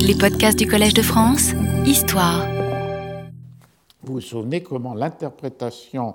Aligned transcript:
Les 0.00 0.14
podcasts 0.14 0.58
du 0.58 0.66
Collège 0.66 0.94
de 0.94 1.02
France, 1.02 1.52
Histoire. 1.86 2.46
Vous 4.02 4.14
vous 4.14 4.20
souvenez 4.20 4.62
comment 4.62 4.94
l'interprétation 4.94 6.14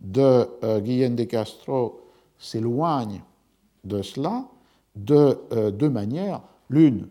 de 0.00 0.46
euh, 0.62 0.80
Guillaume 0.80 1.16
de 1.16 1.24
Castro 1.24 2.00
s'éloigne 2.38 3.22
de 3.84 4.02
cela? 4.02 4.44
De 4.94 5.38
euh, 5.52 5.70
deux 5.70 5.90
manières. 5.90 6.42
L'une, 6.68 7.08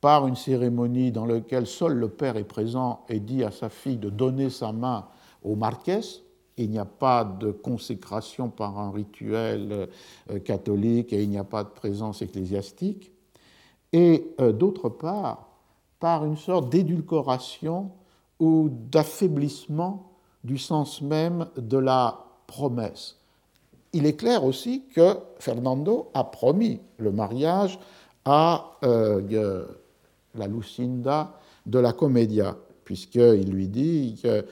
par 0.00 0.26
une 0.26 0.36
cérémonie 0.36 1.12
dans 1.12 1.26
laquelle 1.26 1.66
seul 1.66 1.94
le 1.94 2.08
père 2.08 2.36
est 2.36 2.44
présent 2.44 3.04
et 3.08 3.20
dit 3.20 3.44
à 3.44 3.50
sa 3.50 3.68
fille 3.68 3.96
de 3.96 4.10
donner 4.10 4.50
sa 4.50 4.72
main 4.72 5.06
au 5.42 5.54
marquès. 5.54 6.22
Il 6.56 6.70
n'y 6.70 6.78
a 6.78 6.84
pas 6.84 7.24
de 7.24 7.50
consécration 7.50 8.48
par 8.48 8.78
un 8.78 8.90
rituel 8.90 9.88
euh, 10.30 10.38
catholique 10.40 11.12
et 11.12 11.22
il 11.22 11.30
n'y 11.30 11.38
a 11.38 11.44
pas 11.44 11.64
de 11.64 11.70
présence 11.70 12.20
ecclésiastique. 12.22 13.12
Et 13.92 14.34
euh, 14.40 14.52
d'autre 14.52 14.88
part, 14.88 15.47
par 16.00 16.24
une 16.24 16.36
sorte 16.36 16.70
d'édulcoration 16.70 17.90
ou 18.38 18.68
d'affaiblissement 18.70 20.12
du 20.44 20.58
sens 20.58 21.02
même 21.02 21.46
de 21.56 21.78
la 21.78 22.24
promesse. 22.46 23.16
Il 23.92 24.06
est 24.06 24.16
clair 24.16 24.44
aussi 24.44 24.84
que 24.94 25.16
Fernando 25.38 26.10
a 26.14 26.24
promis 26.24 26.80
le 26.98 27.10
mariage 27.10 27.78
à 28.24 28.72
euh, 28.84 29.66
la 30.34 30.46
Lucinda 30.46 31.34
de 31.66 31.78
la 31.78 31.92
Commedia, 31.92 32.56
puisqu'il 32.84 33.50
lui 33.50 33.68
dit 33.68 34.18
que, 34.22 34.44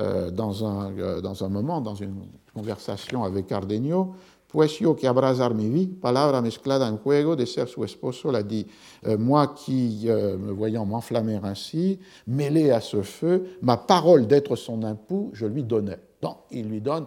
euh, 0.00 0.30
dans, 0.30 0.64
un, 0.64 0.96
euh, 0.98 1.20
dans, 1.20 1.44
un, 1.44 1.48
moment, 1.48 1.80
dans 1.80 1.94
une 1.94 2.26
conversation 2.54 3.24
avec 3.24 3.46
Cardenio, 3.46 4.14
Pues 4.54 4.78
yo 4.78 4.94
que 4.94 5.08
abrazar 5.08 5.52
mi 5.52 5.68
vie, 5.68 5.88
palabra 6.00 6.40
mezclada 6.40 6.86
en 6.86 6.98
juego 6.98 7.34
de 7.34 7.44
ser 7.44 7.66
su 7.66 7.82
esposo, 7.82 8.30
l'a 8.30 8.44
dit, 8.44 8.64
euh, 9.04 9.18
moi 9.18 9.48
qui, 9.48 10.06
me 10.06 10.52
voyant 10.52 10.86
m'enflammer 10.86 11.40
ainsi, 11.42 11.98
mêlé 12.28 12.70
à 12.70 12.80
ce 12.80 13.02
feu, 13.02 13.58
ma 13.62 13.76
parole 13.76 14.28
d'être 14.28 14.54
son 14.54 14.80
époux, 14.88 15.30
je 15.32 15.46
lui 15.46 15.64
donnais. 15.64 15.98
Donc, 16.22 16.36
il 16.52 16.68
lui 16.68 16.80
donne 16.80 17.06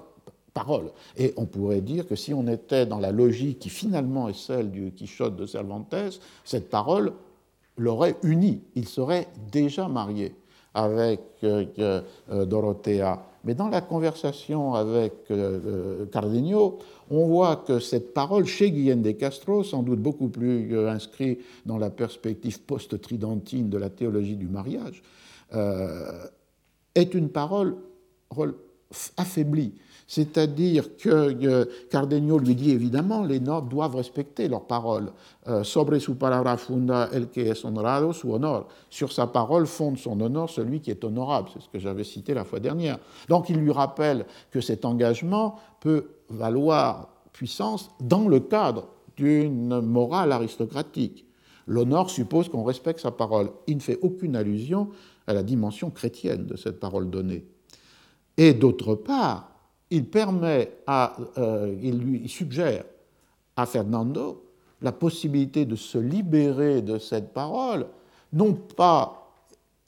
parole. 0.53 0.91
Et 1.15 1.33
on 1.37 1.45
pourrait 1.45 1.79
dire 1.79 2.05
que 2.05 2.17
si 2.17 2.33
on 2.33 2.47
était 2.47 2.85
dans 2.85 2.99
la 2.99 3.13
logique 3.13 3.59
qui 3.59 3.69
finalement 3.69 4.27
est 4.27 4.37
celle 4.37 4.69
du 4.69 4.91
Quichotte 4.91 5.37
de 5.37 5.45
Cervantes, 5.45 5.95
cette 6.43 6.69
parole 6.69 7.13
l'aurait 7.77 8.17
uni. 8.23 8.61
Il 8.75 8.89
serait 8.89 9.29
déjà 9.53 9.87
marié 9.87 10.35
avec 10.73 11.21
euh, 11.45 11.65
euh, 11.79 12.45
Dorothea. 12.45 13.23
Mais 13.47 13.55
dans 13.55 13.69
la 13.69 13.81
conversation 13.81 14.75
avec 14.75 15.13
euh, 15.31 16.05
Cardenio, 16.07 16.77
on 17.09 17.27
voit 17.27 17.55
que 17.55 17.79
cette 17.79 18.13
parole, 18.13 18.45
chez 18.45 18.69
Guillaume 18.69 19.01
de 19.01 19.11
Castro, 19.11 19.63
sans 19.63 19.81
doute 19.81 20.01
beaucoup 20.01 20.27
plus 20.27 20.77
inscrite 20.87 21.39
dans 21.65 21.77
la 21.77 21.89
perspective 21.89 22.59
post-tridentine 22.59 23.69
de 23.69 23.77
la 23.77 23.89
théologie 23.89 24.35
du 24.35 24.47
mariage, 24.47 25.01
est 26.93 27.13
une 27.13 27.29
parole 27.29 27.77
affaiblie. 29.15 29.73
C'est-à-dire 30.07 30.95
que 30.95 31.09
euh, 31.09 31.65
Cardenio 31.89 32.39
lui 32.39 32.55
dit 32.55 32.71
évidemment, 32.71 33.23
les 33.23 33.41
nobles 33.41 33.67
doivent 33.67 33.97
respecter 33.97 34.47
leur 34.47 34.65
parole. 34.65 35.11
Euh, 35.47 35.63
sobre 35.63 35.99
su 35.99 36.15
palabra 36.15 36.57
funda 36.57 37.09
el 37.11 37.27
que 37.27 37.41
es 37.41 37.65
honorado 37.65 38.13
su 38.13 38.31
honor. 38.33 38.67
Sur 38.89 39.11
sa 39.11 39.27
parole 39.27 39.67
fonde 39.67 39.97
son 39.97 40.19
honneur 40.21 40.49
celui 40.49 40.79
qui 40.79 40.91
est 40.91 41.03
honorable. 41.03 41.49
C'est 41.53 41.61
ce 41.61 41.69
que 41.69 41.79
j'avais 41.79 42.05
cité 42.05 42.33
la 42.33 42.45
fois 42.45 42.61
dernière. 42.61 42.99
Donc 43.27 43.49
il 43.49 43.57
lui 43.57 43.71
rappelle 43.71 44.25
que 44.49 44.61
cet 44.61 44.85
engagement 44.85 45.59
peut 45.81 46.07
valoir 46.29 47.09
puissance 47.33 47.89
dans 47.99 48.29
le 48.29 48.39
cadre 48.39 48.87
d'une 49.17 49.81
morale 49.81 50.31
aristocratique. 50.31 51.25
L'honneur 51.65 52.09
suppose 52.09 52.47
qu'on 52.47 52.63
respecte 52.63 53.01
sa 53.01 53.11
parole. 53.11 53.51
Il 53.67 53.75
ne 53.77 53.81
fait 53.81 53.99
aucune 54.01 54.37
allusion 54.37 54.89
à 55.27 55.33
la 55.33 55.43
dimension 55.43 55.89
chrétienne 55.89 56.45
de 56.45 56.55
cette 56.55 56.79
parole 56.79 57.09
donnée. 57.09 57.45
Et 58.37 58.53
d'autre 58.53 58.95
part, 58.95 59.56
il 59.89 60.05
permet 60.05 60.71
à, 60.85 61.15
euh, 61.37 61.75
il 61.81 61.99
lui 61.99 62.27
suggère 62.27 62.83
à 63.55 63.65
Fernando 63.65 64.43
la 64.81 64.91
possibilité 64.91 65.65
de 65.65 65.75
se 65.75 65.97
libérer 65.97 66.81
de 66.81 66.99
cette 66.99 67.33
parole, 67.33 67.87
non 68.33 68.53
pas, 68.53 69.31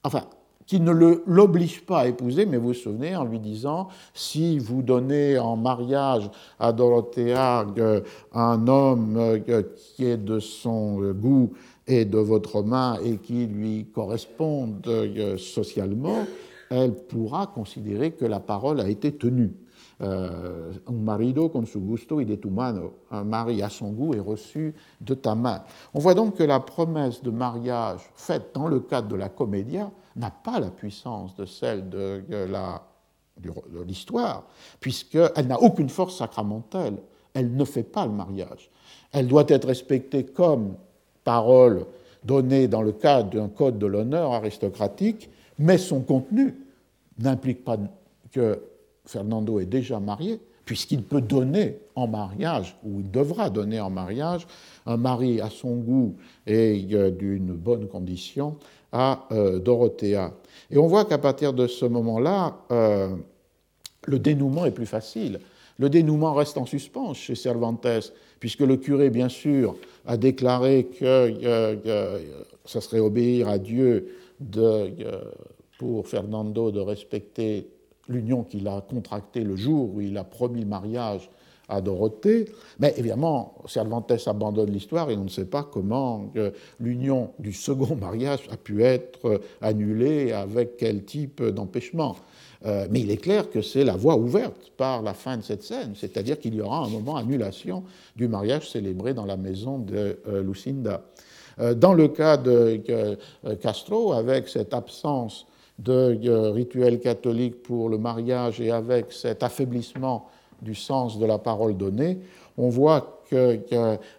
enfin, 0.03 0.23
qui 0.65 0.79
ne 0.79 0.91
l'oblige 0.91 1.85
pas 1.85 2.01
à 2.01 2.07
épouser, 2.07 2.45
mais 2.45 2.57
vous 2.57 2.69
vous 2.69 2.73
souvenez, 2.73 3.15
en 3.15 3.25
lui 3.25 3.39
disant, 3.39 3.89
si 4.13 4.59
vous 4.59 4.81
donnez 4.81 5.38
en 5.38 5.57
mariage 5.57 6.29
à 6.59 6.71
Dorothea 6.71 7.65
euh, 7.77 8.01
un 8.33 8.67
homme 8.67 9.17
euh, 9.17 9.63
qui 9.95 10.05
est 10.05 10.17
de 10.17 10.39
son 10.39 11.11
goût 11.13 11.53
et 11.88 12.05
de 12.05 12.19
votre 12.19 12.61
main 12.61 12.99
et 13.03 13.17
qui 13.17 13.47
lui 13.47 13.88
corresponde 13.93 14.88
socialement, 15.38 16.25
elle 16.69 16.93
pourra 16.93 17.47
considérer 17.47 18.11
que 18.11 18.25
la 18.25 18.39
parole 18.39 18.79
a 18.79 18.88
été 18.88 19.11
tenue. 19.11 19.51
Euh, 20.01 20.71
un 20.87 21.03
marido 21.03 21.51
con 21.51 21.65
su 21.65 21.81
gusto 21.81 22.21
y 22.21 22.25
de 22.25 22.39
un 23.11 23.23
mari 23.25 23.61
à 23.61 23.69
son 23.69 23.91
goût 23.91 24.13
est 24.13 24.21
reçu 24.21 24.73
de 25.01 25.13
ta 25.13 25.35
main. 25.35 25.61
On 25.93 25.99
voit 25.99 26.13
donc 26.13 26.35
que 26.35 26.43
la 26.43 26.61
promesse 26.61 27.21
de 27.21 27.31
mariage 27.31 28.09
faite 28.15 28.51
dans 28.53 28.69
le 28.69 28.79
cadre 28.79 29.09
de 29.09 29.17
la 29.17 29.27
comédia 29.27 29.91
n'a 30.15 30.31
pas 30.31 30.61
la 30.61 30.69
puissance 30.69 31.35
de 31.35 31.45
celle 31.45 31.89
de, 31.89 32.23
de 32.29 33.81
l'histoire, 33.85 34.43
puisqu'elle 34.79 35.47
n'a 35.47 35.59
aucune 35.59 35.89
force 35.89 36.15
sacramentelle. 36.15 36.97
Elle 37.33 37.57
ne 37.57 37.65
fait 37.65 37.83
pas 37.83 38.05
le 38.05 38.13
mariage. 38.13 38.69
Elle 39.11 39.27
doit 39.27 39.45
être 39.49 39.67
respectée 39.67 40.23
comme 40.23 40.75
parole 41.25 41.85
donnée 42.23 42.69
dans 42.69 42.81
le 42.81 42.93
cadre 42.93 43.31
d'un 43.31 43.49
code 43.49 43.77
de 43.77 43.85
l'honneur 43.85 44.31
aristocratique, 44.31 45.29
mais 45.57 45.77
son 45.77 45.99
contenu 45.99 46.55
n'implique 47.17 47.65
pas 47.65 47.77
que 48.31 48.61
Fernando 49.09 49.59
est 49.59 49.65
déjà 49.65 49.99
marié, 49.99 50.39
puisqu'il 50.65 51.01
peut 51.01 51.21
donner 51.21 51.79
en 51.95 52.07
mariage, 52.07 52.77
ou 52.83 52.99
il 52.99 53.09
devra 53.09 53.49
donner 53.49 53.79
en 53.79 53.89
mariage, 53.89 54.45
un 54.85 54.97
mari 54.97 55.41
à 55.41 55.49
son 55.49 55.77
goût 55.77 56.15
et 56.45 56.85
euh, 56.91 57.09
d'une 57.09 57.53
bonne 57.53 57.87
condition 57.87 58.57
à 58.91 59.25
euh, 59.31 59.57
Dorothea. 59.57 60.31
Et 60.69 60.77
on 60.77 60.85
voit 60.85 61.05
qu'à 61.05 61.17
partir 61.17 61.53
de 61.53 61.65
ce 61.65 61.85
moment-là, 61.85 62.59
euh, 62.71 63.15
le 64.05 64.19
dénouement 64.19 64.65
est 64.65 64.71
plus 64.71 64.85
facile. 64.85 65.39
Le 65.79 65.89
dénouement 65.89 66.35
reste 66.35 66.59
en 66.59 66.67
suspens 66.67 67.15
chez 67.15 67.33
Cervantes, 67.33 68.13
puisque 68.39 68.61
le 68.61 68.77
curé, 68.77 69.09
bien 69.09 69.29
sûr, 69.29 69.75
a 70.05 70.17
déclaré 70.17 70.85
que 70.99 71.79
ça 72.65 72.81
serait 72.81 72.99
obéir 72.99 73.47
à 73.47 73.57
Dieu 73.57 74.13
pour 75.79 76.07
Fernando 76.07 76.69
de 76.69 76.79
respecter 76.79 77.67
l'union 78.09 78.43
qu'il 78.43 78.67
a 78.67 78.81
contractée 78.81 79.43
le 79.43 79.55
jour 79.55 79.93
où 79.93 80.01
il 80.01 80.17
a 80.17 80.25
promis 80.25 80.61
le 80.61 80.67
mariage 80.67 81.29
à 81.69 81.81
Dorothée. 81.81 82.45
Mais 82.79 82.93
évidemment, 82.97 83.55
Cervantes 83.67 84.11
abandonne 84.25 84.71
l'histoire 84.71 85.09
et 85.09 85.15
on 85.15 85.23
ne 85.23 85.29
sait 85.29 85.45
pas 85.45 85.63
comment 85.63 86.31
euh, 86.35 86.51
l'union 86.79 87.31
du 87.39 87.53
second 87.53 87.95
mariage 88.01 88.41
a 88.51 88.57
pu 88.57 88.83
être 88.83 89.39
annulée, 89.61 90.33
avec 90.33 90.77
quel 90.77 91.05
type 91.05 91.41
d'empêchement. 91.41 92.17
Euh, 92.65 92.87
mais 92.91 93.01
il 93.01 93.11
est 93.11 93.17
clair 93.17 93.49
que 93.49 93.61
c'est 93.61 93.85
la 93.85 93.95
voie 93.95 94.17
ouverte 94.17 94.71
par 94.75 95.01
la 95.01 95.13
fin 95.13 95.37
de 95.37 95.43
cette 95.43 95.63
scène, 95.63 95.93
c'est-à-dire 95.95 96.39
qu'il 96.39 96.55
y 96.55 96.61
aura 96.61 96.79
un 96.79 96.89
moment 96.89 97.15
annulation 97.15 97.83
du 98.17 98.27
mariage 98.27 98.69
célébré 98.69 99.13
dans 99.13 99.25
la 99.25 99.37
maison 99.37 99.77
de 99.77 100.19
euh, 100.27 100.43
Lucinda. 100.43 101.03
Dans 101.75 101.93
le 101.93 102.07
cas 102.07 102.37
de 102.37 102.81
Castro, 103.59 104.13
avec 104.13 104.47
cette 104.47 104.73
absence 104.73 105.45
de 105.79 106.50
rituel 106.50 107.00
catholique 107.00 107.63
pour 107.63 107.90
le 107.90 107.97
mariage 107.97 108.59
et 108.59 108.72
avec 108.72 109.12
cet 109.12 109.44
affaiblissement 109.44 110.28
du 110.62 110.75
sens 110.75 111.17
de 111.17 111.25
la 111.25 111.38
parole 111.38 111.78
donnée, 111.78 112.19
on 112.57 112.69
voit 112.69 113.23
que, 113.29 113.59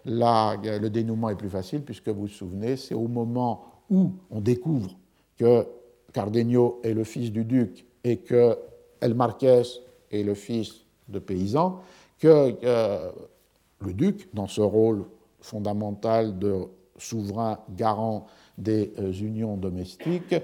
le 0.05 0.87
dénouement 0.89 1.29
est 1.29 1.35
plus 1.35 1.49
facile, 1.49 1.81
puisque 1.81 2.09
vous 2.09 2.21
vous 2.21 2.27
souvenez, 2.27 2.77
c'est 2.77 2.95
au 2.95 3.07
moment 3.07 3.65
où 3.89 4.11
on 4.31 4.41
découvre 4.41 4.95
que 5.37 5.67
Cardenio 6.13 6.79
est 6.83 6.93
le 6.93 7.03
fils 7.03 7.31
du 7.31 7.45
duc 7.45 7.85
et 8.03 8.17
que 8.17 8.57
El 8.99 9.13
Marqués 9.13 9.63
est 10.11 10.23
le 10.23 10.33
fils 10.33 10.81
de 11.09 11.19
paysan, 11.19 11.79
que 12.19 12.55
le 13.79 13.93
duc, 13.93 14.29
dans 14.33 14.47
ce 14.47 14.61
rôle 14.61 15.05
fondamental 15.41 16.39
de 16.39 16.67
souverain 16.97 17.59
garant 17.75 18.27
des 18.57 18.93
euh, 18.99 19.11
unions 19.11 19.57
domestiques, 19.57 20.35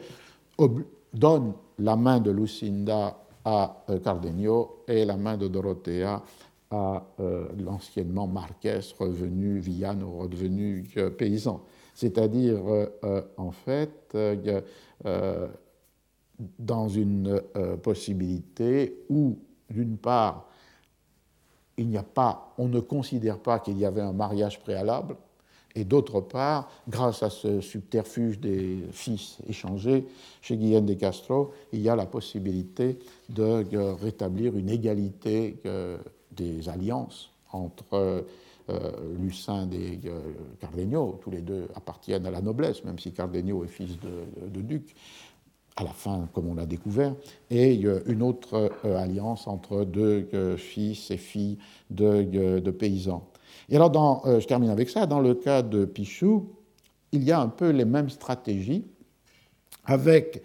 donne 1.17 1.53
la 1.79 1.95
main 1.95 2.19
de 2.19 2.31
Lucinda 2.31 3.17
à 3.45 3.83
euh, 3.89 3.99
Cardenio 3.99 4.83
et 4.87 5.05
la 5.05 5.15
main 5.15 5.37
de 5.37 5.47
Dorothea 5.47 6.21
à 6.69 7.05
euh, 7.19 7.47
l'anciennement 7.57 8.27
marquès 8.27 8.91
revenu 8.99 9.59
villano, 9.59 10.17
redevenu 10.17 10.85
euh, 10.97 11.09
paysan. 11.09 11.63
C'est-à-dire, 11.93 12.61
en 13.37 13.49
fait, 13.49 14.15
dans 16.59 16.87
une 16.87 17.41
possibilité 17.81 19.03
où, 19.09 19.39
d'une 19.67 19.97
part, 19.97 20.47
il 21.77 21.87
n'y 21.87 21.97
a 21.97 22.03
pas, 22.03 22.53
on 22.59 22.67
ne 22.67 22.79
considère 22.81 23.39
pas 23.39 23.57
qu'il 23.57 23.79
y 23.79 23.85
avait 23.85 24.01
un 24.01 24.13
mariage 24.13 24.59
préalable, 24.59 25.15
Et 25.77 25.83
d'autre 25.83 26.21
part, 26.21 26.69
grâce 26.89 27.21
à 27.21 27.29
ce 27.29 27.61
subterfuge 27.61 28.39
des 28.39 28.79
fils 28.91 29.37
échangés, 29.47 30.05
chez 30.41 30.57
Guillaume 30.57 30.87
de 30.87 30.95
Castro, 30.95 31.51
il 31.71 31.81
y 31.81 31.89
a 31.89 31.95
la 31.95 32.07
possibilité 32.07 32.97
de 33.29 33.93
rétablir 34.01 34.57
une 34.57 34.69
égalité 34.69 35.57
des 36.31 36.67
alliances 36.67 37.29
entre 37.51 38.25
Lucin 39.19 39.69
et 39.71 39.99
Cardenio. 40.59 41.19
Tous 41.21 41.29
les 41.29 41.41
deux 41.41 41.67
appartiennent 41.75 42.25
à 42.25 42.31
la 42.31 42.41
noblesse, 42.41 42.83
même 42.83 42.97
si 42.97 43.11
Cardenio 43.11 43.63
est 43.63 43.67
fils 43.67 43.97
de 43.99 44.61
duc 44.61 44.95
à 45.77 45.83
la 45.83 45.91
fin, 45.91 46.27
comme 46.33 46.47
on 46.49 46.55
l'a 46.55 46.65
découvert, 46.65 47.13
et 47.51 47.75
une 48.07 48.23
autre 48.23 48.71
euh, 48.83 48.97
alliance 48.97 49.47
entre 49.47 49.85
deux 49.85 50.27
euh, 50.33 50.57
fils 50.57 51.11
et 51.11 51.17
filles 51.17 51.59
de, 51.91 52.71
paysans. 52.71 53.23
Et 53.69 53.75
alors, 53.75 54.25
euh, 54.25 54.39
je 54.39 54.47
termine 54.47 54.69
avec 54.69 54.89
ça, 54.89 55.05
dans 55.05 55.19
le 55.19 55.33
cas 55.33 55.61
de 55.61 55.85
Pichou, 55.85 56.49
il 57.11 57.23
y 57.23 57.31
a 57.31 57.39
un 57.39 57.49
peu 57.49 57.69
les 57.69 57.85
mêmes 57.85 58.09
stratégies, 58.09 58.85
avec 59.85 60.41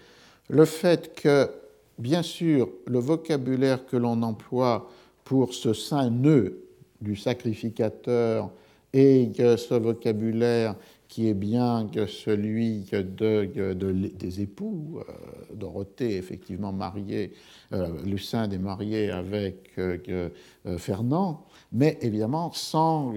le 0.48 0.64
fait 0.64 1.14
que, 1.14 1.50
bien 1.98 2.22
sûr, 2.22 2.69
le 2.86 2.98
vocabulaire 2.98 3.86
que 3.86 3.96
l'on 3.96 4.22
emploie 4.22 4.88
pour 5.24 5.54
ce 5.54 5.72
saint 5.72 6.10
nœud 6.10 6.64
du 7.00 7.16
sacrificateur 7.16 8.50
et 8.92 9.30
que 9.36 9.56
ce 9.56 9.74
vocabulaire 9.74 10.74
qui 11.12 11.29
est 11.29 11.35
bien 11.35 11.88
que 11.93 12.06
celui 12.06 12.85
de, 12.91 13.75
des 14.17 14.41
époux. 14.41 14.99
Euh, 14.99 15.12
Dorothée, 15.55 16.17
effectivement 16.17 16.73
mariée, 16.73 17.35
euh, 17.75 18.03
Lucinde 18.06 18.55
est 18.55 18.59
marié 18.59 19.11
avec 19.11 19.73
euh, 19.76 20.31
Fernand, 20.79 21.44
mais 21.70 21.99
évidemment 22.00 22.50
sans 22.55 23.12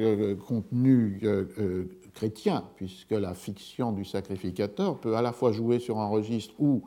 contenu 0.46 1.22
chrétien, 2.14 2.66
puisque 2.76 3.12
la 3.12 3.34
fiction 3.34 3.94
du 3.94 4.04
sacrificateur 4.04 5.00
peut 5.00 5.16
à 5.16 5.22
la 5.22 5.32
fois 5.32 5.54
jouer 5.54 5.80
sur 5.80 6.00
un 6.00 6.08
registre 6.08 6.54
où 6.60 6.84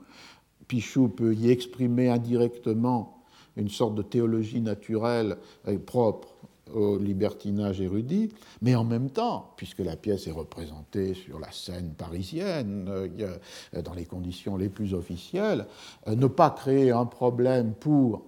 Pichou 0.66 1.08
peut 1.08 1.34
y 1.34 1.50
exprimer 1.50 2.10
indirectement 2.10 3.24
une 3.56 3.70
sorte 3.70 3.94
de 3.94 4.02
théologie 4.02 4.60
naturelle 4.60 5.38
propre 5.86 6.34
au 6.74 6.98
libertinage 6.98 7.80
érudit, 7.80 8.30
mais 8.62 8.74
en 8.74 8.84
même 8.84 9.10
temps, 9.10 9.52
puisque 9.56 9.80
la 9.80 9.96
pièce 9.96 10.26
est 10.26 10.32
représentée 10.32 11.14
sur 11.14 11.38
la 11.38 11.50
scène 11.50 11.94
parisienne, 11.96 12.86
euh, 12.88 13.36
dans 13.82 13.94
les 13.94 14.04
conditions 14.04 14.56
les 14.56 14.68
plus 14.68 14.94
officielles, 14.94 15.66
euh, 16.06 16.14
ne 16.14 16.26
pas 16.26 16.50
créer 16.50 16.90
un 16.90 17.06
problème 17.06 17.74
pour 17.74 18.22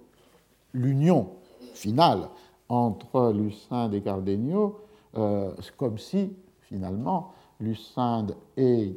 l'union 0.73 1.29
finale 1.73 2.29
entre 2.69 3.33
Lucinde 3.33 3.93
et 3.93 4.01
Cardenio, 4.01 4.79
euh, 5.17 5.51
comme 5.77 5.97
si, 5.97 6.31
finalement, 6.61 7.33
Lucinde 7.59 8.35
et 8.57 8.95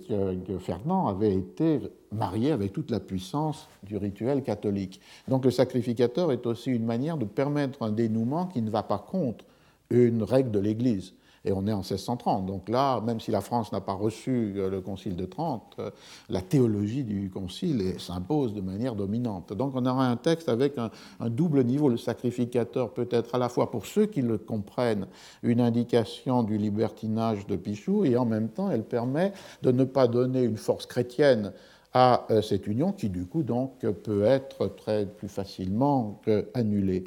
Fernand 0.61 1.09
avaient 1.09 1.35
été 1.35 1.81
mariés 2.15 2.53
avec 2.53 2.73
toute 2.73 2.91
la 2.91 3.01
puissance 3.01 3.69
du 3.83 3.97
rituel 3.97 4.43
catholique. 4.43 5.01
Donc 5.29 5.45
le 5.45 5.51
sacrificateur 5.51 6.33
est 6.33 6.47
aussi 6.47 6.71
une 6.71 6.85
manière 6.85 7.17
de 7.17 7.25
permettre 7.25 7.83
un 7.83 7.91
dénouement 7.91 8.47
qui 8.47 8.63
ne 8.63 8.71
va 8.71 8.83
pas 8.83 8.99
contre 8.99 9.45
une 9.91 10.23
règle 10.23 10.51
de 10.51 10.59
l'Église. 10.59 11.15
Et 11.47 11.53
on 11.53 11.67
est 11.67 11.73
en 11.73 11.79
1630. 11.79 12.47
Donc 12.47 12.69
là, 12.69 13.01
même 13.03 13.21
si 13.21 13.31
la 13.31 13.43
France 13.43 13.71
n'a 13.71 13.81
pas 13.81 13.93
reçu 13.93 14.55
euh, 14.57 14.71
le 14.71 14.81
Concile 14.81 15.15
de 15.15 15.27
Trente, 15.27 15.75
euh, 15.79 15.91
la 16.31 16.41
théologie 16.41 17.05
du 17.05 17.29
Concile 17.29 18.01
s'impose 18.01 18.55
de 18.55 18.63
manière 18.63 18.95
dominante. 18.95 19.53
Donc 19.53 19.73
on 19.75 19.85
aura 19.85 20.07
un 20.07 20.17
texte 20.17 20.49
avec 20.49 20.79
un, 20.79 20.91
double 21.29 21.65
niveau. 21.65 21.91
Le 21.91 21.99
sacrificateur 21.99 22.95
peut 22.95 23.09
être 23.11 23.35
à 23.35 23.39
la 23.39 23.51
fois, 23.51 23.71
pour 23.71 23.85
ceux 23.85 24.07
qui 24.07 24.23
le 24.23 24.39
comprennent, 24.39 25.07
une 25.43 25.61
indication 25.61 26.43
du 26.43 26.57
libertinage 26.57 27.47
de 27.47 27.57
Pichou, 27.57 28.07
et 28.07 28.17
en 28.17 28.25
même 28.25 28.49
temps, 28.49 28.71
elle 28.71 28.85
permet 28.85 29.33
de 29.63 29.71
ne 29.71 29.85
pas 29.85 30.09
donner 30.09 30.43
une 30.43 30.57
force 30.57 30.87
chrétienne 30.87 31.53
à 31.95 32.27
euh, 32.31 32.43
cette 32.43 32.67
union 32.67 32.93
qui, 32.93 33.09
du 33.09 33.25
coup, 33.25 33.45
donc, 33.45 33.79
peut 33.79 34.25
être 34.25 34.67
très 34.77 35.07
plus 35.07 35.29
facilement 35.29 36.21
annulée. 36.53 37.05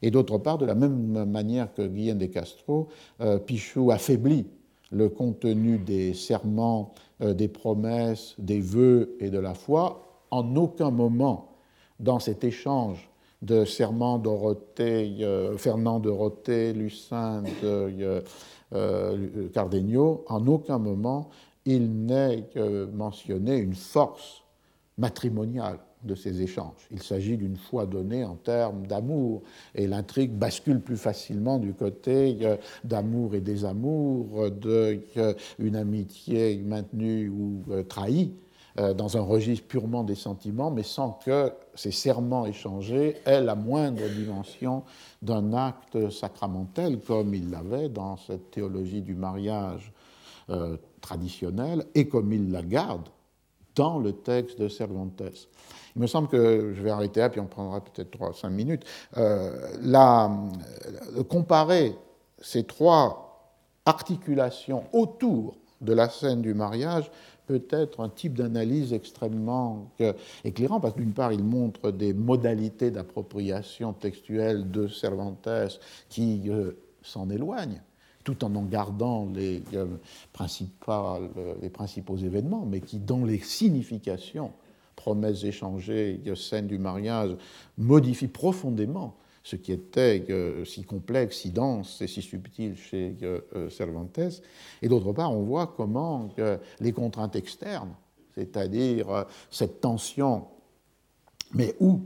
Et 0.00 0.12
d'autre 0.12 0.38
part, 0.38 0.58
de 0.58 0.64
la 0.64 0.76
même 0.76 1.24
manière 1.24 1.74
que 1.74 1.82
Guillaume 1.82 2.18
de 2.18 2.26
Castro, 2.26 2.88
euh, 3.20 3.38
Pichou 3.38 3.90
affaiblit 3.90 4.46
le 4.92 5.08
contenu 5.08 5.78
des 5.78 6.14
serments, 6.14 6.94
euh, 7.20 7.34
des 7.34 7.48
promesses, 7.48 8.36
des 8.38 8.60
vœux 8.60 9.16
et 9.18 9.28
de 9.28 9.40
la 9.40 9.54
foi. 9.54 10.24
En 10.30 10.54
aucun 10.54 10.92
moment, 10.92 11.48
dans 11.98 12.20
cet 12.20 12.44
échange 12.44 13.10
de 13.42 13.64
serments 13.64 14.20
Fernand 15.56 16.00
Dorothée, 16.00 16.72
Lucin, 16.72 17.42
de, 17.62 18.22
Cardenio, 19.52 20.24
en 20.28 20.46
aucun 20.46 20.78
moment 20.78 21.30
il 21.68 22.06
n'est 22.06 22.48
mentionné 22.92 23.58
une 23.58 23.74
force 23.74 24.42
matrimoniale 24.96 25.78
de 26.04 26.14
ces 26.14 26.42
échanges. 26.42 26.86
Il 26.90 27.02
s'agit 27.02 27.36
d'une 27.36 27.56
foi 27.56 27.86
donnée 27.86 28.24
en 28.24 28.36
termes 28.36 28.86
d'amour, 28.86 29.42
et 29.74 29.86
l'intrigue 29.86 30.32
bascule 30.32 30.80
plus 30.80 30.96
facilement 30.96 31.58
du 31.58 31.74
côté 31.74 32.38
euh, 32.42 32.56
d'amour 32.84 33.34
et 33.34 33.40
désamour, 33.40 34.50
d'une 34.50 35.02
euh, 35.16 35.80
amitié 35.80 36.56
maintenue 36.58 37.28
ou 37.28 37.62
euh, 37.70 37.82
trahie, 37.82 38.32
dans 38.96 39.16
un 39.16 39.22
registre 39.22 39.66
purement 39.66 40.04
des 40.04 40.14
sentiments, 40.14 40.70
mais 40.70 40.84
sans 40.84 41.18
que 41.24 41.50
ces 41.74 41.90
serments 41.90 42.46
échangés 42.46 43.16
aient 43.26 43.40
la 43.40 43.56
moindre 43.56 44.06
dimension 44.08 44.84
d'un 45.20 45.52
acte 45.52 46.10
sacramentel, 46.10 47.00
comme 47.00 47.34
il 47.34 47.50
l'avait 47.50 47.88
dans 47.88 48.16
cette 48.16 48.52
théologie 48.52 49.02
du 49.02 49.16
mariage 49.16 49.92
traditionnelle, 51.00 51.86
et 51.94 52.08
comme 52.08 52.32
il 52.32 52.50
la 52.50 52.62
garde 52.62 53.08
dans 53.74 53.98
le 53.98 54.12
texte 54.12 54.60
de 54.60 54.68
Cervantes. 54.68 55.22
Il 55.94 56.02
me 56.02 56.06
semble 56.06 56.28
que, 56.28 56.74
je 56.74 56.82
vais 56.82 56.90
arrêter 56.90 57.20
là, 57.20 57.30
puis 57.30 57.40
on 57.40 57.46
prendra 57.46 57.80
peut-être 57.80 58.10
3-5 58.18 58.50
minutes, 58.50 58.84
euh, 59.16 59.52
la, 59.80 60.30
euh, 61.16 61.22
comparer 61.24 61.94
ces 62.40 62.64
trois 62.64 63.54
articulations 63.86 64.84
autour 64.92 65.56
de 65.80 65.92
la 65.92 66.08
scène 66.08 66.42
du 66.42 66.54
mariage 66.54 67.10
peut 67.46 67.64
être 67.70 68.00
un 68.00 68.10
type 68.10 68.34
d'analyse 68.34 68.92
extrêmement 68.92 69.90
éclairant, 70.44 70.80
parce 70.80 70.94
que 70.94 71.00
d'une 71.00 71.14
part, 71.14 71.32
il 71.32 71.42
montre 71.42 71.90
des 71.90 72.12
modalités 72.12 72.90
d'appropriation 72.90 73.94
textuelle 73.94 74.70
de 74.70 74.86
Cervantes 74.86 75.48
qui 76.10 76.42
euh, 76.48 76.72
s'en 77.00 77.30
éloignent, 77.30 77.80
tout 78.28 78.44
en 78.44 78.54
en 78.56 78.64
gardant 78.64 79.26
les, 79.34 79.62
les 81.62 81.70
principaux 81.70 82.16
événements, 82.18 82.66
mais 82.66 82.80
qui, 82.82 82.98
dans 82.98 83.24
les 83.24 83.38
significations, 83.38 84.52
promesses 84.96 85.44
échangées, 85.44 86.20
scène 86.34 86.66
du 86.66 86.76
mariage, 86.76 87.30
modifie 87.78 88.28
profondément 88.28 89.16
ce 89.44 89.56
qui 89.56 89.72
était 89.72 90.26
euh, 90.28 90.66
si 90.66 90.84
complexe, 90.84 91.38
si 91.38 91.50
dense 91.52 92.02
et 92.02 92.06
si 92.06 92.20
subtil 92.20 92.76
chez 92.76 93.16
euh, 93.22 93.40
euh, 93.56 93.70
Cervantes. 93.70 94.42
Et 94.82 94.88
d'autre 94.88 95.14
part, 95.14 95.32
on 95.32 95.44
voit 95.44 95.68
comment 95.74 96.28
les 96.80 96.92
contraintes 96.92 97.34
externes, 97.34 97.94
c'est-à-dire 98.34 99.24
cette 99.50 99.80
tension, 99.80 100.48
mais 101.54 101.74
où 101.80 102.02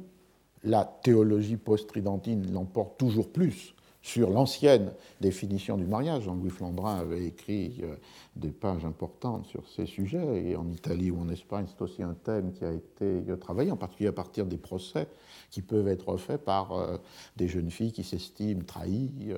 la 0.62 0.84
théologie 0.84 1.56
post-tridentine 1.56 2.52
l'emporte 2.52 2.96
toujours 2.96 3.32
plus 3.32 3.74
sur 4.02 4.30
l'ancienne 4.30 4.92
définition 5.20 5.76
du 5.78 5.86
mariage. 5.86 6.24
Jean-Louis 6.24 6.50
Flandrin 6.50 6.96
avait 6.96 7.24
écrit 7.24 7.78
euh, 7.82 7.94
des 8.34 8.50
pages 8.50 8.84
importantes 8.84 9.46
sur 9.46 9.66
ces 9.68 9.86
sujets, 9.86 10.50
et 10.50 10.56
en 10.56 10.68
Italie 10.70 11.10
ou 11.10 11.20
en 11.20 11.28
Espagne, 11.28 11.66
c'est 11.68 11.80
aussi 11.82 12.02
un 12.02 12.14
thème 12.14 12.52
qui 12.52 12.64
a 12.64 12.72
été 12.72 13.22
euh, 13.28 13.36
travaillé, 13.36 13.70
en 13.70 13.76
particulier 13.76 14.08
à 14.08 14.12
partir 14.12 14.44
des 14.44 14.58
procès 14.58 15.06
qui 15.50 15.62
peuvent 15.62 15.88
être 15.88 16.16
faits 16.16 16.44
par 16.44 16.72
euh, 16.72 16.98
des 17.36 17.46
jeunes 17.46 17.70
filles 17.70 17.92
qui 17.92 18.02
s'estiment 18.02 18.64
trahies 18.64 19.32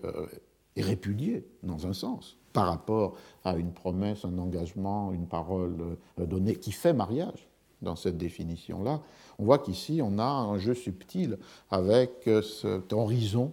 et 0.76 0.82
répudiées, 0.82 1.46
dans 1.62 1.86
un 1.86 1.92
sens, 1.92 2.38
par 2.52 2.66
rapport 2.66 3.16
à 3.44 3.56
une 3.56 3.72
promesse, 3.72 4.24
un 4.24 4.38
engagement, 4.38 5.12
une 5.12 5.26
parole 5.26 5.98
donnée 6.16 6.56
qui 6.56 6.72
fait 6.72 6.92
mariage 6.92 7.48
dans 7.82 7.96
cette 7.96 8.16
définition-là. 8.16 9.02
On 9.38 9.44
voit 9.44 9.58
qu'ici, 9.58 10.00
on 10.02 10.18
a 10.18 10.24
un 10.24 10.58
jeu 10.58 10.74
subtil 10.74 11.38
avec 11.70 12.28
cet 12.42 12.92
horizon 12.92 13.52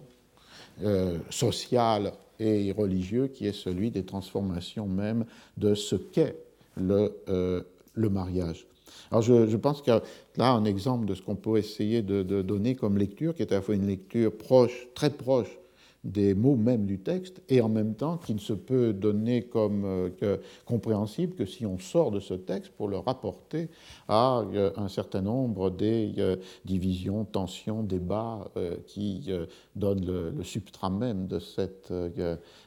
euh, 0.82 1.18
social 1.30 2.12
et 2.38 2.72
religieux 2.72 3.28
qui 3.28 3.46
est 3.46 3.52
celui 3.52 3.90
des 3.90 4.04
transformations 4.04 4.86
même 4.86 5.24
de 5.56 5.74
ce 5.74 5.96
qu'est 5.96 6.36
le, 6.76 7.14
euh, 7.28 7.62
le 7.94 8.08
mariage. 8.08 8.66
Alors 9.10 9.22
je, 9.22 9.46
je, 9.46 9.56
pense 9.56 9.82
que 9.82 9.90
là, 10.36 10.50
un 10.52 10.64
exemple 10.64 11.06
de 11.06 11.14
ce 11.14 11.22
qu'on 11.22 11.36
peut 11.36 11.58
essayer 11.58 12.02
de, 12.02 12.22
de, 12.22 12.42
donner 12.42 12.74
comme 12.74 12.98
lecture, 12.98 13.34
qui 13.34 13.42
est 13.42 13.52
à 13.52 13.56
la 13.56 13.62
fois 13.62 13.74
une 13.74 13.86
lecture 13.86 14.36
proche, 14.36 14.88
très 14.94 15.10
proche 15.10 15.58
des 16.04 16.34
mots 16.34 16.56
même 16.56 16.86
du 16.86 16.98
texte 16.98 17.42
et 17.48 17.60
en 17.60 17.68
même 17.68 17.94
temps 17.94 18.16
qui 18.16 18.34
ne 18.34 18.40
se 18.40 18.52
peut 18.52 18.92
donner 18.92 19.42
comme 19.42 19.84
euh, 19.84 20.36
compréhensible 20.64 21.34
que 21.36 21.46
si 21.46 21.64
on 21.64 21.78
sort 21.78 22.10
de 22.10 22.18
ce 22.18 22.34
texte 22.34 22.72
pour 22.72 22.88
le 22.88 22.98
rapporter 22.98 23.68
à 24.08 24.40
euh, 24.40 24.72
un 24.76 24.88
certain 24.88 25.22
nombre 25.22 25.70
des 25.70 26.12
euh, 26.18 26.36
divisions, 26.64 27.24
tensions, 27.24 27.82
débats 27.82 28.50
qui 28.86 29.30
donnent 29.76 30.04
le, 30.04 30.42
substrat 30.42 30.90
même 30.90 31.26
de 31.26 31.38
cette, 31.38 31.92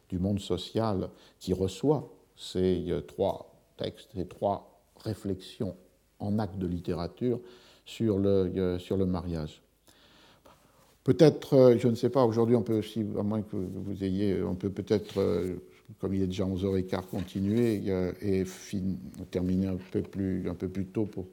du 0.09 0.19
monde 0.19 0.39
social 0.39 1.09
qui 1.39 1.53
reçoit 1.53 2.09
ces 2.35 2.87
trois 3.07 3.53
textes, 3.77 4.09
ces 4.15 4.27
trois 4.27 4.81
réflexions 5.03 5.75
en 6.19 6.39
acte 6.39 6.57
de 6.57 6.67
littérature 6.67 7.39
sur 7.85 8.17
le, 8.17 8.77
sur 8.79 8.97
le 8.97 9.05
mariage. 9.05 9.64
Peut-être, 11.05 11.77
je 11.79 11.87
ne 11.87 11.95
sais 11.95 12.09
pas, 12.09 12.25
aujourd'hui 12.25 12.55
on 12.55 12.63
peut 12.63 12.79
aussi, 12.79 13.05
à 13.17 13.23
moins 13.23 13.41
que 13.41 13.55
vous 13.55 14.03
ayez, 14.03 14.41
on 14.43 14.55
peut 14.55 14.71
peut-être, 14.71 15.21
comme 16.01 16.13
il 16.15 16.23
est 16.23 16.27
déjà 16.27 16.45
11h15, 16.45 17.05
continuer 17.11 17.81
et 18.21 18.43
terminer 19.29 19.67
un 19.67 19.77
peu, 19.91 20.01
plus, 20.01 20.49
un 20.49 20.55
peu 20.55 20.67
plus 20.67 20.85
tôt 20.85 21.05
pour 21.05 21.25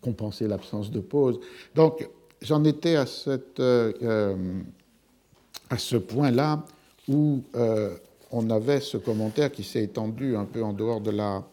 compenser 0.00 0.48
l'absence 0.48 0.90
de 0.90 1.00
pause. 1.00 1.40
Donc, 1.74 2.08
j'en 2.42 2.64
étais 2.64 2.96
à, 2.96 3.04
euh, 3.58 4.36
ce 5.76 5.96
point-là 5.96 6.64
où 7.08 7.42
euh, 7.54 7.94
on 8.30 8.50
avait 8.50 8.80
ce 8.80 8.96
commentaire 8.96 9.50
qui 9.50 9.64
s'est 9.64 9.84
étendu 9.84 10.36
un 10.36 10.44
peu 10.44 10.62
en 10.62 10.72
dehors 10.72 11.00
de 11.00 11.10
la 11.10 11.44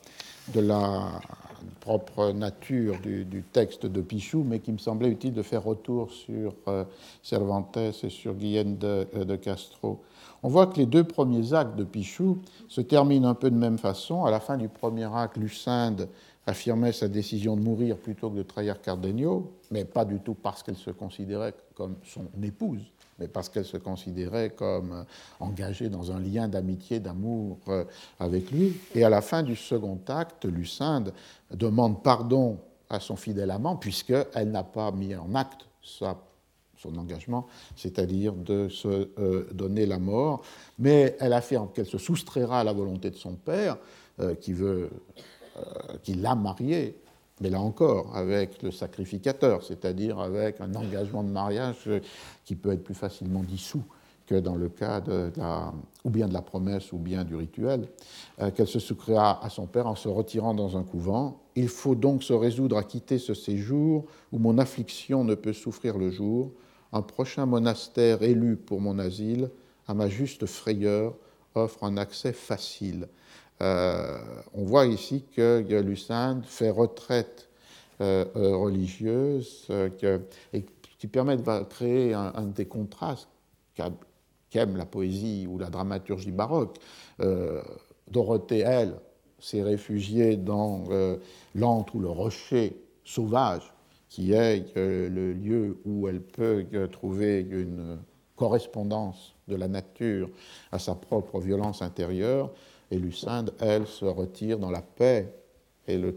propre 1.79 2.31
nature 2.31 3.00
du, 3.00 3.43
texte 3.51 3.86
de 3.86 4.01
Pichou, 4.01 4.43
mais 4.43 4.60
qui 4.60 4.72
me 4.72 4.77
semblait 4.77 5.10
utile 5.10 5.34
de 5.34 5.41
faire 5.41 5.63
retour 5.63 6.12
sur 6.12 6.53
euh, 6.67 6.84
Cervantes 7.22 7.77
et 7.77 7.91
sur 7.91 8.34
Guillaume 8.34 8.77
de, 8.77 9.07
de, 9.24 9.36
Castro. 9.36 10.01
On 10.43 10.50
voit 10.50 10.67
que 10.67 10.77
les 10.77 10.86
deux 10.86 11.03
premiers 11.03 11.53
actes 11.53 11.75
de 11.75 11.84
Pichou 11.84 12.39
se 12.67 12.81
terminent 12.81 13.27
un 13.27 13.34
peu 13.34 13.50
de 13.50 13.57
même 13.57 13.77
façon. 13.77 14.25
À 14.25 14.31
la 14.31 14.39
fin 14.39 14.57
du 14.57 14.67
premier 14.69 15.07
acte, 15.13 15.38
Lucinde 15.38 16.07
affirmait 16.48 16.91
sa 16.91 17.07
décision 17.07 17.55
de 17.55 17.62
mourir 17.62 17.98
plutôt 17.98 18.29
que 18.29 18.38
de 18.38 18.43
trahir 18.43 18.81
Cardenio, 18.81 19.51
mais 19.72 19.86
pas 19.86 20.05
du 20.05 20.19
tout 20.19 20.36
parce 20.36 20.62
qu'elle 20.62 20.75
se 20.75 20.91
considérait 20.91 21.53
comme 21.74 21.95
son 22.03 22.25
épouse, 22.41 22.81
mais 23.19 23.27
parce 23.27 23.50
qu'elle 23.50 23.65
se 23.65 23.77
considérait 23.77 24.50
comme 24.50 24.91
euh, 24.91 25.03
engagée 25.39 25.89
dans 25.89 26.12
un 26.12 26.19
lien 26.19 26.48
d'amitié, 26.48 27.00
d'amour 27.00 27.60
euh, 27.67 27.86
avec 28.19 28.51
lui. 28.51 28.75
Et 28.93 29.03
à 29.03 29.10
la 29.10 29.22
fin 29.22 29.43
du 29.43 29.55
second 29.55 30.00
acte, 30.07 30.45
Lucinde 30.45 31.13
demande 31.51 32.03
pardon 32.03 32.60
à 32.89 33.00
son 33.00 33.15
fidèle 33.15 33.51
amant, 33.51 33.77
puisqu'elle 33.77 34.51
n'a 34.51 34.63
pas 34.63 34.91
mis 34.91 35.15
en 35.15 35.34
acte 35.34 35.67
son 35.81 36.98
engagement, 36.98 37.48
c'est-à-dire 37.75 38.34
de 38.34 38.69
se 38.69 39.10
euh, 39.17 39.48
donner 39.53 39.86
la 39.86 39.98
mort, 39.98 40.43
mais 40.77 41.15
elle 41.19 41.34
affirme 41.34 41.69
qu'elle 41.74 41.86
se 41.86 41.98
soustraira 41.98 42.60
à 42.60 42.63
la 42.63 42.74
volonté 42.74 43.10
de 43.10 43.15
son 43.15 43.34
père, 43.34 43.77
qui 44.39 44.53
veut 44.53 44.89
qui 46.03 46.13
l'a 46.13 46.36
marié, 46.36 46.95
mais 47.42 47.50
là 47.50 47.60
encore, 47.60 48.15
avec 48.15 48.62
le 48.63 48.72
sacrificateur, 48.72 49.63
c'est-à-dire 49.63 50.20
avec 50.20 50.62
un 50.62 50.74
engagement 50.75 51.24
de 51.24 51.30
mariage 51.30 51.89
qui 52.46 52.56
peut 52.56 52.72
être 52.72 52.84
plus 52.84 52.96
facilement 52.96 53.44
dissous 53.44 53.84
que 54.25 54.36
dans 54.36 54.56
le 54.56 54.70
cas 54.70 55.01
de 55.01 55.32
la, 55.38 55.74
ou 56.04 56.10
bien 56.10 56.27
de 56.27 56.34
la 56.34 56.42
promesse 56.42 56.92
ou 56.92 56.98
bien 56.98 57.24
du 57.24 57.36
rituel, 57.36 57.88
euh, 58.42 58.51
qu'elle 58.51 58.68
se 58.68 58.80
soucrira 58.80 59.44
à 59.46 59.50
son 59.50 59.68
père 59.68 59.88
en 59.88 59.96
se 59.96 60.08
retirant 60.08 60.54
dans 60.54 60.77
un 60.77 60.84
couvent. 60.84 61.39
Il 61.56 61.68
faut 61.68 61.96
donc 61.96 62.24
se 62.24 62.34
résoudre 62.34 62.77
à 62.77 62.84
quitter 62.84 63.20
ce 63.20 63.34
séjour 63.34 64.06
où 64.32 64.39
mon 64.39 64.58
affliction 64.58 65.24
ne 65.24 65.36
peut 65.36 65.54
souffrir 65.54 65.98
le 65.98 66.10
jour. 66.10 66.51
Un 66.92 67.01
prochain 67.01 67.46
monastère 67.46 68.24
élu 68.24 68.56
pour 68.56 68.82
mon 68.82 68.98
asile, 69.00 69.50
à 69.88 69.94
ma 69.94 70.10
juste 70.10 70.46
frayeur, 70.46 71.13
offre 71.54 71.84
un 71.84 71.98
accès 71.98 72.34
facile. 72.34 73.08
Euh, 73.62 74.17
on 74.53 74.63
voit 74.63 74.85
ici 74.85 75.24
que 75.35 75.63
Lucinde 75.81 76.43
fait 76.45 76.69
retraite 76.69 77.47
euh, 78.01 78.25
euh, 78.35 78.57
religieuse 78.57 79.67
et 80.53 80.65
qui 80.97 81.07
permet 81.07 81.38
de 81.38 81.63
créer 81.63 82.13
un, 82.13 82.43
des 82.43 82.65
contrastes 82.65 83.29
qu'aime 84.50 84.77
la 84.77 84.85
poésie 84.85 85.47
ou 85.50 85.57
la 85.57 85.69
dramaturgie 85.69 86.31
baroque. 86.31 86.77
Dorothée, 88.09 88.59
elle, 88.59 88.95
s'est 89.39 89.63
réfugiée 89.63 90.38
dans 90.38 90.85
l'antre 91.53 91.95
ou 91.95 92.00
le 92.00 92.09
rocher 92.09 92.75
sauvage, 93.03 93.74
qui 94.09 94.33
est 94.33 94.74
le 94.75 95.33
lieu 95.33 95.77
où 95.85 96.07
elle 96.07 96.21
peut 96.21 96.65
trouver 96.91 97.41
une 97.41 98.00
correspondance 98.35 99.35
de 99.47 99.55
la 99.55 99.67
nature 99.67 100.29
à 100.71 100.79
sa 100.79 100.95
propre 100.95 101.39
violence 101.39 101.81
intérieure. 101.81 102.51
Et 102.92 102.98
Lucinde, 102.98 103.54
elle, 103.60 103.88
se 103.88 104.06
retire 104.06 104.60
dans 104.60 104.72
la 104.72 104.82
paix 104.82 105.34
et 105.88 105.98
le, 105.98 106.15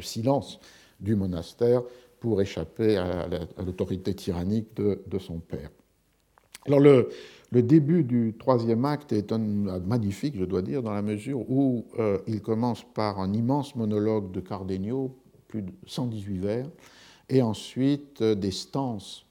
silence 0.00 0.58
du 0.98 1.14
monastère 1.14 1.82
pour 2.18 2.42
échapper 2.42 2.96
à 2.96 3.28
l'autorité 3.64 4.14
tyrannique 4.14 4.74
de, 4.76 5.18
son 5.18 5.38
père. 5.38 5.70
Alors 6.66 6.80
le, 6.80 7.08
début 7.52 8.04
du 8.04 8.34
troisième 8.38 8.84
acte 8.84 9.12
est 9.12 9.32
magnifique, 9.32 10.36
je 10.36 10.44
dois 10.44 10.62
dire, 10.62 10.82
dans 10.82 10.92
la 10.92 11.02
mesure 11.02 11.48
où 11.50 11.86
euh, 11.98 12.18
il 12.26 12.42
commence 12.42 12.84
par 12.94 13.20
un 13.20 13.32
immense 13.32 13.76
monologue 13.76 14.32
de 14.32 14.40
Cardenio, 14.40 15.16
plus 15.48 15.62
de 15.62 15.72
118 15.86 16.38
vers, 16.38 16.66
et 17.28 17.42
ensuite 17.42 18.22
euh, 18.22 18.34
des 18.34 18.50
stances 18.50 19.24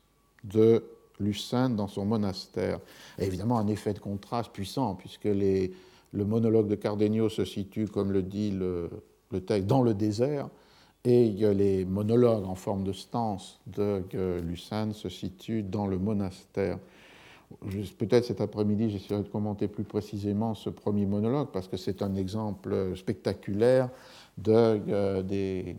de 0.43 0.83
Lucinde 1.19 1.75
dans 1.75 1.87
son 1.87 2.05
monastère. 2.05 2.79
évidemment, 3.17 3.59
un 3.59 3.67
effet 3.67 3.93
de 3.93 3.99
contraste 3.99 4.51
puissant, 4.51 4.95
puisque 4.95 5.25
les, 5.25 5.73
le 6.11 6.25
monologue 6.25 6.67
de 6.67 6.75
Cardenio 6.75 7.29
se 7.29 7.45
situe, 7.45 7.87
comme 7.87 8.11
le 8.11 8.23
dit 8.23 8.51
le, 8.51 8.89
texte, 9.45 9.67
dans 9.67 9.81
le 9.81 9.93
désert, 9.93 10.49
et 11.05 11.29
les 11.29 11.85
monologues 11.85 12.45
en 12.45 12.55
forme 12.55 12.83
de 12.83 12.91
stance 12.91 13.59
de 13.67 14.03
Lucane 14.41 14.93
se 14.93 15.07
situent 15.07 15.63
dans 15.63 15.87
le 15.87 15.97
monastère. 15.97 16.77
Peut-être 17.97 18.25
cet 18.25 18.41
après-midi, 18.41 18.91
j'essaierai 18.91 19.23
de 19.23 19.27
commenter 19.27 19.67
plus 19.67 19.83
précisément 19.83 20.53
ce 20.53 20.69
premier 20.69 21.05
monologue, 21.05 21.47
parce 21.51 21.67
que 21.67 21.77
c'est 21.77 22.01
un 22.01 22.15
exemple 22.15 22.95
spectaculaire 22.95 23.89
de, 24.37 24.51
euh, 24.51 25.21
des, 25.23 25.75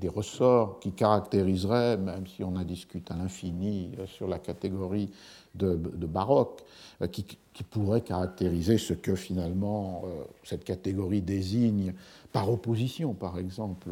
des 0.00 0.08
ressorts 0.08 0.80
qui 0.80 0.92
caractériseraient, 0.92 1.98
même 1.98 2.26
si 2.26 2.42
on 2.42 2.56
en 2.56 2.64
discute 2.64 3.10
à 3.10 3.16
l'infini 3.16 3.90
euh, 3.98 4.06
sur 4.06 4.26
la 4.26 4.38
catégorie 4.38 5.10
de, 5.54 5.76
baroque, 6.06 6.62
euh, 7.02 7.06
qui, 7.06 7.24
pourrait 7.70 8.00
caractériser 8.00 8.78
ce 8.78 8.94
que 8.94 9.14
finalement 9.14 10.04
euh, 10.06 10.22
cette 10.44 10.64
catégorie 10.64 11.20
désigne 11.20 11.92
par 12.32 12.50
opposition, 12.50 13.12
par 13.12 13.38
exemple, 13.38 13.90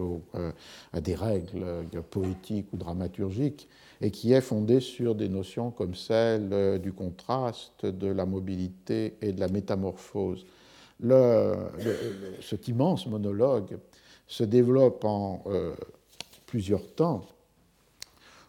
à 0.94 1.00
des 1.02 1.14
règles 1.14 1.84
poétiques 2.08 2.72
ou 2.72 2.78
dramaturgiques, 2.78 3.68
et 4.00 4.10
qui 4.10 4.32
est 4.32 4.40
fondée 4.40 4.80
sur 4.80 5.14
des 5.14 5.28
notions 5.28 5.70
comme 5.70 5.94
celle 5.94 6.80
du 6.80 6.94
contraste, 6.94 7.84
de 7.84 8.06
la 8.06 8.24
mobilité 8.24 9.16
et 9.20 9.32
de 9.32 9.40
la 9.40 9.48
métamorphose. 9.48 10.46
Le, 11.00 11.56
cet 12.40 12.68
immense 12.68 13.06
monologue 13.06 13.76
se 14.26 14.44
développe 14.44 15.04
en 15.04 15.42
plusieurs 16.48 16.94
temps. 16.94 17.26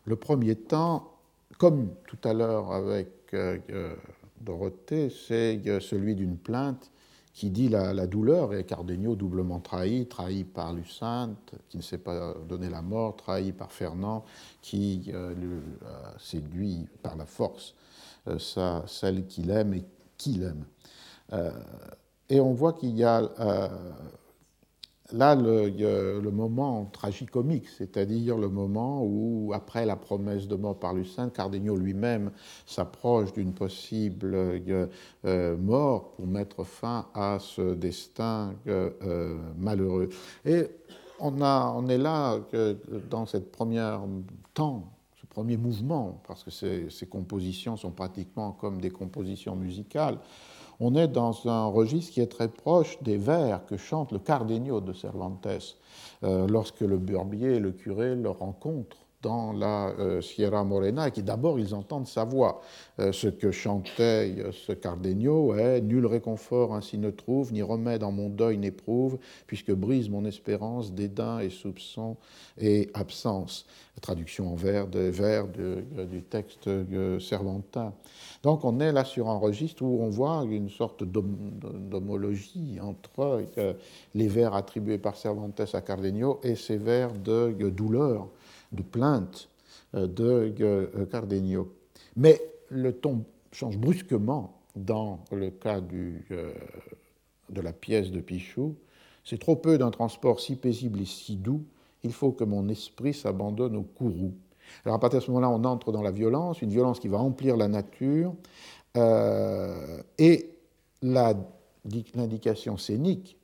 Le 0.06 0.16
premier 0.16 0.56
temps, 0.56 1.12
comme 1.60 1.90
tout 2.08 2.18
à 2.28 2.34
l'heure 2.34 2.72
avec 2.72 3.10
euh, 3.34 3.60
euh, 3.70 3.94
Dorothée, 4.42 5.10
c'est 5.10 5.62
euh, 5.68 5.80
celui 5.80 6.16
d'une 6.16 6.38
plainte 6.38 6.90
qui 7.34 7.50
dit 7.50 7.70
la, 7.70 8.08
douleur, 8.08 8.54
et 8.54 8.66
Cardenio 8.66 9.16
doublement 9.16 9.60
trahi, 9.60 10.08
trahi 10.08 10.44
par 10.44 10.74
Lucinte, 10.74 11.54
qui 11.70 11.78
ne 11.78 11.82
s'est 11.82 12.00
pas 12.00 12.34
donné 12.50 12.70
la 12.70 12.82
mort, 12.82 13.16
trahi 13.16 13.54
par 13.54 13.72
Fernand, 13.72 14.26
qui 14.62 15.10
le 15.14 15.62
séduit 16.18 16.86
par 17.02 17.16
la 17.16 17.26
force 17.26 17.76
celle 18.88 19.26
qu'il 19.26 19.52
aime 19.52 19.74
et 19.74 19.86
qui 20.18 20.32
l'aime. 20.34 20.66
et 22.28 22.42
on 22.42 22.52
voit 22.52 22.74
qu'il 22.74 22.98
y 22.98 23.06
a 23.06 23.22
là 25.14 25.36
le, 25.36 25.70
le 26.20 26.32
moment 26.32 26.86
tragicomique, 26.92 27.68
c'est-à-dire 27.68 28.38
le 28.38 28.50
moment 28.50 29.04
où, 29.04 29.52
après 29.54 29.86
la 29.86 29.96
promesse 29.96 30.48
de 30.48 30.56
mort 30.56 30.78
par 30.78 30.94
Lucin, 30.94 31.30
Cardenio 31.30 31.76
lui-même 31.76 32.32
s'approche 32.66 33.34
d'une 33.34 33.54
possible 33.54 34.32
euh, 34.36 35.58
mort 35.58 36.12
pour 36.12 36.28
mettre 36.28 36.64
fin 36.64 37.08
à 37.14 37.38
ce 37.40 37.74
destin 37.74 38.54
euh, 38.68 39.38
malheureux. 39.58 40.10
Et 40.46 40.68
on, 41.20 41.88
est 41.90 41.98
là 41.98 42.40
dans 43.10 43.26
cette 43.26 43.52
première 43.52 44.02
temps, 44.54 44.94
ce 45.20 45.26
premier 45.26 45.58
mouvement, 45.58 46.22
parce 46.28 46.44
que 46.44 46.52
ces 46.52 47.06
compositions 47.08 47.76
sont 47.76 47.92
pratiquement 47.92 48.52
comme 48.54 48.80
des 48.80 48.90
compositions 48.90 49.56
musicales 49.56 50.18
on 50.80 50.96
est 50.96 51.08
dans 51.08 51.48
un 51.48 51.66
registre 51.66 52.14
qui 52.14 52.22
est 52.22 52.32
très 52.32 52.48
proche 52.48 53.02
des 53.02 53.18
vers 53.18 53.66
que 53.66 53.78
chante 53.78 54.12
le 54.12 54.20
Cardenio 54.20 54.80
de 54.82 54.94
Cervantes 54.94 55.78
euh, 56.24 56.48
lorsque 56.48 56.82
le 56.82 56.98
Burbier 56.98 57.56
et 57.56 57.60
le 57.60 57.72
curé 57.72 58.16
le 58.16 58.30
rencontrent 58.30 59.09
dans 59.22 59.52
la 59.52 59.94
Sierra 60.22 60.64
Morena 60.64 61.08
et 61.08 61.12
qui 61.12 61.24
d'abord 61.24 61.60
ils 61.60 61.76
entendent 61.76 62.08
sa 62.08 62.24
voix. 62.24 62.62
ce 62.98 63.28
que 63.28 63.52
chantait 63.52 64.36
ce 64.52 64.72
Cardenio 64.72 65.56
est 65.56 65.82
Nul 65.82 66.06
réconfort 66.06 66.74
ainsi 66.74 66.98
ne 66.98 67.10
trouve, 67.10 67.52
ni 67.52 67.62
remède 67.62 68.04
en 68.04 68.12
mon 68.12 68.30
deuil 68.30 68.58
n'éprouve, 68.58 69.18
puisque 69.48 69.72
brise 69.72 70.10
mon 70.10 70.26
espérance, 70.26 70.94
dédain 70.94 71.40
et 71.40 71.50
soupçon 71.50 72.18
et 72.58 72.90
absence. 72.94 73.66
Traduction 74.02 74.54
en 74.54 74.56
vers, 74.56 74.88
de, 74.88 75.00
vers 75.00 75.46
du 75.48 76.24
texte 76.24 76.70
cervantin. 77.20 77.94
Donc 78.44 78.64
on 78.64 78.80
est 78.80 78.92
là 78.92 79.04
sur 79.04 79.30
un 79.30 79.38
registre 79.38 79.84
où 79.84 80.02
on 80.02 80.10
voit 80.10 80.46
une 80.50 80.70
sorte 80.70 81.04
d'homologie 81.04 82.80
entre 82.82 83.44
euh, 83.58 83.74
les 84.16 84.28
vers 84.28 84.54
attribués 84.54 84.98
par 84.98 85.18
Cervantes 85.18 85.62
à 85.74 85.82
Cardenio 85.82 86.40
et 86.44 86.56
ces 86.56 86.78
vers 86.78 87.12
de 87.14 87.52
douleur, 87.70 88.28
de 88.72 88.84
plainte 88.84 89.50
euh, 89.96 90.08
de 90.08 90.54
euh, 90.62 91.06
Cardenio. 91.06 91.74
Mais 92.16 92.42
le 92.70 92.94
ton 92.94 93.26
change 93.52 93.78
brusquement 93.78 94.62
dans 94.76 95.24
le 95.32 95.50
cas 95.50 95.82
du, 95.82 96.28
de 97.50 97.62
la 97.62 97.74
pièce 97.74 98.12
de 98.12 98.22
Pichou. 98.22 98.76
C'est 99.26 99.40
trop 99.40 99.56
peu 99.56 99.78
d'un 99.78 99.90
transport 99.92 100.40
si 100.40 100.56
paisible 100.56 101.02
et 101.02 101.06
si 101.06 101.36
doux, 101.36 101.66
il 102.04 102.14
faut 102.14 102.32
que 102.32 102.44
mon 102.44 102.70
esprit 102.70 103.14
s'abandonne 103.14 103.76
au 103.76 103.84
courroux. 103.84 104.34
Alors 104.86 104.96
à 104.96 105.00
partir 105.00 105.20
de 105.20 105.26
ce 105.26 105.32
moment-là, 105.32 105.50
on 105.50 105.64
entre 105.66 105.92
dans 105.92 106.04
la 106.04 106.12
violence, 106.12 106.62
une 106.62 106.70
violence 106.70 107.00
qui 107.00 107.08
va 107.08 107.18
emplir 107.18 107.58
la 107.58 107.68
nature, 107.68 108.34
euh, 108.98 110.02
et 110.18 110.56
l'indication 111.02 112.78
scénique 112.78 113.38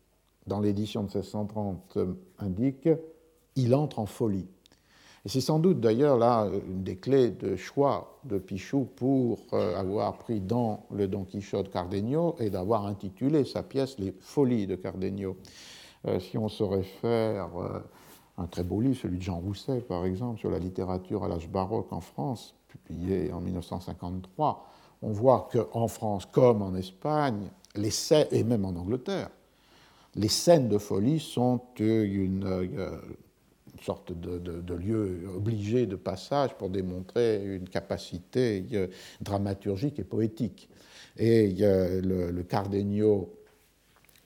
dans 0.47 0.59
l'édition 0.59 1.01
de 1.01 1.07
1630 1.07 1.97
indique 2.39 2.89
il 3.55 3.73
entre 3.73 3.99
en 3.99 4.05
folie. 4.05 4.47
Et 5.25 5.29
c'est 5.29 5.41
sans 5.41 5.59
doute 5.59 5.79
d'ailleurs 5.79 6.17
là 6.17 6.47
une 6.67 6.83
des 6.83 6.97
clés 6.97 7.31
de 7.31 7.55
choix 7.55 8.19
de 8.25 8.37
Pichou 8.37 8.87
pour 8.95 9.39
euh, 9.53 9.75
avoir 9.75 10.17
pris 10.17 10.39
dans 10.39 10.85
le 10.91 11.07
Don 11.07 11.23
Quichotte 11.23 11.71
Cardenio 11.71 12.35
et 12.39 12.51
d'avoir 12.51 12.85
intitulé 12.85 13.43
sa 13.43 13.63
pièce 13.63 13.97
Les 13.97 14.13
Folies 14.19 14.67
de 14.67 14.75
Cardenio. 14.75 15.35
Euh, 16.07 16.19
si 16.19 16.37
on 16.37 16.47
se 16.47 16.63
réfère 16.63 17.49
un 18.37 18.47
très 18.47 18.63
beau 18.63 18.81
livre, 18.81 18.97
celui 19.01 19.17
de 19.17 19.23
Jean 19.23 19.39
Rousset, 19.39 19.81
par 19.81 20.05
exemple, 20.05 20.39
sur 20.39 20.51
la 20.51 20.59
littérature 20.59 21.23
à 21.23 21.27
l'âge 21.27 21.49
baroque 21.49 21.91
en 21.91 22.01
France, 22.01 22.55
publié 22.67 23.31
en 23.31 23.39
1953. 23.41 24.67
On 25.01 25.11
voit 25.11 25.49
qu'en 25.51 25.87
France, 25.87 26.25
comme 26.25 26.61
en 26.61 26.75
Espagne, 26.75 27.49
les 27.75 27.91
et 28.31 28.43
même 28.43 28.65
en 28.65 28.75
Angleterre, 28.75 29.29
les 30.15 30.29
scènes 30.29 30.69
de 30.69 30.77
folie 30.77 31.19
sont 31.19 31.61
une, 31.79 32.45
euh, 32.45 32.99
sorte 33.85 34.11
de, 34.13 34.73
lieu 34.73 35.29
obligé 35.35 35.85
de 35.85 35.95
passage 35.95 36.55
pour 36.55 36.69
démontrer 36.69 37.43
une 37.55 37.69
capacité 37.69 38.65
euh, 38.73 38.87
dramaturgique 39.21 39.99
et 39.99 40.03
poétique. 40.03 40.69
Et 41.17 41.55
le, 41.57 42.31
le 42.31 42.43
Cardenio 42.43 43.29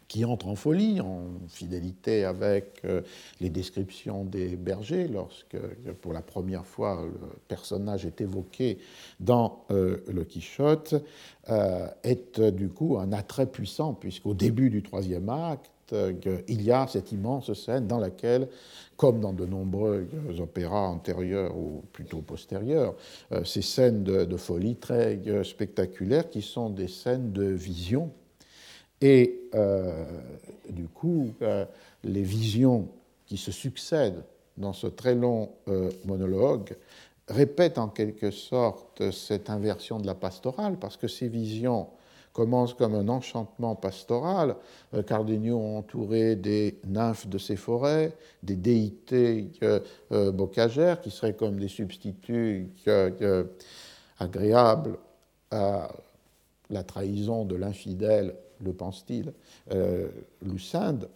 qui 0.09 0.25
entre 0.25 0.47
en 0.47 0.55
folie, 0.55 0.99
en 0.99 1.27
fidélité 1.47 2.25
avec 2.25 2.81
euh, 2.83 3.01
les 3.39 3.49
descriptions 3.49 4.25
des 4.25 4.57
bergers, 4.57 5.07
lorsque 5.07 5.57
pour 6.01 6.13
la 6.13 6.23
première 6.23 6.65
fois 6.65 7.05
le 7.05 7.29
personnage 7.47 8.05
est 8.05 8.19
évoqué 8.19 8.79
dans 9.19 9.65
euh, 9.69 10.03
le 10.07 10.25
Quichotte, 10.25 10.95
euh, 11.49 11.87
est 12.03 12.41
du 12.41 12.69
coup 12.69 12.97
un 12.97 13.13
attrait 13.13 13.45
puissant, 13.45 13.93
puisqu'au 13.93 14.33
début 14.33 14.71
du 14.71 14.81
troisième 14.81 15.29
acte, 15.29 15.71
il 15.91 16.61
y 16.61 16.71
a 16.71 16.87
cette 16.87 17.11
immense 17.11 17.53
scène 17.53 17.87
dans 17.87 17.99
laquelle, 17.99 18.47
comme 18.97 19.19
dans 19.21 19.33
de 19.33 19.45
nombreux 19.45 20.07
opéras 20.39 20.87
antérieurs 20.87 21.55
ou 21.57 21.83
plutôt 21.93 22.21
postérieurs, 22.21 22.95
ces 23.43 23.61
scènes 23.61 24.03
de, 24.03 24.37
folie 24.37 24.75
très 24.75 25.19
spectaculaires 25.43 26.29
qui 26.29 26.41
sont 26.41 26.69
des 26.69 26.87
scènes 26.87 27.31
de 27.31 27.45
vision. 27.45 28.11
Et 29.01 29.41
euh, 29.55 30.05
du 30.69 30.87
coup, 30.87 31.33
euh, 31.41 31.65
les 32.03 32.23
visions 32.23 32.89
qui 33.25 33.37
se 33.37 33.51
succèdent 33.51 34.23
dans 34.57 34.73
ce 34.73 34.87
très 34.87 35.15
long 35.15 35.51
euh, 35.67 35.89
monologue 36.05 36.75
répètent 37.27 37.77
en 37.77 37.87
quelque 37.87 38.31
sorte 38.31 39.11
cette 39.11 39.49
inversion 39.49 39.99
de 39.99 40.07
la 40.07 40.15
pastorale, 40.15 40.77
parce 40.79 40.97
que 40.97 41.07
ces 41.07 41.27
visions 41.27 41.87
commencent 42.39 42.73
comme 42.73 42.95
un 42.95 43.09
enchantement 43.09 43.75
pastoral, 43.75 44.55
Cardenio 45.05 45.59
entouré 45.59 46.35
des 46.35 46.79
nymphes 46.87 47.27
de 47.27 47.37
ses 47.37 47.55
forêts, 47.55 48.13
des 48.43 48.55
déités 48.55 49.51
bocagères 50.11 51.01
qui 51.01 51.11
seraient 51.11 51.33
comme 51.33 51.59
des 51.59 51.67
substituts 51.67 52.69
agréables 54.19 54.97
à 55.51 55.89
la 56.69 56.83
trahison 56.83 57.43
de 57.43 57.55
l'infidèle 57.55 58.35
le 58.63 58.73
pense-t-il, 58.73 59.33
euh, 59.71 60.07
Lucinde. 60.41 61.09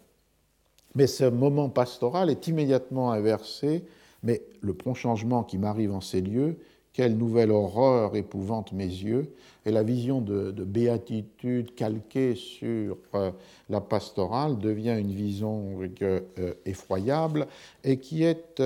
Mais 0.95 1.07
ce 1.07 1.25
moment 1.25 1.69
pastoral 1.69 2.29
est 2.29 2.47
immédiatement 2.47 3.11
inversé, 3.11 3.83
mais 4.21 4.43
le 4.61 4.73
prompt 4.73 4.93
changement 4.93 5.43
qui 5.43 5.57
m'arrive 5.57 5.93
en 5.93 6.01
ces 6.01 6.21
lieux, 6.21 6.57
quelle 6.93 7.17
nouvelle 7.17 7.51
horreur 7.51 8.15
épouvante 8.15 8.71
mes 8.71 8.85
yeux, 8.85 9.33
et 9.65 9.71
la 9.71 9.83
vision 9.83 10.21
de, 10.21 10.51
béatitude 10.51 11.73
calquée 11.75 12.35
sur 12.35 12.97
euh, 13.15 13.31
la 13.69 13.81
pastorale 13.81 14.59
devient 14.59 14.95
une 14.99 15.11
vision 15.11 15.79
euh, 16.01 16.53
effroyable 16.65 17.47
et 17.83 17.97
qui 17.97 18.23
est 18.23 18.61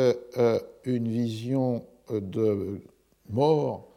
une 0.85 1.07
vision 1.07 1.83
de 2.11 2.81
mort, 3.29 3.87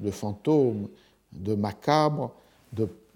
de 0.00 0.10
fantôme, 0.10 0.88
de 1.32 1.54
macabre, 1.54 2.32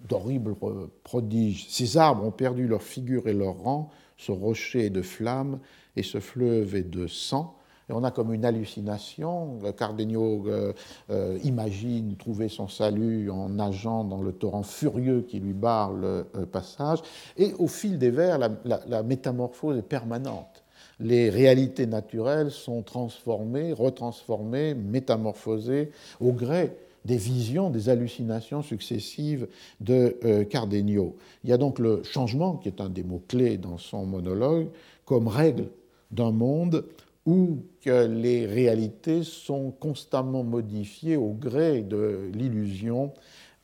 d'horribles 0.07 0.55
prodiges. 1.03 1.67
Ces 1.69 1.97
arbres 1.97 2.23
ont 2.23 2.31
perdu 2.31 2.67
leur 2.67 2.83
figure 2.83 3.27
et 3.27 3.33
leur 3.33 3.57
rang, 3.57 3.89
ce 4.17 4.31
rocher 4.31 4.85
est 4.85 4.89
de 4.89 5.01
flammes 5.01 5.59
et 5.95 6.03
ce 6.03 6.19
fleuve 6.19 6.75
est 6.75 6.89
de 6.89 7.07
sang. 7.07 7.55
Et 7.91 7.93
on 7.93 8.05
a 8.05 8.11
comme 8.11 8.33
une 8.33 8.45
hallucination. 8.45 9.59
Cardenio 9.77 10.45
euh, 10.47 10.71
euh, 11.09 11.37
imagine 11.43 12.15
trouver 12.15 12.47
son 12.47 12.69
salut 12.69 13.29
en 13.29 13.49
nageant 13.49 14.05
dans 14.05 14.21
le 14.21 14.31
torrent 14.31 14.63
furieux 14.63 15.25
qui 15.27 15.41
lui 15.41 15.51
barre 15.51 15.91
le 15.91 16.25
euh, 16.37 16.45
passage. 16.45 16.99
Et 17.35 17.53
au 17.59 17.67
fil 17.67 17.97
des 17.97 18.09
vers, 18.09 18.39
la 18.39 19.03
métamorphose 19.03 19.77
est 19.77 19.83
permanente 19.83 20.63
les 20.99 21.31
réalités 21.31 21.87
naturelles 21.87 22.51
sont 22.51 22.83
transformées, 22.83 23.73
retransformées, 23.73 24.75
métamorphosées 24.75 25.89
au 26.19 26.31
gré 26.31 26.75
des 27.05 27.17
visions, 27.17 27.71
des 27.71 27.89
hallucinations 27.89 28.61
successives 28.61 29.47
de 29.79 30.15
Cardenio. 30.43 31.15
Il 31.43 31.49
y 31.49 31.53
a 31.53 31.57
donc 31.57 31.79
le 31.79 32.03
changement, 32.03 32.57
qui 32.57 32.67
est 32.67 32.81
un 32.81 32.89
des 32.89 33.03
mots-clés 33.03 33.57
dans 33.57 33.79
son 33.79 34.05
monologue, 34.05 34.67
comme 35.05 35.27
règle 35.27 35.69
d'un 36.11 36.31
monde 36.31 36.83
où 37.25 37.63
les 37.83 38.45
réalités 38.45 39.23
sont 39.23 39.71
constamment 39.71 40.43
modifiées 40.43 41.17
au 41.17 41.33
gré 41.33 41.81
de 41.83 42.29
l'illusion 42.33 43.13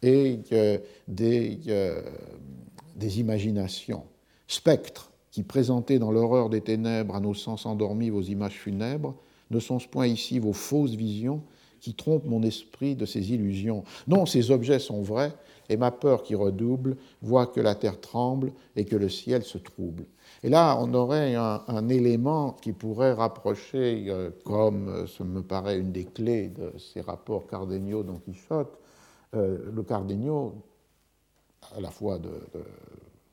et 0.01 0.39
des, 1.07 1.59
euh, 1.67 2.01
des 2.95 3.19
imaginations. 3.19 4.03
Spectres 4.47 5.11
qui, 5.31 5.43
présentés 5.43 5.99
dans 5.99 6.11
l'horreur 6.11 6.49
des 6.49 6.61
ténèbres 6.61 7.15
à 7.15 7.19
nos 7.19 7.33
sens 7.33 7.65
endormis 7.65 8.09
vos 8.09 8.21
images 8.21 8.59
funèbres, 8.59 9.15
ne 9.49 9.59
sont 9.59 9.79
ce 9.79 9.87
point 9.87 10.07
ici 10.07 10.39
vos 10.39 10.53
fausses 10.53 10.95
visions, 10.95 11.41
qui 11.79 11.93
trompe 11.93 12.25
mon 12.25 12.43
esprit 12.43 12.95
de 12.95 13.05
ces 13.05 13.33
illusions. 13.33 13.83
Non, 14.07 14.25
ces 14.25 14.51
objets 14.51 14.79
sont 14.79 15.01
vrais, 15.01 15.33
et 15.69 15.77
ma 15.77 15.91
peur 15.91 16.23
qui 16.23 16.35
redouble 16.35 16.97
voit 17.21 17.47
que 17.47 17.59
la 17.59 17.75
terre 17.75 17.99
tremble 17.99 18.51
et 18.75 18.85
que 18.85 18.95
le 18.95 19.09
ciel 19.09 19.43
se 19.43 19.57
trouble. 19.57 20.05
Et 20.43 20.49
là, 20.49 20.77
on 20.79 20.93
aurait 20.93 21.35
un, 21.35 21.89
élément 21.89 22.53
qui 22.61 22.71
pourrait 22.71 23.13
rapprocher, 23.13 24.05
euh, 24.07 24.29
comme 24.43 24.89
euh, 24.89 25.07
ce 25.07 25.23
me 25.23 25.41
paraît 25.41 25.79
une 25.79 25.91
des 25.91 26.05
clés 26.05 26.49
de 26.49 26.77
ces 26.77 27.01
rapports 27.01 27.47
Cardenio-Don 27.47 28.19
Quichotte, 28.19 28.77
euh, 29.35 29.57
le 29.73 29.83
Cardenio, 29.83 30.53
à 31.75 31.81
la 31.81 31.89
fois 31.89 32.19
de, 32.19 32.31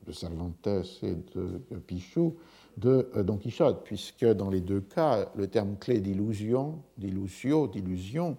de 0.07 0.12
Cervantes 0.12 0.66
et 1.02 1.14
de 1.35 1.78
Pichou, 1.87 2.37
de 2.76 3.08
euh, 3.16 3.22
Don 3.22 3.37
Quichotte, 3.37 3.82
puisque 3.84 4.24
dans 4.24 4.50
les 4.50 4.60
deux 4.60 4.80
cas, 4.80 5.30
le 5.37 5.46
terme 5.46 5.76
clé 5.78 6.00
d'illusion, 6.00 6.82
d'illusio, 6.98 7.68
d'illusion, 7.68 8.37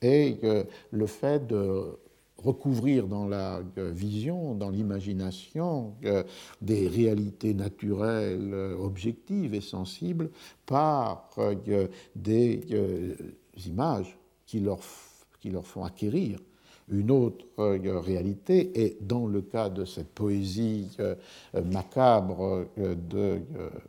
est 0.00 0.42
euh, 0.44 0.64
le 0.90 1.06
fait 1.06 1.46
de 1.46 1.98
recouvrir 2.42 3.08
dans 3.08 3.26
la 3.26 3.60
euh, 3.78 3.90
vision, 3.90 4.54
dans 4.54 4.70
l'imagination, 4.70 5.94
des 6.62 6.86
réalités 6.86 7.54
naturelles 7.54 8.54
objectives 8.80 9.54
et 9.54 9.60
sensibles 9.60 10.30
par 10.66 11.30
des 12.14 12.60
images 13.66 14.16
qui 14.46 14.60
leur, 14.60 14.78
qui 15.40 15.50
leur 15.50 15.66
font 15.66 15.84
acquérir 15.84 16.38
une 16.90 17.10
autre 17.10 17.44
euh, 17.58 18.00
réalité. 18.00 18.82
Et 18.82 18.98
dans 19.00 19.26
le 19.26 19.42
cas 19.42 19.68
de 19.68 19.84
cette 19.84 20.08
poésie 20.08 20.88
euh, 21.00 21.14
macabre 21.64 22.66
euh, 22.78 22.94
de 22.94 23.40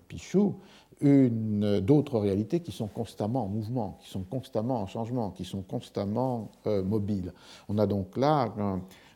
Pichou, 0.07 0.55
d'autres 1.01 2.19
réalités 2.19 2.59
qui 2.59 2.73
sont 2.73 2.89
constamment 2.89 3.45
en 3.45 3.47
mouvement, 3.47 3.97
qui 4.01 4.09
sont 4.09 4.23
constamment 4.23 4.81
en 4.81 4.85
changement, 4.85 5.31
qui 5.31 5.45
sont 5.45 5.62
constamment 5.62 6.51
mobiles. 6.65 7.31
On 7.69 7.77
a 7.77 7.88
donc 7.88 8.17
là 8.17 8.53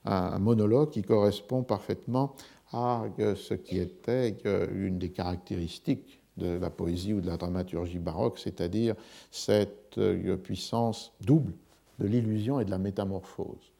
un, 0.05 0.39
monologue 0.39 0.91
qui 0.91 1.01
correspond 1.01 1.61
parfaitement 1.63 2.35
à 2.71 3.03
ce 3.19 3.53
qui 3.53 3.79
était 3.79 4.37
une 4.73 4.97
des 4.97 5.09
caractéristiques 5.09 6.21
de 6.37 6.57
la 6.57 6.69
poésie 6.69 7.11
ou 7.11 7.19
de 7.19 7.27
la 7.27 7.35
dramaturgie 7.35 7.99
baroque, 7.99 8.39
c'est-à-dire 8.39 8.95
cette 9.29 9.99
puissance 10.41 11.11
double 11.19 11.51
de 11.99 12.07
l'illusion 12.07 12.61
et 12.61 12.65
de 12.65 12.71
la 12.71 12.77
métamorphose. 12.77 13.72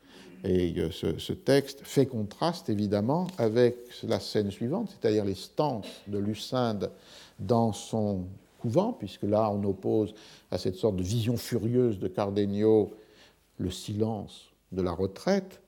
Et 0.43 0.73
euh, 0.77 0.91
ce, 0.91 1.33
texte 1.33 1.81
fait 1.83 2.05
contraste 2.05 2.69
évidemment 2.69 3.27
avec 3.37 3.77
la 4.03 4.19
scène 4.19 4.51
suivante, 4.51 4.89
c'est-à-dire 4.89 5.23
les 5.23 5.35
stances 5.35 6.01
de 6.07 6.17
Lucinde 6.17 6.91
dans 7.39 7.71
son 7.71 8.25
couvent, 8.59 8.91
puisque 8.91 9.23
là 9.23 9.49
on 9.49 9.63
oppose 9.63 10.13
à 10.51 10.57
cette 10.57 10.75
sorte 10.75 10.97
de 10.97 11.03
vision 11.03 11.37
furieuse 11.37 11.97
de 11.99 12.07
Cardenio 12.07 12.91
le 13.57 13.71
silence 13.71 14.49
de 14.71 14.81
la 14.81 14.91
retraite, 14.91 15.61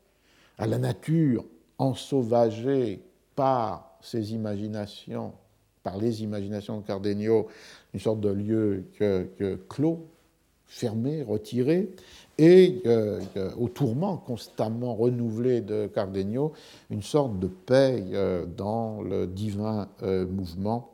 à 0.58 0.68
la 0.68 0.78
nature 0.78 1.46
ensauvagée 1.78 3.02
par 3.36 3.98
ses 4.02 4.34
imaginations, 4.34 5.34
par 5.84 5.98
les 5.98 6.24
imaginations 6.24 6.80
de 6.80 6.86
Cardenio, 6.86 7.48
une 7.94 8.00
sorte 8.00 8.20
de 8.20 8.30
lieu 8.30 8.86
que, 8.98 9.60
clos, 9.70 10.06
fermé, 10.68 11.24
retiré, 11.24 11.90
et 12.38 12.82
euh, 12.86 13.22
au 13.58 13.70
tourment 13.70 14.18
constamment 14.18 14.94
renouvelé 14.96 15.62
de 15.62 15.88
Cardenio, 15.88 16.54
une 16.90 17.02
sorte 17.02 17.40
de 17.40 17.48
paix 17.48 18.04
euh, 18.12 18.46
dans 18.46 19.02
le 19.02 19.26
divin 19.26 19.88
euh, 20.04 20.26
mouvement 20.28 20.92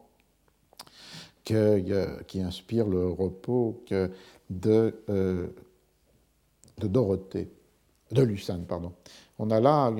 qui 1.44 2.40
inspire 2.40 2.88
le 2.88 3.10
repos 3.10 3.84
de, 4.50 4.94
de 5.10 5.54
Dorothée, 6.78 7.50
de 8.12 8.22
Lucane, 8.22 8.64
pardon. 8.64 8.94
On 9.38 9.50
a 9.50 9.60
là 9.60 9.92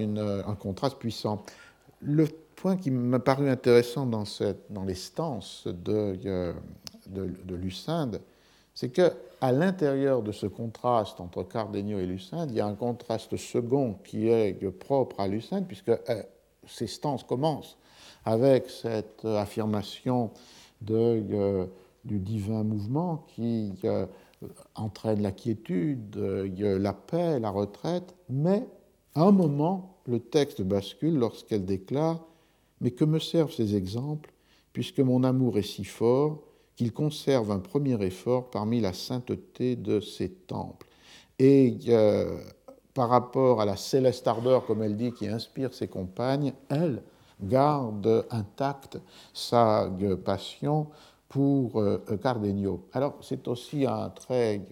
un 0.48 0.56
contraste 0.56 0.98
puissant. 0.98 1.44
Le 2.00 2.28
point 2.56 2.78
qui 2.78 2.90
m'a 2.90 3.20
paru 3.20 3.50
intéressant 3.50 4.06
dans, 4.06 4.24
cette, 4.24 4.70
les 4.88 4.96
stances 4.96 5.68
de, 5.68 6.16
de, 7.08 7.34
de 7.44 7.56
Lucinde, 7.56 8.22
c'est 8.74 8.90
que 8.90 9.12
à 9.42 9.52
l'intérieur 9.52 10.22
de 10.22 10.32
ce 10.32 10.46
contraste 10.46 11.20
entre 11.20 11.44
Cardenio 11.44 12.00
et 12.00 12.06
Lucinde, 12.06 12.52
il 12.52 12.58
y 12.58 12.60
a 12.60 12.68
un 12.68 12.76
contraste 12.76 13.36
second 13.38 13.96
qui 14.04 14.28
est 14.28 14.54
propre 14.72 15.20
à 15.20 15.28
Lucinde, 15.28 15.66
puisque 15.68 15.90
euh, 15.90 16.24
ces 16.68 16.86
stances 16.86 17.24
commencent 17.24 17.78
avec 18.24 18.70
cette 18.70 19.26
affirmation 19.26 20.30
de, 20.82 21.26
euh, 21.32 21.66
du 22.06 22.20
divin 22.20 22.64
mouvement 22.64 23.26
qui 23.30 23.74
euh, 23.84 24.06
entraîne 24.76 25.24
la 25.24 25.32
quiétude, 25.32 26.16
la 26.16 26.94
paix, 26.94 27.40
la 27.40 27.50
retraite, 27.50 28.14
mais 28.30 28.68
à 29.16 29.24
un 29.24 29.32
moment, 29.32 29.98
le 30.06 30.20
texte 30.20 30.62
bascule 30.62 31.16
lorsqu'elle 31.16 31.66
déclare 31.66 32.24
Mais 32.80 32.92
que 32.92 33.06
me 33.06 33.20
servent 33.20 33.52
ces 33.52 33.76
exemples, 33.76 34.32
puisque 34.74 35.00
mon 35.00 35.24
amour 35.24 35.58
est 35.58 35.64
si 35.64 35.84
fort 35.84 36.40
qu'il 36.82 36.94
conserve 36.94 37.52
un 37.52 37.60
premier 37.60 38.04
effort 38.04 38.50
parmi 38.50 38.82
la 38.82 38.92
sainteté 38.92 39.76
de 39.76 40.00
ses 40.00 40.30
temples. 40.32 40.88
Et 41.38 41.78
euh, 41.90 42.40
par 42.96 43.10
rapport 43.10 43.62
à 43.62 43.66
la 43.66 43.78
céleste 43.78 44.26
ardeur, 44.26 44.66
comme 44.66 44.82
elle 44.82 44.98
dit, 44.98 45.12
qui 45.12 45.28
inspire 45.28 45.76
ses 45.76 45.88
compagnes, 45.88 46.54
elle 46.70 47.04
garde 47.40 48.26
intacte 48.32 48.98
sa 49.32 49.84
euh, 49.84 50.16
passion 50.16 50.88
pour 51.30 51.80
euh, 51.80 52.00
Cardenio. 52.20 52.88
Alors 52.94 53.20
c'est 53.22 53.48
aussi 53.48 53.86
un 53.86 54.10
trait 54.10 54.66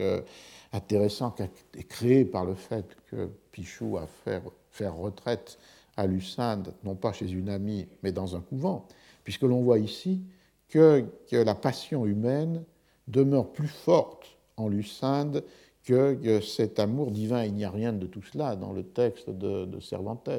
intéressant 0.74 1.30
qui 1.30 1.44
est 1.44 1.88
créé 1.88 2.26
par 2.26 2.44
le 2.44 2.56
fait 2.56 2.88
que 3.12 3.30
Pichou 3.52 4.00
a 4.00 4.08
fait 4.08 4.42
faire 4.72 4.96
retraite 4.96 5.60
à 5.96 6.08
Lucinde, 6.08 6.74
non 6.84 6.96
pas 6.96 7.14
chez 7.14 7.30
une 7.30 7.50
amie, 7.50 7.88
mais 8.02 8.12
dans 8.12 8.36
un 8.36 8.40
couvent, 8.40 8.88
puisque 9.24 9.44
l'on 9.44 9.62
voit 9.62 9.78
ici 9.78 10.24
que, 10.70 11.06
la 11.32 11.56
passion 11.56 12.06
humaine 12.06 12.64
demeure 13.08 13.52
plus 13.52 13.68
forte 13.68 14.38
en 14.58 14.68
Lucinde 14.68 15.44
que, 15.84 16.40
cet 16.42 16.80
amour 16.80 17.12
divin. 17.12 17.44
Il 17.44 17.54
n'y 17.54 17.66
a 17.66 17.72
rien 17.72 17.94
de 17.94 18.06
tout 18.06 18.22
cela 18.22 18.56
dans 18.56 18.74
le 18.74 18.84
texte 18.84 19.30
de, 19.30 19.80
Cervantes, 19.80 20.30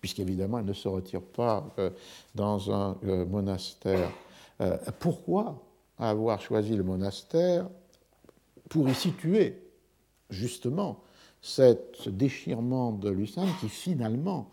puisqu'évidemment, 0.00 0.58
elle 0.58 0.64
ne 0.64 0.72
se 0.72 0.88
retire 0.88 1.22
pas 1.22 1.68
euh, 1.78 1.90
dans 2.34 2.72
un 2.72 2.96
euh, 3.04 3.24
monastère. 3.24 4.10
Euh, 4.60 4.76
pourquoi 4.98 5.62
avoir 5.98 6.40
choisi 6.40 6.76
le 6.76 6.82
monastère 6.82 7.68
Pour 8.68 8.88
y 8.88 8.94
situer 8.94 9.62
justement 10.30 11.00
ce 11.40 12.08
déchirement 12.08 12.92
de 12.92 13.10
Lucinde 13.10 13.48
qui 13.60 13.68
finalement 13.68 14.50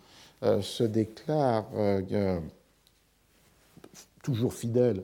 se 0.62 0.84
déclare 0.84 1.66
toujours 4.22 4.54
fidèle 4.54 5.04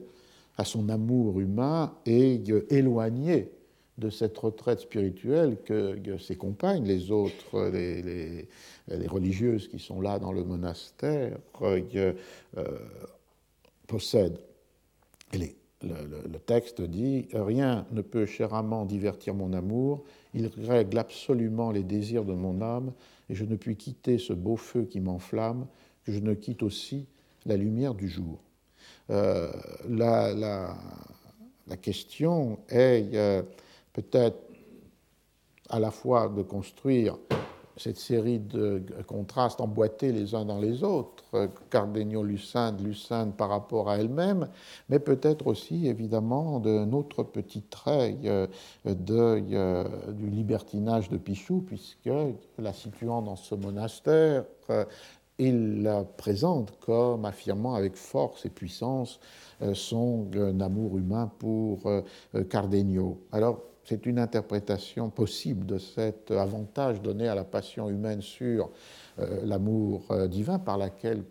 à 0.56 0.64
son 0.64 0.88
amour 0.88 1.40
humain 1.40 1.94
et 2.06 2.42
éloigné 2.70 3.50
de 3.98 4.10
cette 4.10 4.36
retraite 4.38 4.80
spirituelle 4.80 5.58
que, 5.64 6.18
ses 6.18 6.36
compagnes, 6.36 6.84
les 6.84 7.10
autres, 7.10 7.70
les, 7.70 8.48
religieuses 9.06 9.68
qui 9.68 9.78
sont 9.78 10.00
là 10.00 10.18
dans 10.18 10.32
le 10.32 10.44
monastère, 10.44 11.38
euh, 11.62 12.12
possèdent. 13.86 14.40
Et 15.32 15.54
le, 15.82 16.38
texte 16.38 16.80
dit 16.80 17.28
Rien 17.32 17.86
ne 17.92 18.02
peut 18.02 18.26
cher 18.26 18.54
amant 18.54 18.84
divertir 18.84 19.34
mon 19.34 19.52
amour, 19.52 20.04
il 20.34 20.50
règle 20.66 20.98
absolument 20.98 21.70
les 21.70 21.82
désirs 21.82 22.24
de 22.24 22.34
mon 22.34 22.60
âme, 22.60 22.92
et 23.28 23.34
je 23.34 23.44
ne 23.44 23.56
puis 23.56 23.76
quitter 23.76 24.18
ce 24.18 24.32
beau 24.32 24.56
feu 24.56 24.84
qui 24.84 25.00
m'enflamme, 25.00 25.66
que 26.04 26.12
je 26.12 26.20
ne 26.20 26.34
quitte 26.34 26.62
aussi 26.62 27.06
la 27.46 27.56
lumière 27.56 27.94
du 27.94 28.08
jour. 28.08 28.42
Euh, 29.10 29.50
la, 29.88 30.32
la, 30.34 31.76
question 31.80 32.58
est 32.68 33.10
euh, 33.14 33.42
peut-être 33.92 34.38
à 35.70 35.80
la 35.80 35.90
fois 35.90 36.28
de 36.28 36.42
construire 36.42 37.16
cette 37.78 37.96
série 37.96 38.38
de 38.38 38.82
contrastes 39.06 39.60
emboîtés 39.60 40.12
les 40.12 40.34
uns 40.34 40.44
dans 40.44 40.60
les 40.60 40.84
autres, 40.84 41.48
Cardenio 41.70 42.22
Lucinde, 42.22 42.80
Lucinde 42.82 43.34
par 43.34 43.48
rapport 43.48 43.88
à 43.88 43.96
elle-même, 43.96 44.48
mais 44.90 44.98
peut-être 44.98 45.46
aussi 45.46 45.88
évidemment 45.88 46.60
d'un 46.60 46.92
autre 46.92 47.22
petit 47.22 47.62
trait 47.62 48.18
euh, 48.24 48.46
de, 48.84 50.12
du 50.12 50.28
libertinage 50.28 51.08
de 51.08 51.16
Pichou, 51.16 51.64
puisque 51.66 52.10
la 52.58 52.72
situant 52.74 53.22
dans 53.22 53.36
ce 53.36 53.54
monastère, 53.54 54.44
il 55.42 55.82
la 55.82 56.04
présente 56.04 56.78
comme 56.78 57.24
affirmant 57.24 57.74
avec 57.74 57.96
force 57.96 58.46
et 58.46 58.50
puissance 58.50 59.18
euh, 59.60 59.74
son 59.74 60.28
euh, 60.36 60.58
amour 60.60 60.98
humain 60.98 61.30
pour 61.38 61.86
euh, 61.86 62.02
Cardenio. 62.48 63.20
Alors, 63.32 63.60
c'est 63.84 64.06
une 64.06 64.20
interprétation 64.20 65.10
possible 65.10 65.66
de 65.66 65.78
cet 65.78 66.30
avantage 66.30 67.02
donné 67.02 67.26
à 67.26 67.34
la 67.34 67.42
passion 67.42 67.88
humaine 67.88 68.22
sur 68.22 68.70
l'amour 69.42 70.06
divin 70.28 70.60
par, 70.60 70.78
lequel 70.78 71.24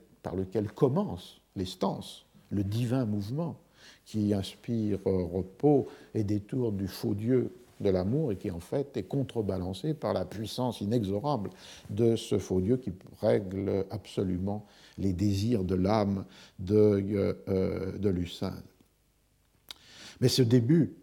commence 0.76 1.40
l'estance, 1.56 2.26
le 2.50 2.66
divin 2.66 3.06
mouvement 3.06 3.56
qui 4.04 4.34
inspire 4.34 5.00
repos 5.06 5.88
et 6.14 6.26
détour 6.26 6.74
du 6.74 6.90
faux 6.90 7.16
Dieu 7.16 7.54
de 7.82 7.90
l'amour 7.90 8.32
et 8.32 8.38
qui 8.38 8.52
en 8.52 8.60
fait 8.60 8.96
est 8.98 9.04
contrebalancé 9.04 9.94
par 9.94 10.14
la 10.14 10.26
puissance 10.26 10.82
inexorable 10.82 11.50
de 11.90 12.16
ce 12.16 12.38
faux 12.38 12.62
Dieu 12.62 12.78
qui 12.78 12.92
règle 13.22 13.86
absolument 13.90 14.66
les 14.98 15.14
désirs 15.14 15.64
de 15.64 15.76
l'âme 15.76 16.26
de, 16.60 17.36
euh, 17.50 18.12
Lucinde. 18.12 18.64
Mais 20.20 20.28
ce 20.28 20.42
début 20.42 20.94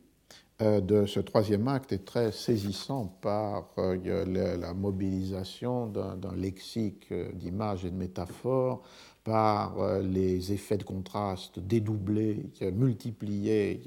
euh, 0.60 0.80
de 0.80 1.06
ce 1.06 1.20
troisième 1.20 1.68
acte 1.68 1.92
est 1.92 2.04
très 2.04 2.32
saisissant 2.32 3.06
par 3.20 3.68
euh, 3.78 4.56
la 4.56 4.74
mobilisation 4.74 5.86
d'un 5.86 6.34
lexique 6.36 7.12
d'images 7.34 7.84
et 7.84 7.90
de 7.90 7.96
métaphores 7.96 8.82
par 9.28 9.78
euh, 9.78 10.00
les 10.00 10.54
effets 10.54 10.78
de 10.78 10.84
contraste 10.84 11.58
dédoublés, 11.58 12.46
multipliés 12.72 13.82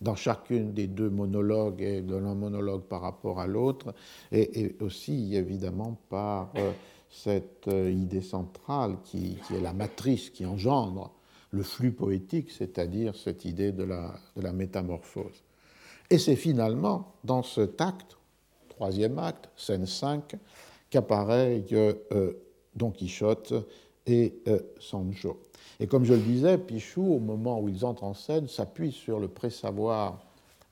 dans 0.00 0.14
chacune 0.14 0.74
des 0.74 0.86
deux 0.86 1.10
monologues 1.10 1.82
et 1.82 2.02
de 2.02 2.14
l'un 2.14 2.36
monologue 2.36 2.82
par 2.82 3.00
rapport 3.00 3.40
à 3.40 3.48
l'autre, 3.48 3.92
et, 4.30 4.76
aussi 4.78 5.34
évidemment 5.34 5.98
par 6.08 6.52
euh, 6.56 6.70
cette 7.10 7.66
euh, 7.66 7.90
idée 7.90 8.20
centrale 8.20 8.98
qui, 9.02 9.38
est 9.52 9.60
la 9.60 9.72
matrice 9.72 10.30
qui 10.30 10.46
engendre 10.46 11.10
le 11.50 11.64
flux 11.64 11.90
poétique, 11.90 12.52
c'est-à-dire 12.52 13.16
cette 13.16 13.44
idée 13.44 13.72
de 13.72 13.82
la, 13.82 14.14
de 14.36 14.42
la 14.42 14.52
métamorphose. 14.52 15.42
Et 16.10 16.18
c'est 16.18 16.36
finalement 16.36 17.14
dans 17.24 17.42
cet 17.42 17.80
acte, 17.80 18.16
troisième 18.68 19.18
acte, 19.18 19.48
scène 19.56 19.86
5, 19.86 20.36
qu'apparaît 20.90 21.64
Don 22.76 22.90
Quichotte 22.92 23.54
et 24.06 24.40
euh, 24.48 24.60
Sancho. 24.78 25.40
Et 25.80 25.86
comme 25.86 26.04
je 26.04 26.14
le 26.14 26.20
disais, 26.20 26.58
Pichou, 26.58 27.14
au 27.14 27.18
moment 27.18 27.60
où 27.60 27.68
ils 27.68 27.84
entrent 27.84 28.04
en 28.04 28.14
scène, 28.14 28.48
s'appuie 28.48 28.92
sur 28.92 29.18
le 29.18 29.28
présavoir 29.28 30.18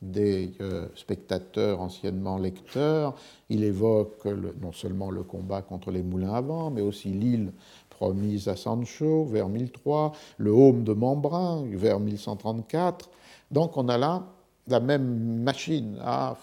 des 0.04 0.52
euh, 0.60 0.86
spectateurs 0.94 1.80
anciennement 1.80 2.38
lecteurs. 2.38 3.14
Il 3.48 3.64
évoque 3.64 4.24
non 4.60 4.72
seulement 4.72 5.10
le 5.10 5.22
combat 5.22 5.62
contre 5.62 5.90
les 5.90 6.02
moulins 6.02 6.34
à 6.34 6.40
vent, 6.40 6.70
mais 6.70 6.82
aussi 6.82 7.08
l'île 7.08 7.52
promise 7.90 8.48
à 8.48 8.56
Sancho 8.56 9.24
vers 9.24 9.48
1003, 9.48 10.12
le 10.38 10.50
home 10.50 10.84
de 10.84 10.92
Membrin 10.92 11.64
vers 11.72 12.00
1134. 12.00 13.08
Donc 13.50 13.76
on 13.76 13.88
a 13.88 13.96
là 13.96 14.24
la 14.66 14.80
même 14.80 15.42
machine 15.42 15.98
à 16.02 16.36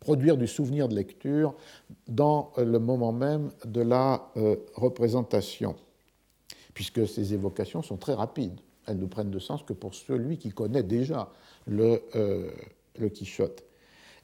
produire 0.00 0.36
du 0.36 0.46
souvenir 0.46 0.88
de 0.88 0.94
lecture 0.94 1.54
dans 2.08 2.52
le 2.56 2.78
moment 2.78 3.12
même 3.12 3.50
de 3.64 3.82
la 3.82 4.30
euh, 4.36 4.56
représentation, 4.74 5.76
puisque 6.74 7.06
ces 7.06 7.34
évocations 7.34 7.82
sont 7.82 7.98
très 7.98 8.14
rapides. 8.14 8.58
Elles 8.86 8.98
ne 8.98 9.06
prennent 9.06 9.30
de 9.30 9.38
sens 9.38 9.62
que 9.62 9.74
pour 9.74 9.94
celui 9.94 10.38
qui 10.38 10.50
connaît 10.50 10.82
déjà 10.82 11.30
le, 11.66 12.02
euh, 12.16 12.50
Quichotte. 13.14 13.64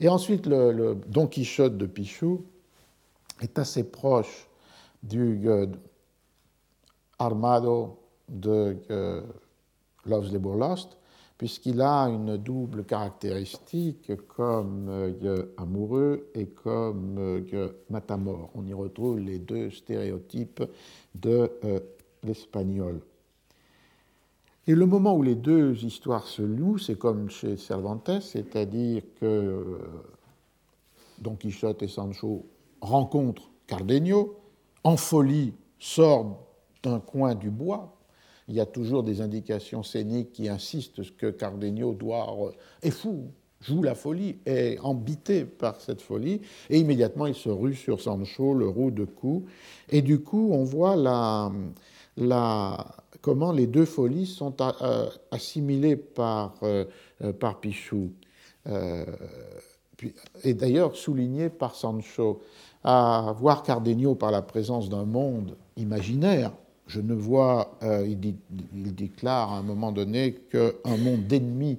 Et 0.00 0.08
ensuite, 0.08 0.46
le, 0.46 0.98
Don 1.06 1.26
Quichotte 1.26 1.76
de 1.78 1.86
Pichou 1.86 2.44
est 3.40 3.58
assez 3.58 3.84
proche 3.84 4.48
du 5.02 5.48
euh, 5.48 5.66
Armado 7.18 7.98
de 8.28 8.76
euh, 8.90 9.22
Loves 10.04 10.30
the 10.30 10.42
Lost, 10.42 10.98
puisqu'il 11.38 11.80
a 11.80 12.04
une 12.04 12.36
double 12.36 12.84
caractéristique 12.84 14.12
comme 14.28 14.88
euh, 14.88 15.54
amoureux 15.56 16.30
et 16.34 16.46
comme 16.46 17.16
euh, 17.18 17.68
matamor. 17.90 18.50
On 18.54 18.64
y 18.66 18.72
retrouve 18.72 19.18
les 19.18 19.38
deux 19.38 19.70
stéréotypes 19.70 20.62
de 21.14 21.50
l'espagnol. 22.22 23.00
Et 24.66 24.74
le 24.74 24.86
moment 24.86 25.14
où 25.14 25.22
les 25.22 25.36
deux 25.36 25.84
histoires 25.84 26.26
se 26.26 26.42
louent, 26.42 26.78
c'est 26.78 26.98
comme 26.98 27.30
chez 27.30 27.56
Cervantes, 27.56 28.20
c'est-à-dire 28.20 29.02
que 29.20 29.78
Don 31.18 31.36
Quichotte 31.36 31.82
et 31.82 31.88
Sancho 31.88 32.46
rencontrent 32.80 33.50
Cardenio, 33.66 34.38
en 34.84 34.96
folie 34.96 35.52
sort 35.78 36.38
d'un 36.82 37.00
coin 37.00 37.34
du 37.34 37.50
bois. 37.50 37.95
Il 38.48 38.54
y 38.54 38.60
a 38.60 38.66
toujours 38.66 39.02
des 39.02 39.20
indications 39.20 39.82
scéniques 39.82 40.32
qui 40.32 40.48
insistent 40.48 41.02
que 41.16 41.30
Cardenio 41.30 41.92
doit 41.92 42.52
est 42.82 42.90
fou, 42.90 43.30
joue 43.60 43.82
la 43.82 43.94
folie, 43.94 44.36
est 44.46 44.78
embité 44.80 45.44
par 45.44 45.80
cette 45.80 46.00
folie, 46.00 46.40
et 46.70 46.78
immédiatement 46.78 47.26
il 47.26 47.34
se 47.34 47.48
rue 47.48 47.74
sur 47.74 48.00
Sancho, 48.00 48.54
le 48.54 48.68
roue 48.68 48.90
de 48.90 49.04
cou, 49.04 49.46
et 49.88 50.02
du 50.02 50.20
coup 50.20 50.50
on 50.52 50.62
voit 50.62 50.94
la, 50.94 51.50
comment 53.20 53.50
les 53.50 53.66
deux 53.66 53.84
folies 53.84 54.26
sont 54.26 54.54
euh, 54.60 55.10
assimilées 55.32 55.96
par, 55.96 56.54
euh, 56.62 56.84
par 57.40 57.58
Pichou, 57.58 58.12
euh, 58.68 59.04
et 60.44 60.54
d'ailleurs 60.54 60.94
soulignées 60.94 61.48
par 61.48 61.74
Sancho. 61.74 62.42
À 62.88 63.34
voir 63.36 63.64
Cardenio 63.64 64.14
par 64.14 64.30
la 64.30 64.42
présence 64.42 64.88
d'un 64.88 65.06
monde 65.06 65.56
imaginaire, 65.76 66.52
je 66.86 67.00
ne 67.00 67.14
vois, 67.14 67.76
euh, 67.82 68.06
il, 68.06 68.94
déclare 68.94 69.52
à 69.52 69.58
un 69.58 69.62
moment 69.62 69.92
donné 69.92 70.34
qu'un 70.50 70.96
monde 70.98 71.26
d'ennemis 71.26 71.78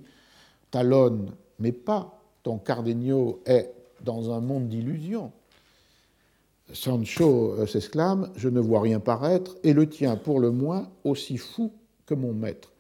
talonne, 0.71 1.31
mais 1.59 1.71
pas. 1.71 2.19
Ton 2.43 2.57
Cardenio 2.57 3.41
est 3.45 3.73
dans 4.03 4.31
un 4.31 4.41
monde 4.41 4.67
d'illusions. 4.67 5.31
Sancho 6.73 7.55
euh, 7.57 7.65
s'exclame 7.65 8.29
Je 8.35 8.49
ne 8.49 8.59
vois 8.59 8.81
rien 8.81 8.99
paraître, 8.99 9.55
et 9.63 9.73
le 9.73 9.87
tien, 9.87 10.17
pour 10.17 10.39
le 10.39 10.51
moins, 10.51 10.89
aussi 11.03 11.37
fou 11.37 11.71
que 12.05 12.13
mon 12.13 12.33
maître. 12.33 12.71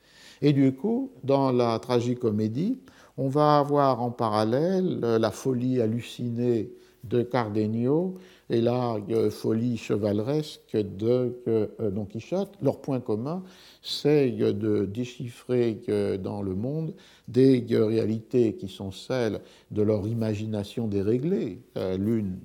Et 0.41 0.53
du 0.53 0.73
coup, 0.73 1.11
dans 1.23 1.51
la 1.51 1.79
tragicomédie, 1.79 2.79
on 3.17 3.29
va 3.29 3.57
avoir 3.57 4.01
en 4.01 4.11
parallèle 4.11 4.99
euh, 5.03 5.17
la 5.17 5.31
folie 5.31 5.81
hallucinée 5.81 6.69
de 7.03 7.21
Cardenio 7.21 8.15
et 8.49 8.61
la 8.61 8.97
folie 9.29 9.77
chevaleresque 9.77 10.75
de 10.75 11.41
euh, 11.47 11.91
Don 11.91 12.05
Quichotte. 12.05 12.55
Leur 12.61 12.81
point 12.81 12.99
commun, 12.99 13.43
c'est 13.81 14.31
de 14.31 14.85
déchiffrer 14.85 15.81
dans 16.21 16.41
le 16.41 16.55
monde 16.55 16.93
des 17.27 17.65
réalités 17.71 18.55
qui 18.55 18.67
sont 18.67 18.91
celles 18.91 19.41
de 19.71 19.81
leur 19.81 20.07
imagination 20.07 20.87
déréglée. 20.87 21.61
Euh, 21.77 21.97
l'une, 21.97 22.39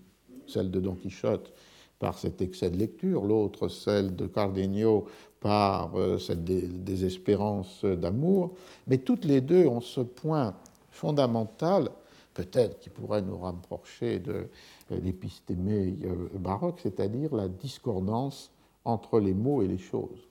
celle 0.47 0.71
de 0.71 0.81
Don 0.81 0.95
Quichotte, 0.95 1.53
par 1.99 2.19
cet 2.19 2.43
excès 2.43 2.71
de 2.71 2.77
lecture, 2.77 3.25
l'autre, 3.25 3.69
celle 3.69 4.17
de 4.17 4.27
Cardenio, 4.27 5.07
par 5.41 5.97
euh, 5.97 6.19
cette 6.19 6.45
désespérance 6.45 7.85
d'amour. 7.85 8.55
Mais 8.87 8.99
toutes 8.99 9.25
les 9.25 9.41
deux 9.41 9.67
ont 9.67 9.81
ce 9.81 10.01
point 10.01 10.55
fondamental 10.91 11.88
peut-être 12.35 12.79
qui 12.79 12.90
pourrait 12.90 13.23
nous 13.23 13.38
rapprocher 13.38 14.18
de 14.18 14.49
l'épistémé 14.90 15.97
euh, 16.05 16.29
baroque, 16.35 16.81
c'est-à-dire 16.83 17.35
la 17.35 17.49
discordance 17.49 18.51
entre 18.85 19.21
les 19.21 19.35
mots 19.35 19.62
et 19.62 19.68
les 19.68 19.79
choses. 19.79 20.29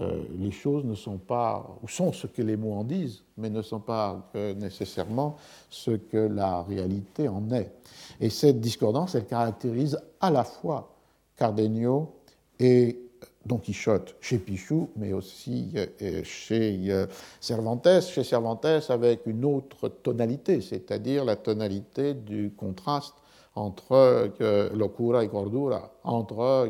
Euh, 0.00 0.22
les 0.38 0.50
choses 0.50 0.84
ne 0.84 0.94
sont 0.94 1.18
pas, 1.18 1.78
ou 1.82 1.88
sont 1.88 2.12
ce 2.12 2.26
que 2.26 2.42
les 2.42 2.56
mots 2.56 2.72
en 2.72 2.84
disent, 2.84 3.22
mais 3.36 3.50
ne 3.50 3.62
sont 3.62 3.80
pas 3.80 4.28
nécessairement 4.34 5.36
ce 5.70 5.92
que 5.92 6.16
la 6.16 6.62
réalité 6.62 7.28
en 7.28 7.50
est. 7.52 7.72
Et 8.20 8.30
cette 8.30 8.60
discordance, 8.60 9.14
elle 9.14 9.26
caractérise 9.26 9.98
à 10.20 10.30
la 10.30 10.42
fois 10.42 10.94
Cardenio 11.36 12.12
et 12.58 13.03
Don 13.46 13.58
Quichotte 13.58 14.16
chez 14.20 14.38
Pichou, 14.38 14.90
mais 14.96 15.12
aussi 15.12 15.70
euh, 15.76 16.22
chez 16.24 16.78
euh, 16.88 17.06
Cervantes, 17.40 18.00
chez 18.00 18.24
Cervantes 18.24 18.66
avec 18.88 19.26
une 19.26 19.44
autre 19.44 19.88
tonalité, 19.88 20.60
c'est-à-dire 20.60 21.24
la 21.24 21.36
tonalité 21.36 22.14
du 22.14 22.52
contraste 22.56 23.14
entre 23.54 24.32
euh, 24.40 24.70
locura 24.74 25.24
et 25.24 25.28
cordura, 25.28 25.92
entre 26.04 26.68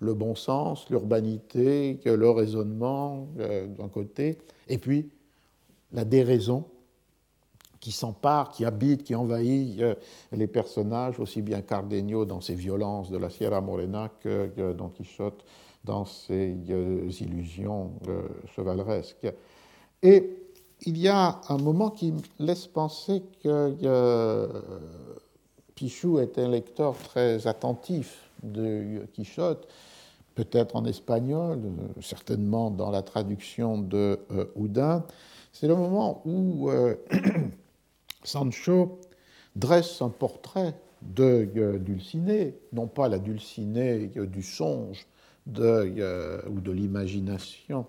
le 0.00 0.14
bon 0.14 0.34
sens, 0.34 0.88
l'urbanité, 0.90 2.00
le 2.04 2.30
raisonnement 2.30 3.28
d'un 3.36 3.88
côté, 3.88 4.38
et 4.68 4.78
puis 4.78 5.10
la 5.92 6.04
déraison 6.04 6.64
qui 7.80 7.92
s'empare, 7.92 8.50
qui 8.50 8.64
habite, 8.64 9.02
qui 9.02 9.14
envahit 9.14 9.82
les 10.32 10.46
personnages, 10.46 11.18
aussi 11.20 11.40
bien 11.42 11.62
Cardenio 11.62 12.24
dans 12.24 12.40
ses 12.40 12.54
violences 12.54 13.10
de 13.10 13.16
la 13.18 13.30
Sierra 13.30 13.60
Morena 13.60 14.10
que 14.20 14.72
Don 14.72 14.88
Quichotte 14.88 15.44
dans 15.84 16.04
ces 16.04 16.56
euh, 16.70 17.10
illusions 17.20 17.92
euh, 18.08 18.28
chevaleresques. 18.54 19.32
Et 20.02 20.30
il 20.82 20.98
y 20.98 21.08
a 21.08 21.40
un 21.48 21.58
moment 21.58 21.90
qui 21.90 22.14
laisse 22.38 22.66
penser 22.66 23.22
que 23.42 23.76
euh, 23.82 24.48
Pichou 25.74 26.18
est 26.18 26.38
un 26.38 26.48
lecteur 26.48 26.96
très 26.96 27.46
attentif 27.46 28.30
de 28.42 29.06
Quichotte, 29.12 29.68
peut-être 30.34 30.76
en 30.76 30.84
espagnol, 30.86 31.60
certainement 32.00 32.70
dans 32.70 32.90
la 32.90 33.02
traduction 33.02 33.78
de 33.78 34.18
Houdin. 34.56 35.04
C'est 35.52 35.68
le 35.68 35.76
moment 35.76 36.22
où 36.24 36.70
Sancho 38.24 39.00
dresse 39.54 40.00
un 40.00 40.08
portrait 40.08 40.74
de 41.02 41.78
Dulcinée, 41.78 42.54
non 42.72 42.86
pas 42.86 43.08
la 43.08 43.18
Dulcinée 43.18 44.10
du 44.14 44.42
songe 44.42 45.06
de, 45.46 45.94
euh, 45.98 46.40
ou 46.48 46.60
de 46.60 46.72
l'imagination 46.72 47.86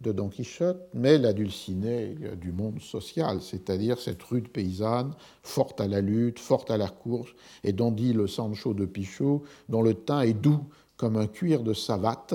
de 0.00 0.12
Don 0.12 0.28
Quichotte, 0.28 0.88
mais 0.92 1.18
la 1.18 1.32
dulcinée 1.32 2.16
euh, 2.22 2.36
du 2.36 2.52
monde 2.52 2.80
social, 2.80 3.40
c'est-à-dire 3.40 3.98
cette 3.98 4.22
rude 4.22 4.48
paysanne, 4.48 5.14
forte 5.42 5.80
à 5.80 5.88
la 5.88 6.00
lutte, 6.00 6.38
forte 6.38 6.70
à 6.70 6.76
la 6.76 6.88
course, 6.88 7.30
et 7.62 7.72
dont 7.72 7.90
dit 7.90 8.12
le 8.12 8.26
Sancho 8.26 8.74
de 8.74 8.86
Pichot, 8.86 9.42
dont 9.68 9.82
le 9.82 9.94
teint 9.94 10.22
est 10.22 10.34
doux 10.34 10.64
comme 10.96 11.16
un 11.16 11.26
cuir 11.26 11.62
de 11.62 11.72
savate. 11.72 12.34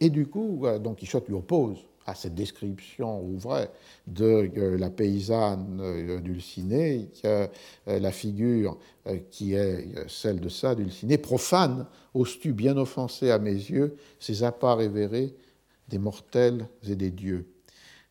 Et 0.00 0.10
du 0.10 0.26
coup, 0.26 0.66
euh, 0.66 0.78
Don 0.78 0.94
Quichotte 0.94 1.28
lui 1.28 1.34
oppose 1.34 1.78
à 2.10 2.14
cette 2.14 2.34
description 2.34 3.22
vraie 3.36 3.70
de 4.06 4.50
euh, 4.56 4.76
la 4.76 4.90
paysanne 4.90 5.78
euh, 5.80 6.20
dulcinée, 6.20 7.08
la 7.86 8.10
figure 8.10 8.76
euh, 9.06 9.18
qui 9.30 9.54
est 9.54 10.08
celle 10.08 10.40
de 10.40 10.48
ça, 10.48 10.74
dulcinée, 10.74 11.18
profane, 11.18 11.86
oses-tu 12.14 12.52
bien 12.52 12.76
offenser 12.76 13.30
à 13.30 13.38
mes 13.38 13.52
yeux 13.52 13.96
ces 14.18 14.42
apparts 14.42 14.78
révérés 14.78 15.34
des 15.88 15.98
mortels 15.98 16.66
et 16.88 16.96
des 16.96 17.10
dieux. 17.10 17.46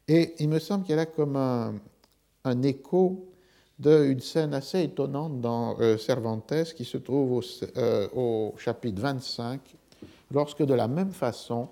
Et 0.08 0.34
il 0.40 0.50
me 0.50 0.60
semble 0.60 0.86
qu'il 0.86 0.96
y 0.96 1.00
a 1.00 1.06
comme 1.06 1.36
un, 1.36 1.74
écho 2.64 3.28
d'une 3.78 4.20
scène 4.20 4.54
assez 4.54 4.82
étonnante 4.82 5.40
dans 5.40 5.78
Cervantes 5.98 6.74
qui 6.76 6.84
se 6.84 6.98
trouve 6.98 7.34
au, 7.34 7.42
au 8.16 8.56
chapitre 8.58 9.02
25, 9.02 9.62
lorsque 10.32 10.64
de 10.64 10.74
la 10.74 10.88
même 10.88 11.12
façon, 11.12 11.70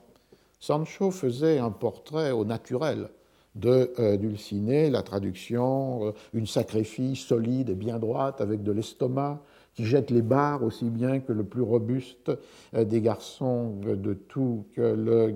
Sancho 0.59 1.11
faisait 1.11 1.59
un 1.59 1.71
portrait 1.71 2.31
au 2.31 2.45
naturel 2.45 3.09
de 3.55 3.91
euh, 3.99 4.89
la 4.89 5.01
traduction, 5.01 6.07
euh, 6.07 6.11
une 6.33 6.45
sacrée 6.45 6.83
solide 7.15 7.69
et 7.69 7.75
bien 7.75 7.99
droite 7.99 8.41
avec 8.41 8.63
de 8.63 8.71
l'estomac 8.71 9.41
qui 9.73 9.85
jette 9.85 10.11
les 10.11 10.21
barres 10.21 10.63
aussi 10.63 10.89
bien 10.89 11.19
que 11.19 11.31
le 11.31 11.43
plus 11.43 11.61
robuste 11.61 12.31
des 12.73 12.99
garçons 12.99 13.75
de 13.75 14.13
tout 14.15 14.65
le 14.75 15.35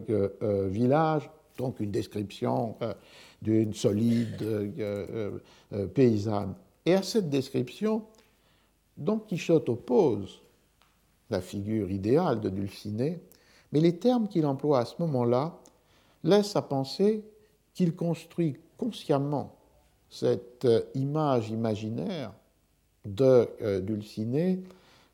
village. 0.67 1.29
Donc 1.59 1.79
une 1.79 1.91
description 1.91 2.75
d'une 3.43 3.75
solide 3.75 4.43
paysanne. 5.93 6.55
Et 6.87 6.95
à 6.95 7.03
cette 7.03 7.29
description, 7.29 8.03
Don 8.97 9.19
Quichotte 9.19 9.69
oppose 9.69 10.41
la 11.29 11.41
figure 11.41 11.89
idéale 11.91 12.41
de 12.41 12.49
Dulcinée, 12.49 13.19
mais 13.71 13.79
les 13.79 13.97
termes 13.97 14.27
qu'il 14.27 14.45
emploie 14.45 14.79
à 14.79 14.85
ce 14.85 14.95
moment-là 14.99 15.57
laissent 16.23 16.55
à 16.55 16.61
penser 16.61 17.23
qu'il 17.73 17.95
construit 17.95 18.57
consciemment 18.77 19.55
cette 20.09 20.65
euh, 20.65 20.81
image 20.93 21.49
imaginaire 21.49 22.33
de 23.05 23.47
euh, 23.61 23.79
Dulcinée 23.79 24.61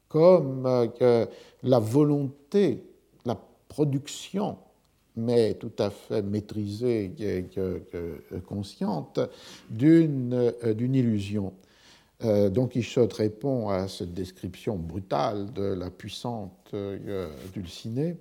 comme 0.10 0.65
euh, 0.65 1.26
la 1.63 1.80
volonté, 1.80 2.84
la 3.26 3.38
production, 3.67 4.58
mais 5.15 5.56
tout 5.56 5.72
à 5.80 5.89
fait 5.89 6.22
maîtrisée, 6.22 7.12
consciente, 8.48 9.20
d'une 9.70 10.32
illusion. 10.72 11.54
Euh, 12.24 12.50
Don 12.50 12.67
Quichotte 12.67 13.13
répond 13.13 13.70
à 13.70 13.88
cette 13.88 14.13
description 14.13 14.76
brutale 14.76 15.54
de 15.54 15.63
la 15.63 15.91
puissante 15.91 16.72
euh, 16.74 17.30
Dulcinée. 17.54 18.17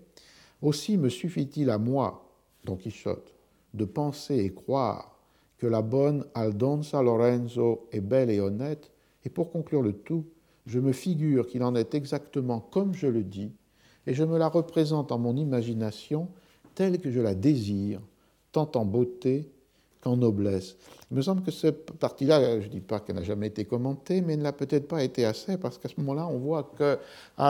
Aussi 0.63 0.97
me 0.97 1.09
suffit-il 1.09 1.71
à 1.71 1.79
moi, 1.79 2.29
Don 2.65 2.77
Quichotte, 2.77 3.35
de 3.75 3.85
penser 3.85 4.37
et 4.37 4.55
croire 4.55 5.19
que 5.59 5.67
la 5.67 5.83
bonne 5.83 6.25
Aldonza 6.35 7.03
Lorenzo 7.03 7.89
est 7.93 8.01
belle 8.01 8.31
et 8.31 8.41
honnête, 8.41 8.91
et 9.25 9.29
pour 9.29 9.51
conclure 9.51 9.83
le 9.83 9.93
tout, 9.93 10.25
je 10.67 10.81
me 10.81 10.93
figure 10.93 11.47
qu'il 11.47 11.63
en 11.63 11.75
est 11.75 11.95
exactement 11.95 12.61
comme 12.61 12.95
je 12.95 13.07
le 13.07 13.23
dis, 13.23 13.53
et 14.07 14.15
je 14.15 14.25
me 14.25 14.39
la 14.39 14.49
représente 14.49 15.13
en 15.13 15.19
mon 15.19 15.37
imagination 15.37 16.29
telle 16.75 17.01
que 17.01 17.11
je 17.11 17.21
la 17.21 17.35
désire, 17.35 18.01
tant 18.53 18.71
en 18.75 18.85
beauté 18.85 19.51
qu'en 20.01 20.17
noblesse. 20.17 20.77
Il 21.11 21.17
me 21.17 21.23
semble 21.23 21.43
que 21.43 21.51
cette 21.51 21.93
partie-là, 21.93 22.61
je 22.61 22.67
ne 22.67 22.71
dis 22.71 22.81
pas 22.81 23.01
qu'elle 23.01 23.17
n'a 23.17 23.23
jamais 23.23 23.49
été 23.49 23.65
commentée, 23.65 24.21
mais 24.21 24.35
elle 24.35 24.43
n'a 24.43 24.53
peut-être 24.53 24.89
pas 24.89 25.03
été 25.03 25.25
assez, 25.25 25.57
parce 25.57 25.79
qu'à 25.79 25.89
ce 25.89 25.95
moment-là, 25.99 26.27
on 26.27 26.39
voit 26.39 26.73
qu'à 26.77 26.99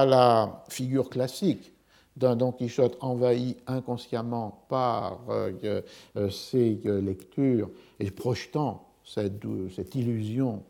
la 0.05 0.65
figure 0.69 1.09
classique 1.09 1.73
d'un 2.17 2.37
Don 2.37 2.53
Quichotte 2.53 2.97
envahi 3.01 3.57
inconsciemment 3.67 4.65
par 4.69 5.21
euh, 5.29 5.83
euh, 6.17 6.31
ses 6.31 6.81
euh, 6.87 7.01
lectures 7.01 7.71
et 8.01 8.11
projetant 8.11 8.87
cette, 9.05 9.45
cette, 9.75 9.95
illusion 9.95 10.63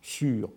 sur 0.00 0.50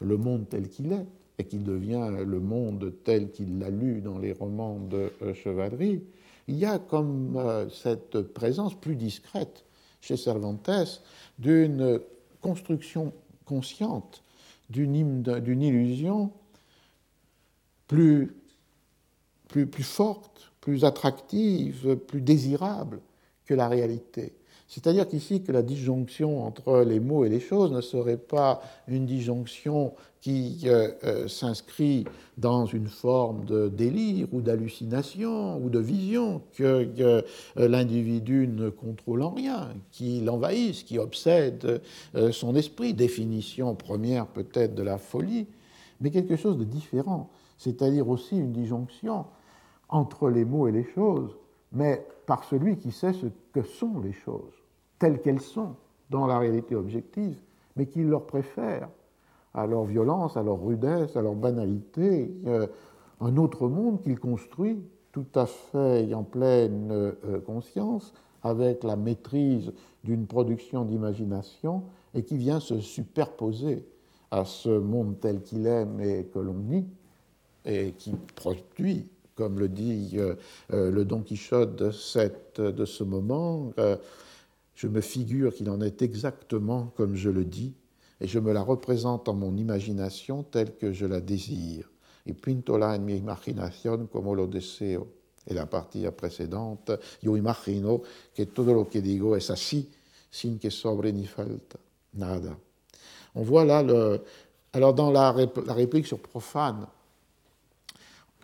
le 0.00 0.16
monde 0.16 0.48
tel 0.48 0.68
qu'il 0.68 0.92
est, 0.92 1.06
et 1.38 1.44
qu'il 1.44 1.64
devient 1.64 2.10
le 2.24 2.40
monde 2.40 2.92
tel 3.04 3.30
qu'il 3.30 3.58
l'a 3.58 3.70
lu 3.70 4.00
dans 4.00 4.18
les 4.18 4.32
romans 4.32 4.78
de 4.78 5.12
chevalerie, 5.34 6.02
il 6.46 6.56
y 6.56 6.64
a 6.64 6.78
comme 6.78 7.40
cette 7.72 8.20
présence 8.20 8.78
plus 8.78 8.94
discrète 8.94 9.64
chez 10.00 10.16
Cervantes 10.16 11.02
d'une 11.38 11.98
construction 12.40 13.12
consciente, 13.46 14.22
d'une 14.68 14.94
illusion 15.62 16.30
plus, 17.88 18.34
plus, 19.54 19.82
forte, 19.82 20.52
plus 20.60 20.84
attractive, 20.84 21.96
plus 21.96 22.20
désirable 22.20 23.00
que 23.46 23.54
la 23.54 23.68
réalité. 23.68 24.34
C'est-à-dire 24.66 25.06
qu'ici, 25.06 25.42
que 25.42 25.52
la 25.52 25.62
disjonction 25.62 26.44
entre 26.44 26.80
les 26.80 26.98
mots 26.98 27.24
et 27.24 27.28
les 27.28 27.40
choses 27.40 27.70
ne 27.70 27.80
serait 27.80 28.16
pas 28.16 28.60
une 28.88 29.06
disjonction 29.06 29.92
qui 30.20 30.62
euh, 30.64 30.90
euh, 31.04 31.28
s'inscrit 31.28 32.06
dans 32.38 32.64
une 32.64 32.88
forme 32.88 33.44
de 33.44 33.68
délire 33.68 34.26
ou 34.32 34.40
d'hallucination 34.40 35.62
ou 35.62 35.68
de 35.68 35.78
vision 35.78 36.40
que 36.56 36.88
euh, 36.98 37.22
l'individu 37.56 38.48
ne 38.48 38.70
contrôle 38.70 39.22
en 39.22 39.30
rien, 39.30 39.68
qui 39.92 40.22
l'envahisse, 40.22 40.82
qui 40.82 40.98
obsède 40.98 41.82
son 42.32 42.56
esprit, 42.56 42.94
définition 42.94 43.74
première 43.74 44.26
peut-être 44.26 44.74
de 44.74 44.82
la 44.82 44.98
folie, 44.98 45.46
mais 46.00 46.10
quelque 46.10 46.36
chose 46.36 46.58
de 46.58 46.64
différent, 46.64 47.30
c'est-à-dire 47.58 48.08
aussi 48.08 48.36
une 48.36 48.52
disjonction 48.52 49.26
entre 49.88 50.28
les 50.28 50.44
mots 50.44 50.66
et 50.66 50.72
les 50.72 50.84
choses, 50.84 51.36
mais 51.72 52.06
par 52.26 52.44
celui 52.44 52.76
qui 52.76 52.92
sait 52.92 53.12
ce 53.12 53.26
que 53.52 53.62
sont 53.62 54.00
les 54.00 54.12
choses, 54.12 54.54
telles 54.98 55.20
qu'elles 55.20 55.40
sont 55.40 55.74
dans 56.10 56.26
la 56.26 56.38
réalité 56.38 56.74
objective, 56.74 57.38
mais 57.76 57.86
qui 57.86 58.02
leur 58.02 58.26
préfère 58.26 58.88
à 59.52 59.66
leur 59.66 59.84
violence, 59.84 60.36
à 60.36 60.42
leur 60.42 60.60
rudesse, 60.62 61.16
à 61.16 61.22
leur 61.22 61.34
banalité, 61.34 62.32
un 63.20 63.36
autre 63.36 63.68
monde 63.68 64.00
qu'il 64.00 64.18
construit 64.18 64.82
tout 65.12 65.26
à 65.36 65.46
fait 65.46 66.12
en 66.12 66.24
pleine 66.24 66.88
euh, 66.90 67.40
conscience, 67.46 68.12
avec 68.42 68.82
la 68.82 68.96
maîtrise 68.96 69.72
d'une 70.02 70.26
production 70.26 70.84
d'imagination, 70.84 71.84
et 72.14 72.24
qui 72.24 72.36
vient 72.36 72.58
se 72.58 72.80
superposer 72.80 73.86
à 74.32 74.44
ce 74.44 74.68
monde 74.68 75.20
tel 75.20 75.40
qu'il 75.40 75.68
est, 75.68 75.84
mais 75.84 76.24
que 76.24 76.40
l'on 76.40 76.54
nie, 76.54 76.86
et 77.64 77.92
qui 77.92 78.12
produit, 78.34 79.08
comme 79.34 79.58
le 79.58 79.68
dit 79.68 80.12
euh, 80.14 80.34
euh, 80.72 80.90
le 80.90 81.04
Don 81.04 81.22
Quichotte 81.22 81.76
de, 81.76 81.90
cette, 81.90 82.60
de 82.60 82.84
ce 82.84 83.04
moment, 83.04 83.72
je 84.74 84.88
me 84.88 85.00
figure 85.00 85.54
qu'il 85.54 85.70
en 85.70 85.80
est 85.80 86.02
exactement 86.02 86.92
comme 86.96 87.14
je 87.14 87.30
le 87.30 87.44
dis, 87.44 87.74
et 88.20 88.26
je 88.26 88.38
me 88.38 88.52
la 88.52 88.62
représente 88.62 89.28
en 89.28 89.34
mon 89.34 89.56
imagination 89.56 90.42
telle 90.42 90.76
que 90.76 90.92
je 90.92 91.06
la 91.06 91.20
désire. 91.20 91.90
Et 92.26 92.32
pintola 92.32 92.94
en 92.94 93.00
mi 93.00 93.22
como 94.10 94.34
lo 94.34 94.46
deseo. 94.46 95.08
Et 95.46 95.52
la 95.52 95.66
partie 95.66 96.06
précédente, 96.10 96.92
yo 97.22 97.36
imagino 97.36 98.00
que 98.34 98.46
todo 98.46 98.72
lo 98.72 98.88
que 98.88 99.02
digo 99.02 99.36
es 99.36 99.50
así, 99.50 99.90
sin 100.30 100.58
que 100.58 100.70
sobre 100.70 101.12
ni 101.12 101.26
falta. 101.26 101.78
Nada. 102.14 102.56
On 103.34 103.42
voit 103.42 103.64
là 103.64 103.82
le. 103.82 104.22
Alors, 104.72 104.94
dans 104.94 105.10
la, 105.10 105.32
réplique 105.32 106.06
sur 106.06 106.18
profane, 106.18 106.86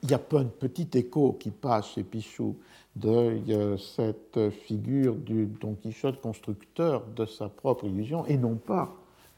il 0.03 0.11
y 0.11 0.15
a 0.15 0.21
un 0.33 0.45
petit 0.45 0.89
écho 0.95 1.33
qui 1.39 1.51
passe 1.51 1.95
chez 1.95 2.03
Pichou 2.03 2.57
de 2.97 3.77
cette 3.77 4.51
figure 4.51 5.15
du 5.15 5.47
Don 5.47 5.75
Quichotte 5.75 6.21
constructeur 6.21 7.07
de 7.15 7.27
sa 7.27 7.49
propre 7.49 7.85
illusion 7.85 8.27
et 8.27 8.37
non 8.37 8.57
pas 8.57 8.95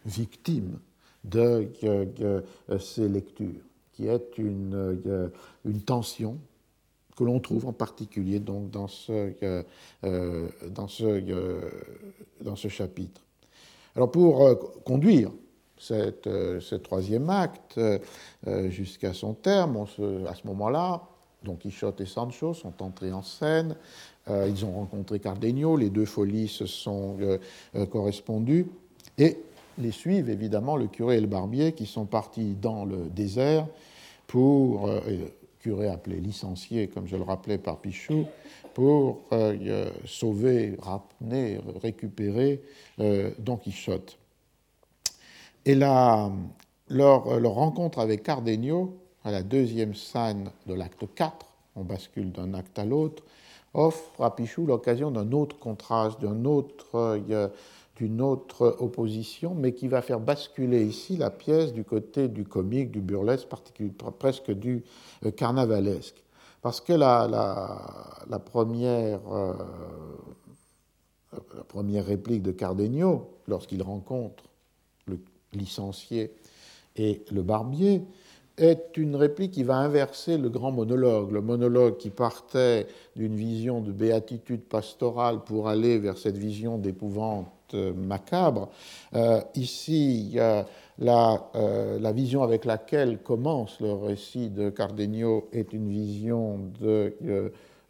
victime 0.06 0.78
de, 1.24 1.68
ces 2.78 3.08
lectures, 3.08 3.62
qui 3.92 4.06
est 4.06 4.38
une, 4.38 5.30
une 5.64 5.80
tension 5.82 6.38
que 7.16 7.24
l'on 7.24 7.40
trouve 7.40 7.66
en 7.66 7.72
particulier 7.72 8.40
donc 8.40 8.70
dans 8.70 8.88
ce, 8.88 9.32
euh, 9.42 10.48
dans 10.70 10.88
ce, 10.88 11.22
dans 12.40 12.56
ce 12.56 12.68
chapitre. 12.68 13.20
Alors 13.94 14.10
pour 14.10 14.46
euh, 14.46 14.54
conduire 14.84 15.30
cette, 15.82 16.24
ce 16.24 16.74
troisième 16.74 17.28
acte 17.28 17.78
euh, 17.78 18.70
jusqu'à 18.70 19.12
son 19.12 19.34
terme, 19.34 19.84
à 20.28 20.34
ce 20.34 20.46
moment-là, 20.46 21.02
Don 21.42 21.56
Quichotte 21.56 22.00
et 22.00 22.06
Sancho 22.06 22.54
sont 22.54 22.82
entrés 22.82 23.12
en 23.12 23.22
scène, 23.22 23.74
ils 24.30 24.64
ont 24.64 24.70
rencontré 24.70 25.18
Cardenio, 25.18 25.76
les 25.76 25.90
deux 25.90 26.04
folies 26.04 26.46
se 26.46 26.66
sont 26.66 27.16
correspondues, 27.90 28.68
et 29.18 29.38
les 29.78 29.90
suivent 29.90 30.30
évidemment 30.30 30.76
le 30.76 30.86
curé 30.86 31.18
et 31.18 31.20
le 31.20 31.26
barbier 31.26 31.72
qui 31.72 31.86
sont 31.86 32.06
partis 32.06 32.54
dans 32.60 32.84
le 32.84 33.08
désert 33.10 33.66
pour, 34.26 34.88
euh, 34.88 35.00
curé 35.60 35.88
appelé 35.88 36.16
licencié, 36.16 36.88
comme 36.88 37.06
je 37.06 37.16
le 37.16 37.22
rappelais 37.22 37.58
par 37.58 37.78
Pichou, 37.78 38.26
pour 38.74 39.20
euh, 39.32 39.56
euh, 39.62 39.90
sauver, 40.06 40.76
ramener, 40.80 41.60
récupérer 41.82 42.62
Don 43.38 43.56
Quichotte. 43.56 44.18
Et 45.64 45.74
là, 45.74 46.30
leur, 46.88 47.38
leur, 47.38 47.52
rencontre 47.52 48.00
avec 48.00 48.24
Cardenio, 48.24 48.96
à 49.24 49.30
la 49.30 49.42
deuxième 49.42 49.94
scène 49.94 50.50
de 50.66 50.74
l'acte 50.74 51.04
4, 51.14 51.46
on 51.76 51.84
bascule 51.84 52.32
d'un 52.32 52.54
acte 52.54 52.78
à 52.78 52.84
l'autre, 52.84 53.22
offre 53.74 54.22
à 54.22 54.34
Pichou 54.34 54.66
l'occasion 54.66 55.10
d'un 55.10 55.30
autre 55.32 55.58
contraste, 55.58 56.18
autre 56.44 57.20
d'une 57.96 58.20
autre 58.22 58.76
opposition, 58.80 59.54
mais 59.54 59.74
qui 59.74 59.86
va 59.86 60.02
faire 60.02 60.18
basculer 60.18 60.82
ici 60.82 61.16
la 61.16 61.30
pièce 61.30 61.72
du 61.72 61.84
côté 61.84 62.26
du 62.26 62.44
comique, 62.44 62.90
du 62.90 63.00
burlesque, 63.00 63.46
presque 64.18 64.50
du 64.50 64.82
euh, 65.24 65.30
carnavalesque. 65.30 66.22
Parce 66.62 66.80
que 66.80 66.92
la, 66.94 68.38
première, 68.44 69.20
euh, 69.30 69.52
réplique 72.00 72.42
de 72.42 72.52
Cardenio, 72.52 73.30
lorsqu'il 73.46 73.82
rencontre 73.82 74.44
licencié 75.52 76.32
et 76.96 77.22
le 77.30 77.42
barbier, 77.42 78.02
est 78.58 78.96
une 78.96 79.16
réplique 79.16 79.52
qui 79.52 79.62
va 79.62 79.76
inverser 79.76 80.36
le 80.36 80.50
grand 80.50 80.72
monologue, 80.72 81.32
le 81.32 81.40
monologue 81.40 81.96
qui 81.96 82.10
partait 82.10 82.86
d'une 83.16 83.34
vision 83.34 83.80
de 83.80 83.92
béatitude 83.92 84.60
pastorale 84.60 85.40
pour 85.44 85.68
aller 85.68 85.98
vers 85.98 86.18
cette 86.18 86.36
vision 86.36 86.76
d'épouvante 86.76 87.48
acte 87.72 87.96
macabre. 87.96 88.68
ici, 89.54 90.36
la, 90.98 91.50
la, 91.98 92.12
vision 92.12 92.42
avec 92.42 92.64
laquelle 92.64 93.18
commence 93.18 93.80
le 93.80 93.92
récit 93.92 94.48
de 94.48 94.70
Cardenio 94.70 95.48
est 95.52 95.72
une 95.72 95.88
vision 95.88 96.60
de 96.80 97.14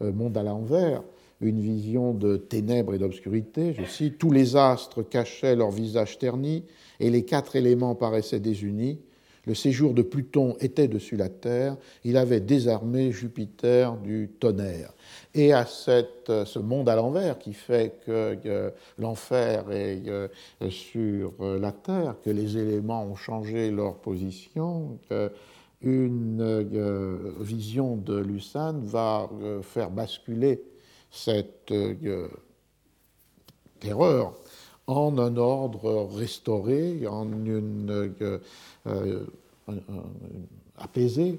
monde 0.00 0.36
à 0.36 0.42
l'envers, 0.42 1.02
une 1.40 1.60
vision 1.60 2.12
de 2.14 2.36
ténèbres 2.36 2.94
et 2.94 2.98
d'obscurité. 2.98 3.74
Je 3.74 3.84
cite 3.84 4.18
Tous 4.18 4.30
les 4.30 4.56
astres 4.56 5.02
cachaient 5.02 5.56
leur 5.56 5.70
visage 5.70 6.18
terni 6.18 6.64
et 7.02 7.10
les 7.10 7.24
quatre 7.24 7.56
éléments 7.56 7.94
paraissaient 7.94 8.40
désunis. 8.40 9.00
Le 9.44 9.54
séjour 9.54 9.92
de 9.92 10.02
Pluton 10.02 10.56
était 10.60 10.86
dessus 10.86 11.16
la 11.16 11.28
Terre, 11.28 11.76
il 12.04 12.16
avait 12.16 12.38
désarmé 12.38 13.10
Jupiter 13.10 13.96
du 13.96 14.30
tonnerre. 14.38 14.94
Et 15.34 15.52
à 15.52 15.66
cette, 15.66 16.30
ce 16.44 16.60
monde 16.60 16.88
à 16.88 16.94
l'envers 16.94 17.40
qui 17.40 17.52
fait 17.52 17.98
que 18.06 18.38
euh, 18.46 18.70
l'enfer 18.98 19.68
est 19.72 20.06
euh, 20.06 20.28
sur 20.70 21.32
la 21.40 21.72
Terre, 21.72 22.14
que 22.24 22.30
les 22.30 22.56
éléments 22.56 23.04
ont 23.04 23.16
changé 23.16 23.72
leur 23.72 23.96
position, 23.96 25.00
une 25.80 26.40
euh, 26.40 27.32
vision 27.40 27.96
de 27.96 28.16
Lucane 28.16 28.84
va 28.84 29.28
faire 29.62 29.90
basculer 29.90 30.62
cette 31.10 31.74
terreur 33.80 34.34
en 34.86 35.18
un 35.18 35.36
ordre 35.36 36.08
restauré, 36.14 37.06
en 37.06 37.30
une 37.44 38.12
euh, 38.86 39.26
apaisé. 40.76 41.38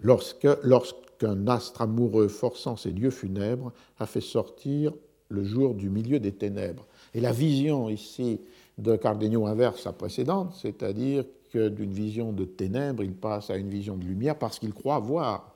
Lorsque, 0.00 0.48
lorsqu'un 0.62 1.46
astre 1.46 1.82
amoureux 1.82 2.28
forçant 2.28 2.76
ses 2.76 2.92
dieux 2.92 3.10
funèbres 3.10 3.72
a 3.98 4.06
fait 4.06 4.20
sortir 4.20 4.92
le 5.28 5.44
jour 5.44 5.74
du 5.74 5.90
milieu 5.90 6.20
des 6.20 6.32
ténèbres. 6.32 6.86
Et 7.14 7.20
la 7.20 7.32
vision 7.32 7.88
ici 7.88 8.40
de 8.78 8.96
Cardenio 8.96 9.46
inverse 9.46 9.82
sa 9.82 9.92
précédente, 9.92 10.54
c'est-à-dire 10.54 11.24
que 11.52 11.68
d'une 11.68 11.92
vision 11.92 12.32
de 12.32 12.44
ténèbres, 12.44 13.02
il 13.02 13.14
passe 13.14 13.50
à 13.50 13.56
une 13.56 13.68
vision 13.68 13.96
de 13.96 14.04
lumière 14.04 14.38
parce 14.38 14.58
qu'il 14.58 14.72
croit 14.72 14.98
voir 14.98 15.52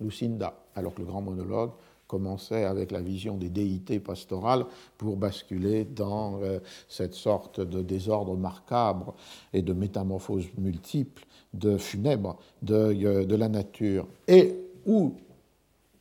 Lucinda, 0.00 0.54
alors 0.74 0.94
que 0.94 1.00
le 1.00 1.06
grand 1.06 1.22
monologue 1.22 1.70
commençait 2.12 2.64
avec 2.64 2.90
la 2.90 3.00
vision 3.00 3.38
des 3.38 3.48
déités 3.48 3.98
pastorales 3.98 4.66
pour 4.98 5.16
basculer 5.16 5.86
dans 5.86 6.42
euh, 6.42 6.58
cette 6.86 7.14
sorte 7.14 7.58
de 7.60 7.80
désordre 7.80 8.36
macabre 8.36 9.14
et 9.54 9.62
de 9.62 9.72
métamorphose 9.72 10.44
multiple, 10.58 11.24
de 11.54 11.78
funèbre 11.78 12.36
de, 12.60 12.74
euh, 12.74 13.24
de 13.24 13.34
la 13.34 13.48
nature. 13.48 14.06
Et 14.28 14.54
où 14.84 15.14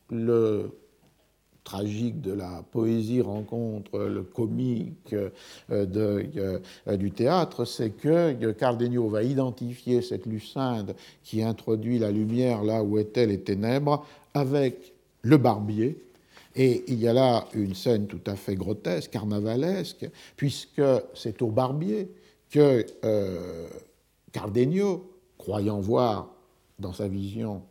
le 0.09 0.71
tragique 1.63 2.19
de 2.19 2.33
la 2.33 2.61
poésie 2.73 3.21
rencontre 3.21 3.99
le 3.99 4.23
comique 4.23 5.13
euh, 5.13 5.85
de, 5.85 6.59
du 6.97 7.11
théâtre, 7.11 7.63
c'est 7.63 7.91
que 7.91 8.51
Cardenio 8.51 9.07
va 9.07 9.23
identifier 9.23 10.01
cette 10.01 10.25
Lucinde 10.25 10.93
qui 11.23 11.41
introduit 11.41 11.99
la 11.99 12.11
lumière 12.11 12.63
là 12.63 12.83
où 12.83 12.99
étaient 12.99 13.27
les 13.27 13.39
ténèbres 13.39 14.05
avec 14.33 14.91
le 15.21 15.37
barbier. 15.37 16.03
Et 16.55 16.83
il 16.87 16.99
y 16.99 17.07
a 17.07 17.13
là 17.13 17.47
une 17.53 17.75
scène 17.75 18.07
tout 18.07 18.19
à 18.25 18.35
fait 18.35 18.55
grotesque, 18.55 19.11
carnavalesque, 19.11 20.09
puisque 20.35 20.81
c'est 21.13 21.41
au 21.41 21.47
barbier 21.47 22.09
que 22.49 22.85
euh, 23.05 23.67
Cardenio, 24.33 25.09
croyant 25.37 25.79
voir 25.79 26.29
dans 26.79 26.93
sa 26.93 27.07
vision 27.07 27.61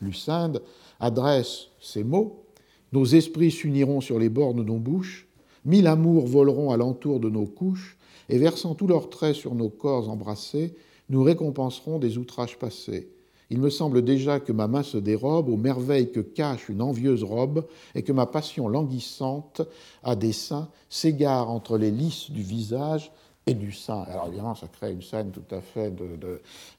Lucinde, 0.00 0.62
adresse 1.00 1.68
ces 1.80 2.04
mots 2.04 2.44
Nos 2.92 3.04
esprits 3.04 3.50
s'uniront 3.50 4.00
sur 4.00 4.18
les 4.18 4.28
bords 4.28 4.54
de 4.54 4.62
nos 4.62 4.78
bouches, 4.78 5.26
mille 5.64 5.86
amours 5.86 6.26
voleront 6.26 6.70
alentour 6.70 7.18
de 7.18 7.30
nos 7.30 7.46
couches, 7.46 7.96
et 8.28 8.38
versant 8.38 8.74
tous 8.74 8.86
leurs 8.86 9.10
traits 9.10 9.34
sur 9.34 9.54
nos 9.54 9.68
corps 9.68 10.08
embrassés, 10.08 10.74
nous 11.08 11.22
récompenserons 11.22 11.98
des 11.98 12.16
outrages 12.18 12.58
passés. 12.58 13.08
Il 13.50 13.60
me 13.60 13.70
semble 13.70 14.02
déjà 14.02 14.40
que 14.40 14.52
ma 14.52 14.68
main 14.68 14.82
se 14.82 14.96
dérobe 14.96 15.48
aux 15.48 15.56
merveilles 15.56 16.10
que 16.10 16.20
cache 16.20 16.68
une 16.68 16.82
envieuse 16.82 17.24
robe, 17.24 17.66
et 17.94 18.02
que 18.02 18.12
ma 18.12 18.26
passion 18.26 18.68
languissante 18.68 19.62
à 20.02 20.16
dessein 20.16 20.68
s'égare 20.88 21.50
entre 21.50 21.78
les 21.78 21.90
lisses 21.90 22.30
du 22.30 22.42
visage 22.42 23.12
et 23.46 23.54
du 23.54 23.72
sein. 23.72 24.04
Alors 24.10 24.28
évidemment, 24.28 24.54
ça 24.54 24.68
crée 24.68 24.92
une 24.92 25.02
scène 25.02 25.30
tout 25.30 25.54
à 25.54 25.60
fait 25.60 25.92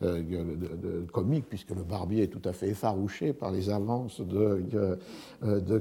euh, 0.02 1.06
comique, 1.12 1.46
puisque 1.48 1.70
le 1.70 1.84
barbier 1.84 2.24
est 2.24 2.28
tout 2.28 2.42
à 2.44 2.54
fait 2.54 2.70
effarouché 2.70 3.34
par 3.34 3.52
les 3.52 3.70
avances 3.70 4.20
de, 4.22 4.64
de, 5.44 5.80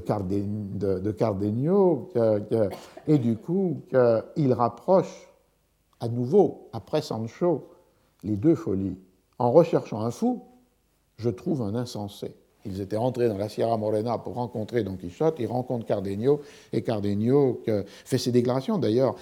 Cardenio, 1.11 2.11
et 3.07 3.17
du 3.17 3.35
coup, 3.37 3.81
il 4.35 4.53
rapproche 4.53 5.27
à 5.99 6.07
nouveau, 6.07 6.69
après 6.71 7.01
Sancho, 7.01 7.67
les 8.23 8.35
deux 8.35 8.55
folies, 8.55 8.97
en 9.39 9.51
recherchant 9.51 10.01
un 10.01 10.11
fou, 10.11 10.43
je 11.17 11.29
trouve 11.29 11.61
un 11.61 11.75
insensé. 11.75 12.35
Ils 12.65 12.81
étaient 12.81 12.97
rentrés 12.97 13.27
dans 13.27 13.37
la 13.37 13.47
Sierra 13.47 13.77
Morena 13.77 14.17
pour 14.17 14.33
rencontrer 14.33 14.83
Don 14.83 14.95
Quichotte, 14.95 15.35
ils 15.39 15.45
rencontrent 15.45 15.85
Cardenio, 15.85 16.41
et 16.73 16.81
Cardenio 16.81 17.61
fait 18.05 18.17
ses 18.17 18.31
déclarations. 18.31 18.79
D'ailleurs, 18.79 19.15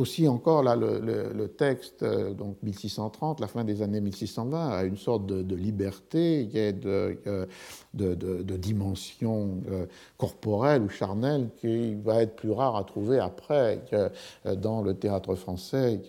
aussi 0.00 0.26
encore 0.28 0.62
là, 0.62 0.76
le, 0.76 1.46
texte, 1.48 2.02
euh, 2.02 2.32
donc 2.32 2.56
1630, 2.62 3.40
la 3.40 3.46
fin 3.46 3.64
des 3.64 3.82
années 3.82 4.00
1620, 4.00 4.70
a 4.70 4.84
une 4.84 4.96
sorte 4.96 5.26
de, 5.26 5.54
liberté, 5.54 6.48
a 6.54 6.72
de, 6.72 7.18
euh, 7.26 7.46
de, 7.94 8.56
dimension 8.56 9.60
euh, 9.70 9.86
corporelle 10.16 10.82
ou 10.82 10.88
charnelle 10.88 11.50
qui 11.60 11.94
va 11.96 12.22
être 12.22 12.36
plus 12.36 12.50
rare 12.50 12.76
à 12.76 12.84
trouver 12.84 13.18
après 13.18 13.84
dans 14.56 14.82
le 14.82 14.94
théâtre 14.94 15.34
français 15.34 16.00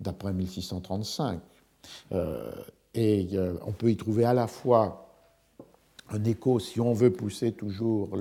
d'après 0.00 0.32
1635. 0.32 1.40
Et 2.96 3.28
euh, 3.34 3.54
on 3.66 3.72
peut 3.72 3.90
y 3.90 3.96
trouver 3.96 4.24
à 4.24 4.32
la 4.32 4.46
fois 4.46 5.06
un 6.08 6.24
écho, 6.24 6.58
si 6.58 6.80
on 6.80 6.94
veut 6.94 7.12
pousser 7.12 7.52
toujours 7.52 8.16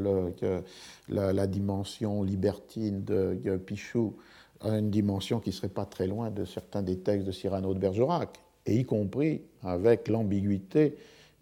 la, 1.08 1.48
dimension 1.48 2.24
libertine 2.24 3.04
de, 3.04 3.58
Pichou, 3.58 4.16
une 4.64 4.90
dimension 4.90 5.40
qui 5.40 5.50
ne 5.50 5.54
serait 5.54 5.70
pas 5.70 5.86
très 5.86 6.08
loin 6.08 6.30
de 6.30 6.46
certains 6.46 6.82
des 6.82 6.98
textes 6.98 7.26
de 7.26 7.32
Cyrano 7.32 7.74
de 7.74 7.80
Bergerac, 7.80 8.40
et 8.66 8.76
y 8.76 8.84
compris 8.84 9.44
avec 9.64 10.08
l'ambiguïté 10.08 10.98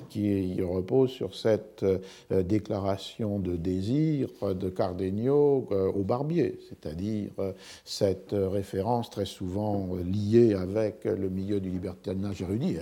qui 0.09 0.61
repose 0.61 1.11
sur 1.11 1.35
cette 1.35 1.83
euh, 1.83 2.43
déclaration 2.43 3.39
de 3.39 3.55
désir 3.55 4.29
de 4.41 4.69
Cardenio 4.69 5.67
euh, 5.71 5.91
au 5.91 6.03
barbier, 6.03 6.59
c'est-à-dire 6.67 7.31
euh, 7.39 7.53
cette 7.85 8.33
référence 8.33 9.09
très 9.09 9.25
souvent 9.25 9.95
liée 10.03 10.53
avec 10.53 11.05
le 11.05 11.29
milieu 11.29 11.59
du 11.59 11.69
libertinage 11.69 12.41
érudit, 12.41 12.77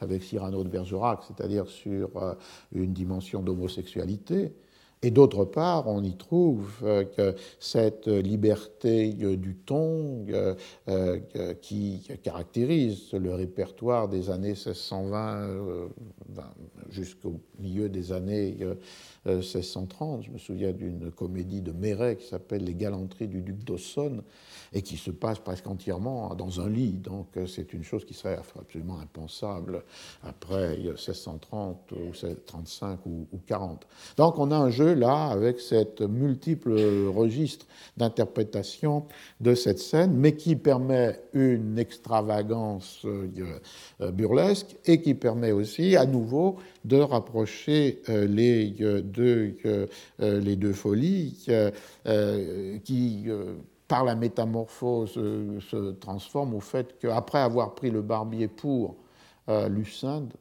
avec 0.00 0.22
Cyrano 0.22 0.64
de 0.64 0.68
Bergerac, 0.68 1.20
c'est-à-dire 1.26 1.66
sur 1.66 2.10
une 2.72 2.92
dimension 2.92 3.42
d'homosexualité. 3.42 4.52
Et 5.02 5.12
d'autre 5.12 5.44
part, 5.44 5.86
on 5.86 6.02
y 6.02 6.16
trouve 6.16 6.68
euh, 6.82 7.32
cette 7.60 8.08
liberté 8.08 9.16
euh, 9.22 9.36
du 9.36 9.54
ton 9.54 10.26
euh, 10.28 10.56
qui 11.62 12.02
caractérise 12.22 13.12
le 13.12 13.32
répertoire 13.32 14.08
des 14.08 14.28
années 14.30 14.48
1620 14.48 15.88
jusqu'au 16.90 17.40
milieu 17.60 17.88
des 17.88 18.12
années 18.12 18.56
1630. 19.36 20.24
Je 20.24 20.30
me 20.30 20.38
souviens 20.38 20.72
d'une 20.72 21.10
comédie 21.10 21.60
de 21.60 21.72
Méret 21.72 22.16
qui 22.16 22.26
s'appelle 22.26 22.64
Les 22.64 22.74
galanteries 22.74 23.28
du 23.28 23.42
duc 23.42 23.64
d'Aussonne 23.64 24.22
et 24.72 24.82
qui 24.82 24.96
se 24.96 25.10
passe 25.10 25.38
presque 25.38 25.66
entièrement 25.66 26.34
dans 26.34 26.60
un 26.60 26.68
lit. 26.68 26.92
Donc 26.92 27.28
c'est 27.46 27.72
une 27.72 27.84
chose 27.84 28.04
qui 28.04 28.14
serait 28.14 28.38
absolument 28.58 28.98
impensable 28.98 29.82
après 30.22 30.76
1630 30.76 31.92
ou 31.92 32.04
1635 32.06 33.06
ou, 33.06 33.26
ou 33.32 33.38
40. 33.46 33.86
Donc 34.16 34.38
on 34.38 34.50
a 34.50 34.56
un 34.56 34.70
jeu 34.70 34.94
là 34.94 35.28
avec 35.28 35.60
cette 35.60 36.02
multiple 36.02 36.72
registre 37.08 37.66
d'interprétation 37.96 39.04
de 39.40 39.54
cette 39.54 39.78
scène, 39.78 40.14
mais 40.14 40.34
qui 40.34 40.56
permet 40.56 41.20
une 41.32 41.78
extravagance 41.78 43.04
euh, 43.04 44.10
burlesque 44.12 44.76
et 44.84 45.00
qui 45.00 45.14
permet 45.14 45.52
aussi 45.52 45.96
à 45.96 46.06
nouveau 46.06 46.56
de 46.84 46.96
rapprocher 46.96 48.00
euh, 48.08 48.26
les 48.26 48.74
euh, 48.80 49.02
deux, 49.18 49.56
les 50.18 50.56
deux 50.56 50.72
folies 50.72 51.46
qui 52.84 53.26
par 53.88 54.04
la 54.04 54.14
métamorphose, 54.14 55.12
se 55.12 55.92
transforment 55.92 56.54
au 56.54 56.60
fait 56.60 56.98
qu'après 57.00 57.38
avoir 57.38 57.74
pris 57.74 57.90
le 57.90 58.02
barbier 58.02 58.48
pour 58.48 58.96
Lucinde, 59.68 60.32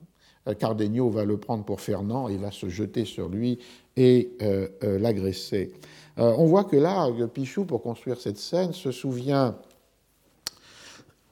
Cardenio 0.59 1.09
va 1.09 1.25
le 1.25 1.37
prendre 1.37 1.63
pour 1.63 1.81
Fernand 1.81 2.27
et 2.29 2.37
va 2.37 2.51
se 2.51 2.69
jeter 2.69 3.05
sur 3.05 3.29
lui 3.29 3.59
et 3.97 4.31
euh, 4.41 4.67
euh, 4.83 4.99
l'agresser. 4.99 5.73
Euh, 6.19 6.33
on 6.37 6.45
voit 6.45 6.63
que 6.63 6.77
là, 6.77 7.09
Pichou, 7.33 7.65
pour 7.65 7.81
construire 7.81 8.19
cette 8.19 8.37
scène, 8.37 8.73
se 8.73 8.91
souvient 8.91 9.55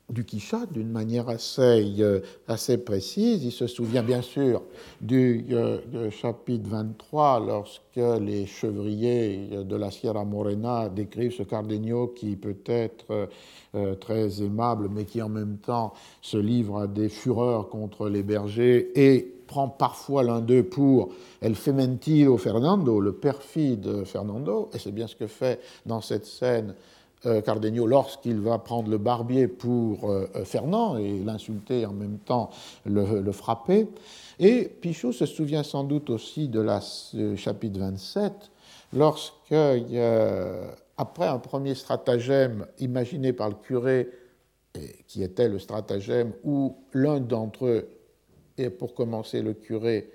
du 0.10 0.24
Quichotte 0.24 0.72
d'une 0.72 0.92
manière 0.92 1.30
assez, 1.30 1.84
euh, 2.00 2.20
assez 2.48 2.78
précise. 2.78 3.44
Il 3.44 3.52
se 3.52 3.68
souvient 3.68 4.04
bien 4.04 4.22
sûr 4.22 4.62
du 5.02 5.46
euh, 5.52 6.12
chapitre 6.12 6.70
23 6.70 7.40
lorsque 7.46 7.82
les 7.96 8.46
chevriers 8.46 9.64
de 9.64 9.76
la 9.76 9.90
Sierra 9.90 10.24
Morena 10.24 10.90
décrivent 10.90 11.34
ce 11.34 11.44
Cardenio 11.44 12.08
qui 12.08 12.36
peut 12.36 12.58
être 12.66 13.30
euh, 13.74 13.96
très 13.96 14.42
aimable 14.44 14.90
mais 14.92 15.06
qui 15.06 15.22
en 15.22 15.30
même 15.30 15.58
temps 15.58 15.94
se 16.22 16.38
livre 16.38 16.82
à 16.82 16.88
des 16.88 17.10
fureurs 17.10 17.70
contre 17.70 18.08
les 18.08 18.22
bergers 18.24 18.92
et 18.96 19.32
prend 19.48 19.70
parfois 19.70 20.24
l'un 20.24 20.42
d'eux 20.42 20.64
pour 20.64 21.10
El 21.42 21.56
Fementio 21.56 22.38
Fernando, 22.38 23.00
le 23.00 23.14
perfide 23.14 24.04
Fernando, 24.06 24.70
et 24.74 24.80
c'est 24.80 24.92
bien 24.92 25.08
ce 25.08 25.16
que 25.16 25.28
fait 25.28 25.60
dans 25.86 26.02
cette 26.02 26.26
scène 26.26 26.74
euh, 26.74 26.74
Cardenio 27.42 27.88
lorsqu'il 27.88 28.40
va 28.40 28.58
prendre 28.60 28.90
le 28.90 28.98
barbier 28.98 29.48
pour 29.48 30.10
euh, 30.10 30.28
euh, 30.36 30.46
Fernand 30.46 30.98
et 30.98 31.20
l'insulter 31.20 31.86
en 31.86 31.94
même 31.94 32.20
temps 32.20 32.50
le, 32.86 33.32
frapper. 33.32 33.88
Et 34.40 34.66
Pichot 34.66 35.12
se 35.12 35.26
souvient 35.26 35.64
sans 35.64 35.84
doute 35.84 36.10
aussi 36.10 36.48
de 36.48 36.60
la 36.60 36.82
chapitre 37.36 37.80
27, 37.80 38.34
lorsque, 38.94 39.54
après 40.98 41.28
un 41.28 41.40
premier 41.40 41.76
stratagème 41.76 42.66
imaginé 42.80 43.34
par 43.34 43.50
le 43.50 43.56
curé, 43.56 44.10
qui 45.08 45.24
était 45.24 45.48
le 45.48 45.58
stratagème 45.58 46.34
où 46.44 46.76
l'un 46.94 47.22
d'entre 47.22 47.66
eux, 47.66 47.88
et 48.58 48.70
pour 48.70 48.94
commencer 48.94 49.42
le 49.42 49.54
curé, 49.54 50.10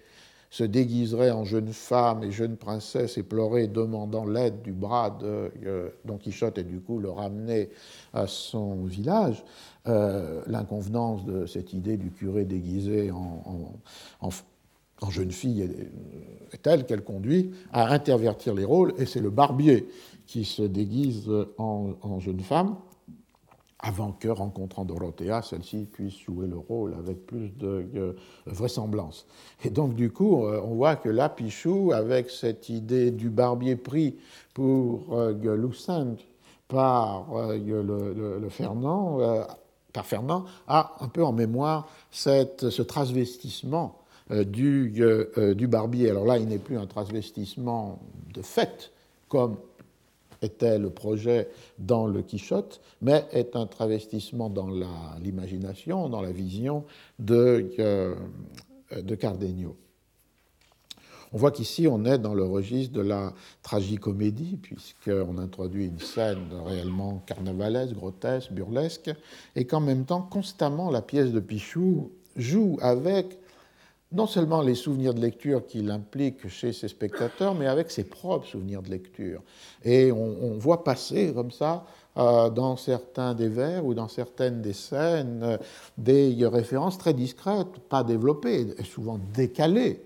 se 0.51 0.65
déguiserait 0.65 1.31
en 1.31 1.45
jeune 1.45 1.73
femme 1.73 2.25
et 2.25 2.33
jeune 2.33 2.57
princesse 2.57 3.17
et 3.17 3.23
pleurait 3.23 3.69
demandant 3.69 4.27
l'aide 4.27 4.63
du 4.63 4.73
bras 4.73 5.11
de 5.11 5.53
euh, 5.65 5.91
Don 6.05 6.19
Quichotte 6.19 6.59
et 6.59 6.65
du 6.65 6.81
coup 6.81 6.99
le 6.99 7.09
ramener 7.09 7.71
à 8.13 8.27
son 8.27 8.85
village. 8.85 9.45
Euh, 9.87 10.43
l'inconvenance 10.47 11.25
de 11.25 11.47
cette 11.47 11.73
idée 11.73 11.97
du 11.97 12.11
curé 12.11 12.45
déguisé 12.45 13.11
en, 13.13 14.31
jeune 15.09 15.31
fille 15.31 15.63
est, 15.63 16.59
telle 16.63 16.85
qu'elle 16.85 17.03
conduit 17.03 17.53
à 17.73 17.93
intervertir 17.93 18.55
les 18.55 18.65
rôles 18.65 18.93
et 18.99 19.07
c'est 19.07 19.21
le 19.21 19.31
barbier 19.31 19.89
qui 20.27 20.45
se 20.45 20.63
déguise 20.63 21.31
en 21.57 22.21
jeune 22.21 22.41
femme 22.41 22.77
avant 23.83 24.13
que, 24.13 24.29
rencontrant 24.29 24.85
Dorothea, 24.85 25.43
celle-ci 25.43 25.87
puisse 25.91 26.19
jouer 26.19 26.47
le 26.47 26.59
rôle 26.59 26.95
avec 26.95 27.27
plus 27.27 27.49
de 27.57 27.87
euh, 27.97 28.13
vraisemblance. 28.47 29.27
Et 29.65 29.71
donc, 29.71 29.95
du 29.95 30.11
coup, 30.11 30.45
euh, 30.45 30.61
on 30.63 30.75
voit 30.75 30.97
que 30.97 31.09
là, 31.09 31.29
Pichou, 31.29 31.93
avec 31.93 32.31
cette 32.31 32.69
idée 32.69 33.11
du 33.11 33.31
barbier 33.31 33.77
pris 33.77 34.17
pour 34.53 35.17
euh, 35.17 35.35
par 36.69 37.27
le, 37.35 38.49
Fernand, 38.49 39.19
par 39.93 40.07
Fernand, 40.07 40.45
a 40.69 40.95
un 41.01 41.09
peu 41.09 41.25
en 41.25 41.33
mémoire 41.33 41.89
cette, 42.13 42.71
ce 42.71 42.83
transvestissement 42.83 43.99
du, 44.31 44.95
du 45.57 45.67
barbier. 45.67 46.11
Alors 46.11 46.27
là, 46.27 46.39
il 46.39 46.47
n'est 46.47 46.59
plus 46.59 46.79
un 46.79 46.87
transvestissement 46.87 47.99
de 48.33 48.43
fait, 48.43 48.93
comme 49.29 49.57
était 50.43 50.79
le 50.79 50.91
projet 50.91 51.49
dans 51.79 52.07
le 52.07 52.23
Quichotte, 52.23 52.81
mais 53.03 53.25
est 53.33 53.57
un 53.57 53.67
travestissement 53.67 54.51
dans 54.51 54.69
l'imagination, 55.23 56.09
dans 56.09 56.23
la 56.23 56.33
vision 56.33 56.85
de, 57.19 57.71
euh, 57.79 58.15
de 59.01 59.15
Cardenio. 59.15 59.77
On 61.33 61.39
voit 61.39 61.53
qu'ici, 61.53 61.87
on 61.87 62.05
est 62.05 62.19
dans 62.19 62.35
le 62.35 62.43
registre 62.43 62.93
de 62.93 63.03
la 63.03 63.33
tragicomédie, 63.63 64.57
puisqu'on 64.57 65.39
introduit 65.39 65.87
une 65.87 66.01
scène 66.01 66.49
réellement 66.65 67.23
carnavalesque, 67.27 67.95
grotesque, 67.95 68.51
burlesque, 68.51 69.13
et 69.55 69.65
qu'en 69.65 69.81
même 69.81 70.05
temps, 70.05 70.23
constamment, 70.23 70.91
la 70.91 71.03
pièce 71.03 71.31
de 71.31 71.39
Pichou 71.39 72.11
joue 72.37 72.79
avec 72.83 73.39
non 74.13 74.27
seulement 74.27 74.61
les 74.61 74.75
souvenirs 74.75 75.15
de 75.15 75.21
lecture 75.21 75.67
qu'il 75.67 75.91
implique 75.91 76.49
chez 76.49 76.73
ses 76.73 76.89
spectateurs, 76.89 77.55
mais 77.55 77.67
avec 77.67 77.91
ses 77.91 78.05
propres 78.05 78.47
souvenirs 78.47 78.83
de 78.83 78.91
lecture. 78.91 79.43
Et 79.85 80.11
on, 80.11 80.59
voit 80.59 80.83
passer 80.83 81.33
comme 81.33 81.53
ça, 81.53 81.85
euh, 82.17 82.51
dans 82.51 82.77
certains 82.77 83.35
des 83.35 83.49
vers 83.49 83.87
ou 83.87 83.95
dans 83.95 84.09
certaines 84.09 84.63
des 84.63 84.73
scènes, 84.73 85.43
euh, 85.45 85.57
des 85.97 86.35
références 86.47 86.99
très 86.99 87.15
discrètes, 87.15 87.79
pas 87.89 88.03
développées, 88.03 88.75
souvent 88.85 89.19
décalées, 89.33 90.03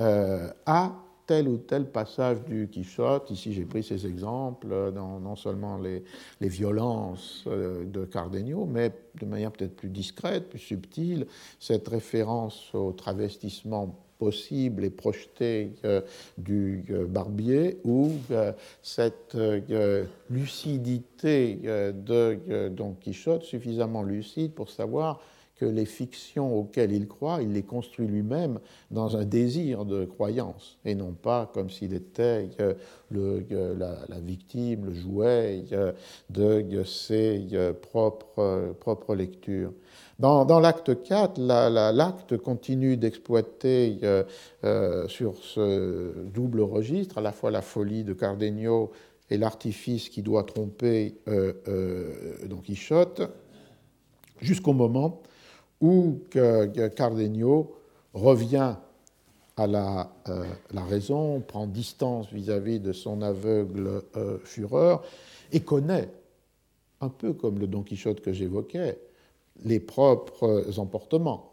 euh, 0.00 0.50
à 0.66 0.92
tel 1.26 1.48
ou 1.48 1.58
tel 1.58 1.86
passage 1.86 2.42
du 2.44 2.68
Quichotte. 2.68 3.30
Ici, 3.30 3.52
j'ai 3.52 3.64
pris 3.64 3.82
ces 3.82 4.06
exemples 4.06 4.92
dans 4.92 5.20
non 5.20 5.36
seulement 5.36 5.78
les, 5.78 6.02
violences 6.40 7.44
euh, 7.46 7.84
de 7.84 8.04
Cardenio, 8.04 8.66
mais 8.66 8.92
de 9.20 9.26
manière 9.26 9.50
peut-être 9.50 9.76
plus 9.76 9.88
discrète, 9.88 10.48
plus 10.50 10.58
subtile, 10.58 11.26
cette 11.58 11.88
référence 11.88 12.74
au 12.74 12.92
travestissement 12.92 13.98
possible 14.18 14.84
et 14.84 14.90
projeté 14.90 15.72
euh, 15.84 16.00
du 16.38 16.84
euh, 16.90 17.06
barbier 17.06 17.78
ou 17.84 18.12
cette 18.82 19.36
lucidité 20.30 21.56
de 21.64 22.68
Don 22.68 22.94
Quichotte 23.00 23.42
suffisamment 23.42 24.02
lucide 24.02 24.52
pour 24.52 24.70
savoir 24.70 25.20
que 25.56 25.64
les 25.64 25.84
fictions 25.84 26.58
auxquelles 26.58 26.92
il 26.92 27.06
croit, 27.06 27.40
il 27.40 27.52
les 27.52 27.62
construit 27.62 28.06
lui-même 28.06 28.58
dans 28.90 29.16
un 29.16 29.24
désir 29.24 29.84
de 29.84 30.04
croyance, 30.04 30.78
et 30.84 30.94
non 30.94 31.12
pas 31.12 31.50
comme 31.54 31.70
s'il 31.70 31.94
était 31.94 32.50
euh, 32.60 32.74
euh, 33.14 33.74
la, 33.78 34.20
victime, 34.20 34.86
le 34.86 34.94
jouet 34.94 35.64
euh, 35.72 35.92
de 36.30 36.82
ses 36.82 37.46
propres, 37.82 39.14
lectures. 39.14 39.72
Dans, 40.18 40.44
dans 40.44 40.58
l'acte 40.58 41.02
4, 41.02 41.40
l'acte 41.40 42.36
continue 42.36 42.96
d'exploiter 42.96 43.98
sur 45.08 45.36
ce 45.38 46.24
double 46.32 46.62
registre, 46.62 47.18
à 47.18 47.20
la 47.20 47.32
fois 47.32 47.50
la 47.50 47.62
folie 47.62 48.04
de 48.04 48.12
Cardenio 48.12 48.90
et 49.30 49.38
l'artifice 49.38 50.08
qui 50.08 50.22
doit 50.22 50.44
tromper 50.44 51.16
Don 51.26 52.58
Quichotte, 52.58 53.22
jusqu'au 54.40 54.72
moment 54.72 55.22
où 55.84 56.18
Cardenio 56.96 57.76
revient 58.14 58.74
à 59.58 59.66
la, 59.66 60.10
euh, 60.30 60.44
la, 60.72 60.82
raison, 60.82 61.40
prend 61.40 61.66
distance 61.66 62.32
vis-à-vis 62.32 62.80
de 62.80 62.92
son 62.92 63.20
aveugle 63.20 64.02
euh, 64.16 64.38
fureur 64.44 65.04
et 65.52 65.60
connaît, 65.60 66.08
un 67.02 67.10
peu 67.10 67.34
comme 67.34 67.58
le 67.58 67.66
Don 67.66 67.82
Quichotte 67.82 68.22
que 68.22 68.32
j'évoquais, 68.32 68.98
les 69.62 69.78
propres 69.78 70.78
emportements, 70.78 71.52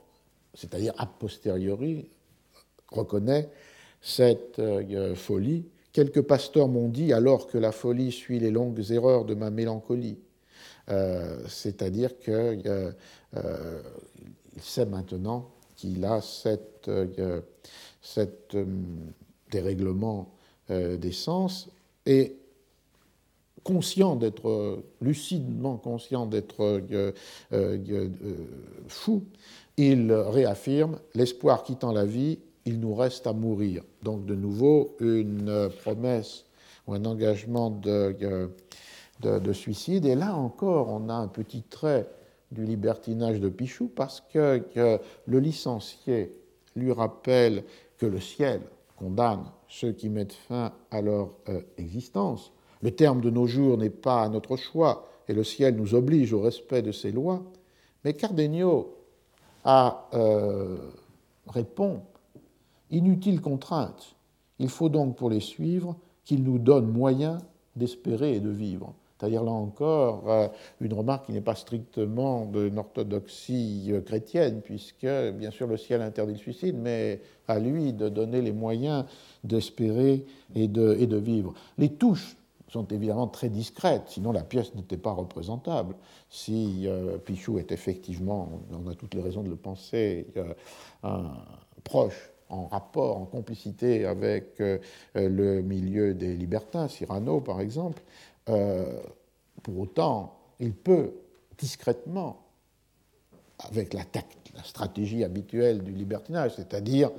c'est-à-dire 0.53 0.93
a 0.97 1.07
posteriori 1.07 2.07
reconnaît 2.89 3.49
cette 4.01 4.59
euh, 4.59 5.13
folie. 5.13 5.65
Quelques 5.91 6.21
pasteurs 6.21 6.69
m'ont 6.69 6.87
dit 6.87 7.11
alors 7.11 7.47
que 7.47 7.57
la 7.57 7.73
folie 7.73 8.13
suit 8.13 8.39
les 8.39 8.49
longues 8.49 8.91
erreurs 8.91 9.25
de 9.25 9.35
ma 9.35 9.49
mélancolie. 9.49 10.19
C'est-à-dire 11.47 12.19
que 12.19 12.93
il 14.55 14.61
sait 14.61 14.85
maintenant 14.85 15.49
qu'il 15.75 16.03
a 16.05 16.21
cette, 16.21 16.87
euh, 16.87 17.41
cette 18.01 18.55
euh, 18.55 18.65
dérèglement 19.49 20.33
euh, 20.69 20.97
des 20.97 21.11
sens 21.11 21.69
et 22.05 22.35
conscient 23.63 24.15
d'être, 24.15 24.83
lucidement 25.01 25.77
conscient 25.77 26.25
d'être 26.25 26.81
fou, 28.87 29.23
il 29.77 30.11
réaffirme 30.11 30.97
l'espoir 31.13 31.63
quittant 31.63 31.91
la 31.91 32.05
vie, 32.05 32.39
il 32.65 32.79
nous 32.79 32.95
reste 32.95 33.27
à 33.27 33.33
mourir. 33.33 33.83
Donc 34.01 34.25
de 34.25 34.33
nouveau 34.33 34.95
une 34.99 35.69
promesse 35.83 36.45
ou 36.87 36.93
un 36.93 37.05
engagement 37.05 37.69
de, 37.69 38.49
de 39.21 39.53
suicide. 39.53 40.05
Et 40.05 40.15
là 40.15 40.35
encore, 40.35 40.89
on 40.89 41.09
a 41.09 41.13
un 41.13 41.27
petit 41.27 41.63
trait 41.63 42.07
du 42.51 42.65
libertinage 42.65 43.39
de 43.39 43.49
Pichou 43.49 43.87
parce 43.87 44.21
que, 44.21 44.63
le 45.25 45.39
licencié 45.39 46.31
lui 46.75 46.91
rappelle 46.91 47.63
que 47.97 48.05
le 48.05 48.19
ciel 48.19 48.61
condamne 48.97 49.45
ceux 49.67 49.93
qui 49.93 50.09
mettent 50.09 50.33
fin 50.33 50.73
à 50.91 51.01
leur 51.01 51.31
euh, 51.49 51.61
existence. 51.77 52.51
Le 52.81 52.91
terme 52.91 53.21
de 53.21 53.29
nos 53.29 53.47
jours 53.47 53.77
n'est 53.77 53.89
pas 53.89 54.23
à 54.23 54.29
notre 54.29 54.57
choix 54.57 55.07
et 55.27 55.33
le 55.33 55.43
ciel 55.43 55.75
nous 55.75 55.95
oblige 55.95 56.33
au 56.33 56.41
respect 56.41 56.81
de 56.81 56.91
ses 56.91 57.11
lois. 57.11 57.43
Mais 58.03 58.13
Cardenio 58.13 58.95
a, 59.63 60.09
euh, 60.13 60.77
répond 61.47 62.01
Inutile 62.93 63.39
contrainte. 63.39 64.17
Il 64.59 64.67
faut 64.67 64.89
donc 64.89 65.15
pour 65.15 65.29
les 65.29 65.39
suivre 65.39 65.95
qu'il 66.25 66.43
nous 66.43 66.59
donne 66.59 66.91
moyen 66.91 67.37
d'espérer 67.77 68.35
et 68.35 68.39
de 68.41 68.49
vivre. 68.49 68.93
C'est-à-dire 69.21 69.43
là 69.43 69.51
encore 69.51 70.23
euh, 70.31 70.47
une 70.79 70.93
remarque 70.93 71.27
qui 71.27 71.31
n'est 71.31 71.41
pas 71.41 71.53
strictement 71.53 72.47
d'une 72.47 72.79
orthodoxie 72.79 73.89
euh, 73.91 74.01
chrétienne, 74.01 74.61
puisque 74.63 75.05
bien 75.05 75.51
sûr 75.51 75.67
le 75.67 75.77
ciel 75.77 76.01
interdit 76.01 76.33
le 76.33 76.39
suicide, 76.39 76.75
mais 76.75 77.21
à 77.47 77.59
lui 77.59 77.93
de 77.93 78.09
donner 78.09 78.41
les 78.41 78.51
moyens 78.51 79.05
d'espérer 79.43 80.25
et 80.55 80.67
de, 80.67 81.17
vivre. 81.17 81.53
Les 81.77 81.89
touches 81.89 82.35
sont 82.67 82.87
évidemment 82.87 83.27
très 83.27 83.49
discrètes, 83.49 84.05
sinon 84.07 84.31
la 84.31 84.41
pièce 84.41 84.73
n'était 84.73 84.97
pas 84.97 85.11
représentable. 85.11 85.93
Si 86.29 86.87
Pichou 87.25 87.59
est 87.59 87.71
effectivement, 87.71 88.49
on 88.71 88.89
a 88.89 88.95
toutes 88.95 89.13
les 89.13 89.21
raisons 89.21 89.43
de 89.43 89.49
le 89.49 89.55
penser, 89.55 90.25
un 91.03 91.25
proche 91.83 92.31
en 92.51 92.67
rapport, 92.67 93.17
en 93.17 93.25
complicité 93.25 94.05
avec 94.05 94.59
euh, 94.59 94.77
le 95.15 95.61
milieu 95.61 96.13
des 96.13 96.35
libertins, 96.35 96.87
Cyrano 96.87 97.39
par 97.39 97.61
exemple, 97.61 98.01
euh, 98.03 98.30
pour 98.45 99.79
autant, 99.79 100.39
il 100.59 100.73
peut 100.73 101.13
discrètement, 101.57 102.45
avec 103.59 103.93
la, 103.93 104.03
la 104.55 104.63
stratégie 104.63 105.23
habituelle 105.23 105.83
du 105.83 105.91
libertinage, 105.91 106.55
c'est-à-dire 106.55 107.11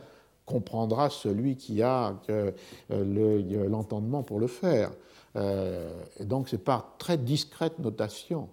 comprendra 0.45 1.09
celui 1.09 1.57
qui 1.57 1.83
a 1.83 2.21
euh, 2.29 2.51
l'entendement 3.69 4.25
pour 4.25 4.41
le 4.41 4.49
faire. 4.49 4.91
et 5.37 6.25
donc 6.25 6.49
c'est 6.49 6.59
par 6.59 6.97
très 6.99 7.17
discrète 7.17 7.79
notation 7.79 8.49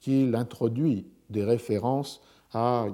qu'il 0.00 0.34
introduit 0.36 1.04
des 1.30 1.44
références 1.44 2.22
à 2.54 2.86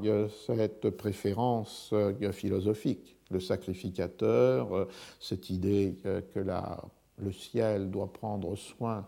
cette 0.47 0.89
préférence 0.91 1.93
philosophique 2.33 3.19
le 3.31 3.41
sacrificateur, 3.41 4.75
euh, 4.75 4.89
cette 5.21 5.51
idée 5.51 5.97
que 6.35 6.41
la, 6.41 6.81
le 7.23 7.33
ciel 7.33 7.91
doit 7.91 8.13
prendre 8.13 8.57
soin 8.57 9.07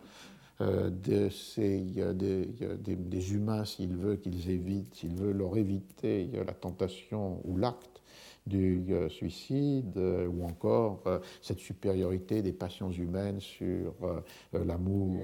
euh, 0.61 0.91
de 0.91 1.29
ces, 1.29 1.81
des, 2.15 3.33
humains 3.33 3.65
s'il 3.65 3.97
veut 3.97 4.17
qu'ils 4.17 4.51
évitent, 4.51 4.95
s'il 4.95 5.15
veut 5.15 5.33
leur 5.33 5.57
éviter 5.57 6.31
la 6.47 6.53
tentation 6.53 7.41
ou 7.45 7.57
l'acte 7.57 8.03
du 8.47 8.87
euh, 8.91 9.09
suicide, 9.09 9.99
ou 9.99 10.45
encore 10.45 11.03
cette 11.41 11.59
supériorité 11.59 12.43
des 12.43 12.53
passions 12.53 12.91
humaines 12.91 13.41
sur 13.41 13.95
l'amour 14.53 15.17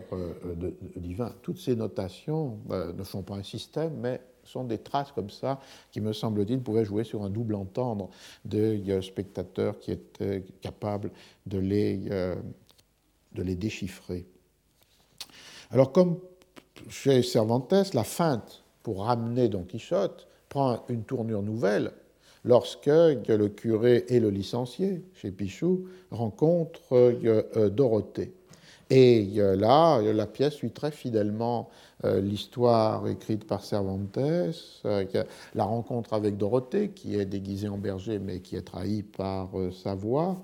divin. 0.96 1.32
Toutes 1.42 1.58
ces 1.58 1.76
notations 1.76 2.58
ne 2.70 3.04
sont 3.04 3.22
pas 3.22 3.34
un 3.34 3.42
système, 3.42 3.94
mais 4.00 4.20
sont 4.46 4.64
des 4.64 4.78
traces 4.78 5.12
comme 5.12 5.30
ça 5.30 5.60
qui, 5.90 6.00
me 6.00 6.12
semble-t-il, 6.12 6.60
pouvaient 6.60 6.84
jouer 6.84 7.04
sur 7.04 7.22
un 7.22 7.30
double 7.30 7.54
entendre 7.54 8.08
de 8.44 9.00
spectateurs 9.00 9.78
qui 9.78 9.92
étaient 9.92 10.44
capables 10.60 11.10
de 11.46 11.58
les, 11.58 12.08
euh, 12.10 12.36
de 13.36 13.42
les 13.42 13.54
déchiffrer. 13.54 14.26
Alors, 15.70 15.92
comme 15.92 16.18
chez 16.88 17.22
Cervantes, 17.22 17.94
la 17.94 18.04
feinte 18.04 18.64
pour 18.82 19.04
ramener 19.04 19.48
Don 19.48 19.62
Quichotte 19.62 20.26
prend 20.48 20.84
une 20.88 21.04
tournure 21.04 21.42
nouvelle 21.42 21.92
lorsque 22.44 22.86
le 22.86 23.48
curé 23.48 24.04
et 24.08 24.20
le 24.20 24.30
licencié, 24.30 25.02
chez 25.14 25.30
Pichou, 25.30 25.86
rencontrent 26.10 26.94
euh, 26.94 27.70
Dorothée. 27.70 28.32
Et 28.88 29.24
là, 29.34 30.00
la 30.00 30.26
pièce 30.26 30.54
suit 30.54 30.70
très 30.70 30.92
fidèlement 30.92 31.68
euh, 31.68 31.72
l'histoire 32.04 33.06
écrite 33.08 33.46
par 33.46 33.64
Cervantes, 33.64 34.18
euh, 34.18 35.24
la 35.54 35.64
rencontre 35.64 36.12
avec 36.12 36.36
Dorothée, 36.36 36.90
qui 36.90 37.18
est 37.18 37.24
déguisée 37.24 37.68
en 37.68 37.78
berger 37.78 38.18
mais 38.18 38.40
qui 38.40 38.56
est 38.56 38.62
trahie 38.62 39.02
par 39.02 39.58
euh, 39.58 39.70
sa 39.70 39.94
voix. 39.94 40.36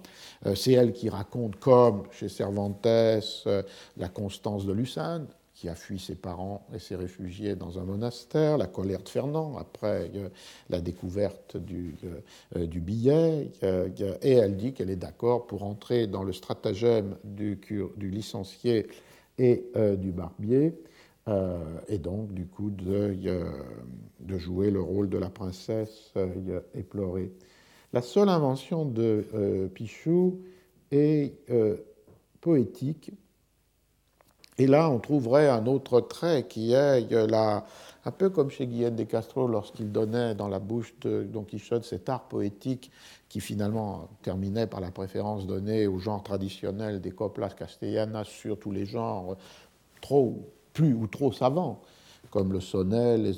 C'est 0.54 0.72
elle 0.72 0.92
qui 0.92 1.08
raconte, 1.08 1.56
comme 1.56 2.04
chez 2.10 2.28
Cervantes, 2.28 2.84
la 2.84 4.08
constance 4.12 4.66
de 4.66 4.72
Lucinde, 4.72 5.26
qui 5.62 5.68
a 5.68 5.76
fui 5.76 6.00
ses 6.00 6.16
parents 6.16 6.66
et 6.74 6.80
s'est 6.80 6.96
réfugié 6.96 7.54
dans 7.54 7.78
un 7.78 7.84
monastère, 7.84 8.58
la 8.58 8.66
colère 8.66 9.00
de 9.00 9.08
Fernand 9.08 9.56
après 9.58 10.10
euh, 10.16 10.28
la 10.70 10.80
découverte 10.80 11.56
du, 11.56 11.94
euh, 12.56 12.66
billet, 12.66 13.52
et 14.22 14.32
elle 14.32 14.56
dit 14.56 14.72
qu'elle 14.72 14.90
est 14.90 14.96
d'accord 14.96 15.46
pour 15.46 15.62
entrer 15.62 16.08
dans 16.08 16.24
le 16.24 16.32
stratagème 16.32 17.16
du, 17.22 17.60
licencié 18.00 18.88
et 19.38 19.64
euh, 19.76 19.94
du 19.94 20.10
barbier, 20.10 20.74
et 21.26 21.98
donc 21.98 22.32
du 22.34 22.46
coup 22.46 22.70
de, 22.70 23.16
de, 24.20 24.38
jouer 24.38 24.70
le 24.70 24.80
rôle 24.80 25.08
de 25.08 25.18
la 25.18 25.30
princesse 25.30 26.12
éplorée. 26.74 27.32
La 27.92 28.02
seule 28.02 28.28
invention 28.28 28.84
de 28.84 29.70
Pichou 29.72 30.40
est 30.90 31.34
poétique 32.40 33.12
et 34.58 34.66
là, 34.66 34.90
on 34.90 34.98
trouverait 34.98 35.48
un 35.48 35.66
autre 35.66 36.00
trait 36.00 36.46
qui 36.46 36.72
est 36.72 37.10
la, 37.10 37.64
un 38.04 38.10
peu 38.10 38.28
comme 38.28 38.50
chez 38.50 38.66
Guillaume 38.66 38.96
de 38.96 39.04
Castro 39.04 39.48
lorsqu'il 39.48 39.90
donnait 39.90 40.34
dans 40.34 40.48
la 40.48 40.58
bouche 40.58 40.94
de 41.00 41.22
Don 41.24 41.42
Quichotte 41.42 41.84
cet 41.84 42.08
art 42.10 42.28
poétique 42.28 42.90
qui 43.30 43.40
finalement 43.40 44.08
terminait 44.22 44.66
par 44.66 44.80
la 44.80 44.90
préférence 44.90 45.46
donnée 45.46 45.86
au 45.86 45.98
genre 45.98 46.22
traditionnel 46.22 47.00
des 47.00 47.12
coplas 47.12 47.48
castellanas 47.48 48.24
sur 48.24 48.58
tous 48.58 48.72
les 48.72 48.84
genres 48.84 49.36
trop, 50.02 50.52
plus 50.72 50.94
ou 50.94 51.06
trop 51.06 51.32
savants, 51.32 51.80
comme 52.30 52.52
le 52.52 52.60
sonnet, 52.60 53.18
les 53.18 53.34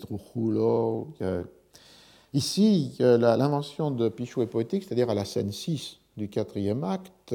Ici, 2.33 2.97
l'invention 2.99 3.91
de 3.91 4.09
Pichot 4.09 4.43
est 4.43 4.47
poétique, 4.47 4.83
c'est-à-dire 4.83 5.11
à 5.11 5.15
la 5.15 5.25
scène 5.25 5.53
6 5.53 5.99
du 6.17 6.29
quatrième 6.29 6.83
acte, 6.85 7.35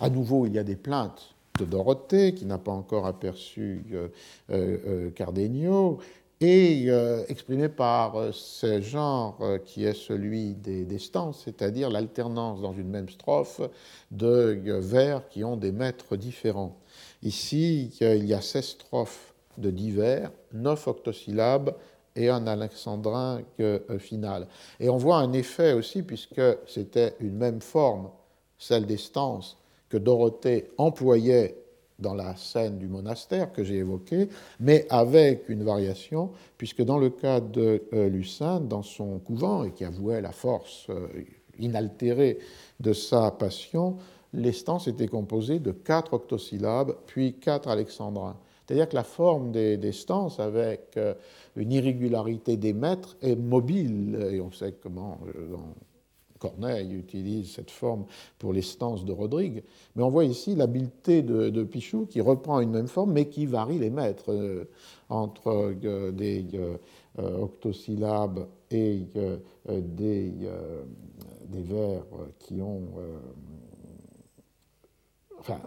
à 0.00 0.10
nouveau 0.10 0.46
il 0.46 0.54
y 0.54 0.58
a 0.58 0.64
des 0.64 0.76
plaintes 0.76 1.34
de 1.58 1.64
Dorothée, 1.64 2.34
qui 2.34 2.44
n'a 2.44 2.58
pas 2.58 2.72
encore 2.72 3.06
aperçu 3.06 3.84
euh, 3.92 4.08
euh, 4.50 4.78
euh, 4.86 5.10
Cardenio, 5.10 5.98
et 6.42 6.88
exprimé 7.28 7.70
par 7.70 8.34
ce 8.34 8.82
genre 8.82 9.38
qui 9.64 9.86
est 9.86 9.94
celui 9.94 10.52
des, 10.52 10.84
des 10.84 10.98
stances, 10.98 11.44
c'est-à-dire 11.46 11.88
l'alternance 11.88 12.60
dans 12.60 12.74
une 12.74 12.90
même 12.90 13.08
strophe 13.08 13.62
de 14.10 14.60
vers 14.80 15.26
qui 15.30 15.44
ont 15.44 15.56
des 15.56 15.72
maîtres 15.72 16.14
différents. 16.16 16.76
Ici, 17.22 17.90
il 18.00 18.26
y 18.26 18.34
a 18.34 18.40
16 18.40 18.64
strophes 18.64 19.34
de 19.58 19.70
divers, 19.70 20.30
9 20.52 20.86
octosyllabes 20.88 21.74
et 22.14 22.28
un 22.28 22.46
alexandrin 22.46 23.42
final. 23.98 24.46
Et 24.80 24.88
on 24.88 24.96
voit 24.96 25.18
un 25.18 25.32
effet 25.32 25.72
aussi, 25.72 26.02
puisque 26.02 26.40
c'était 26.66 27.14
une 27.20 27.36
même 27.36 27.60
forme, 27.60 28.10
celle 28.58 28.86
des 28.86 28.96
stances, 28.96 29.58
que 29.88 29.96
Dorothée 29.96 30.70
employait 30.78 31.56
dans 31.98 32.14
la 32.14 32.36
scène 32.36 32.78
du 32.78 32.88
monastère 32.88 33.52
que 33.52 33.64
j'ai 33.64 33.76
évoquée, 33.76 34.28
mais 34.60 34.86
avec 34.90 35.48
une 35.48 35.62
variation, 35.62 36.30
puisque 36.58 36.82
dans 36.82 36.98
le 36.98 37.10
cas 37.10 37.40
de 37.40 37.82
euh, 37.92 38.08
Lucinde, 38.08 38.68
dans 38.68 38.82
son 38.82 39.18
couvent, 39.18 39.64
et 39.64 39.72
qui 39.72 39.84
avouait 39.84 40.20
la 40.20 40.32
force 40.32 40.86
euh, 40.90 41.08
inaltérée 41.58 42.38
de 42.80 42.92
sa 42.92 43.30
passion, 43.30 43.96
les 44.36 44.52
stances 44.52 44.86
étaient 44.86 45.08
composées 45.08 45.58
de 45.58 45.72
quatre 45.72 46.14
octosyllabes, 46.14 46.96
puis 47.06 47.34
quatre 47.34 47.68
alexandrins. 47.68 48.36
C'est-à-dire 48.66 48.88
que 48.88 48.94
la 48.94 49.04
forme 49.04 49.52
des, 49.52 49.76
des 49.76 49.92
stances, 49.92 50.40
avec 50.40 50.96
euh, 50.96 51.14
une 51.56 51.72
irrégularité 51.72 52.56
des 52.56 52.72
mètres, 52.72 53.16
est 53.22 53.36
mobile, 53.36 54.18
et 54.30 54.40
on 54.40 54.50
sait 54.50 54.74
comment, 54.80 55.18
dans 55.50 55.74
Corneille 56.38 56.94
utilise 56.94 57.52
cette 57.52 57.70
forme 57.70 58.04
pour 58.38 58.52
les 58.52 58.62
stances 58.62 59.04
de 59.04 59.12
Rodrigue, 59.12 59.62
mais 59.94 60.02
on 60.02 60.10
voit 60.10 60.24
ici 60.24 60.54
l'habileté 60.54 61.22
de, 61.22 61.64
Pichou 61.64 62.06
qui 62.06 62.20
reprend 62.20 62.60
une 62.60 62.70
même 62.70 62.88
forme 62.88 63.12
mais 63.12 63.28
qui 63.28 63.46
varie 63.46 63.78
les 63.78 63.90
mètres 63.90 64.32
euh, 64.32 64.68
entre 65.08 65.74
euh, 65.84 66.12
des 66.12 66.46
euh, 66.54 66.76
octosyllabes 67.18 68.46
et 68.70 69.02
des, 69.68 70.32
vers 71.48 72.02
qui 72.38 72.60
ont... 72.60 72.88
enfin, 75.48 75.60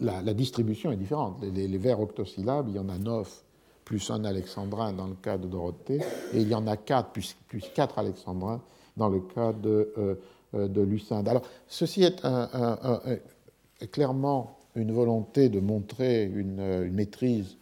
la, 0.00 0.34
distribution 0.34 0.92
est 0.92 0.96
différente. 0.96 1.42
Les, 1.42 1.78
vers 1.78 2.00
octosyllabes, 2.00 2.68
il 2.68 2.76
y 2.76 2.78
en 2.78 2.88
a 2.88 2.98
neuf 2.98 3.44
plus 3.84 4.10
un 4.10 4.24
alexandrin 4.24 4.92
dans 4.92 5.06
le 5.06 5.14
cas 5.14 5.38
de 5.38 5.46
Dorothée, 5.46 6.00
et 6.32 6.40
il 6.40 6.48
y 6.48 6.54
en 6.54 6.66
a 6.66 6.76
quatre 6.76 7.10
plus, 7.10 7.36
plus 7.46 7.64
quatre 7.74 7.98
alexandrins 7.98 8.60
dans 8.96 9.08
le 9.08 9.20
cas 9.20 9.52
de, 9.52 9.92
euh, 9.96 10.14
euh, 10.54 10.68
de 10.68 10.80
Lucinde. 10.80 11.28
Alors, 11.28 11.42
ceci 11.68 12.02
est 12.02 13.90
clairement 13.92 14.58
une 14.74 14.92
volonté 14.92 15.48
de 15.48 15.60
montrer 15.60 16.24
une, 16.24 16.90
maîtrise 16.90 17.56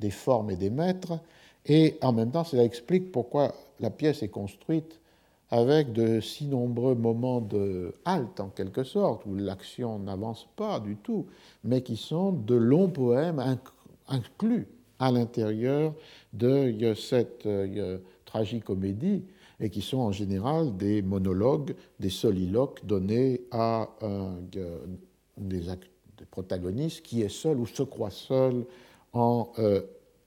des 0.00 0.10
formes 0.10 0.50
et 0.50 0.56
des 0.56 0.70
maîtres, 0.70 1.18
et 1.66 1.96
en 2.02 2.12
même 2.12 2.30
temps, 2.30 2.44
cela 2.44 2.64
explique 2.64 3.12
pourquoi 3.12 3.54
la 3.80 3.90
pièce 3.90 4.22
est 4.22 4.28
construite 4.28 5.00
avec 5.50 5.92
de 5.92 6.20
si 6.20 6.46
nombreux 6.46 6.94
moments 6.94 7.40
de 7.40 7.94
halte, 8.04 8.40
en 8.40 8.48
quelque 8.48 8.84
sorte, 8.84 9.24
où 9.26 9.34
l'action 9.34 9.98
n'avance 9.98 10.46
pas 10.56 10.78
du 10.80 10.96
tout, 10.96 11.26
mais 11.64 11.82
qui 11.82 11.96
sont 11.96 12.32
de 12.32 12.54
longs 12.54 12.88
poèmes 12.88 13.58
inclus 14.08 14.68
à 14.98 15.10
l'intérieur 15.10 15.94
de 16.32 16.94
cette 16.94 17.46
euh, 17.46 17.98
tragicomédie 18.24 19.24
et 19.60 19.70
qui 19.70 19.80
sont 19.80 19.98
en 19.98 20.12
général 20.12 20.76
des 20.76 21.02
monologues, 21.02 21.74
des 21.98 22.10
soliloques 22.10 22.84
donnés 22.84 23.42
à 23.50 23.88
un, 24.02 24.36
des, 25.36 25.62
protagonistes 26.30 27.02
qui 27.02 27.22
est 27.22 27.28
seul 27.28 27.58
ou 27.58 27.66
se 27.66 27.82
croit 27.82 28.10
seul 28.10 28.64
euh, 29.14 29.80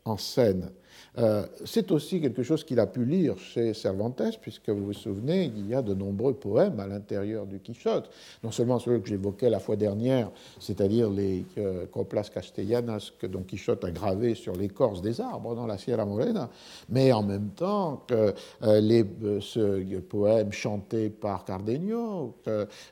en 0.06 0.18
scène. 0.18 0.72
Euh, 1.18 1.46
c'est 1.66 1.92
aussi 1.92 2.22
quelque 2.22 2.44
chose 2.44 2.64
qu'il 2.64 2.80
a 2.80 2.88
pu 2.88 3.04
lire 3.04 3.38
chez 3.38 3.74
Cervantes, 3.74 4.22
puisque 4.42 4.70
vous 4.70 4.86
vous 4.86 4.94
souvenez, 4.94 5.52
il 5.56 5.68
y 5.68 5.76
a 5.76 5.82
de 5.82 5.94
nombreux 5.94 6.34
poèmes 6.34 6.80
à 6.80 6.88
l'intérieur 6.88 7.46
du 7.46 7.60
Quichotte. 7.60 8.10
Non 8.44 8.52
seulement 8.52 8.80
ceux 8.80 9.00
que 9.00 9.10
j'évoquais 9.10 9.50
la 9.50 9.60
fois 9.60 9.76
dernière, 9.76 10.32
c'est-à-dire 10.60 11.10
les 11.10 11.46
euh, 11.58 11.86
coplas 11.88 12.30
castellanas 12.34 13.12
que 13.20 13.28
Don 13.28 13.44
Quichotte 13.44 13.84
a 13.84 13.92
gravés 13.92 14.36
sur 14.36 14.56
l'écorce 14.56 15.02
des 15.02 15.20
arbres 15.20 15.56
dans 15.56 15.68
la 15.68 15.78
Sierra 15.78 16.06
Morena, 16.06 16.50
mais 16.90 17.12
en 17.12 17.24
même 17.24 17.50
temps 17.50 18.04
que 18.08 18.34
euh, 18.64 18.80
les 18.80 19.06
ce, 19.42 20.00
poèmes 20.00 20.52
chantés 20.52 21.10
par 21.10 21.46
Cardenio, 21.46 22.36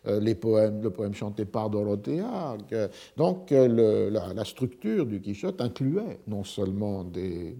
les 0.05 0.35
poèmes, 0.35 0.81
le 0.81 0.89
poème 0.89 1.13
chanté 1.13 1.45
par 1.45 1.69
Dorothea. 1.69 2.57
donc 3.17 3.51
la 3.51 4.45
structure 4.45 5.05
du 5.05 5.21
Quichotte 5.21 5.61
incluait 5.61 6.19
non 6.27 6.43
seulement 6.43 7.03
des 7.03 7.55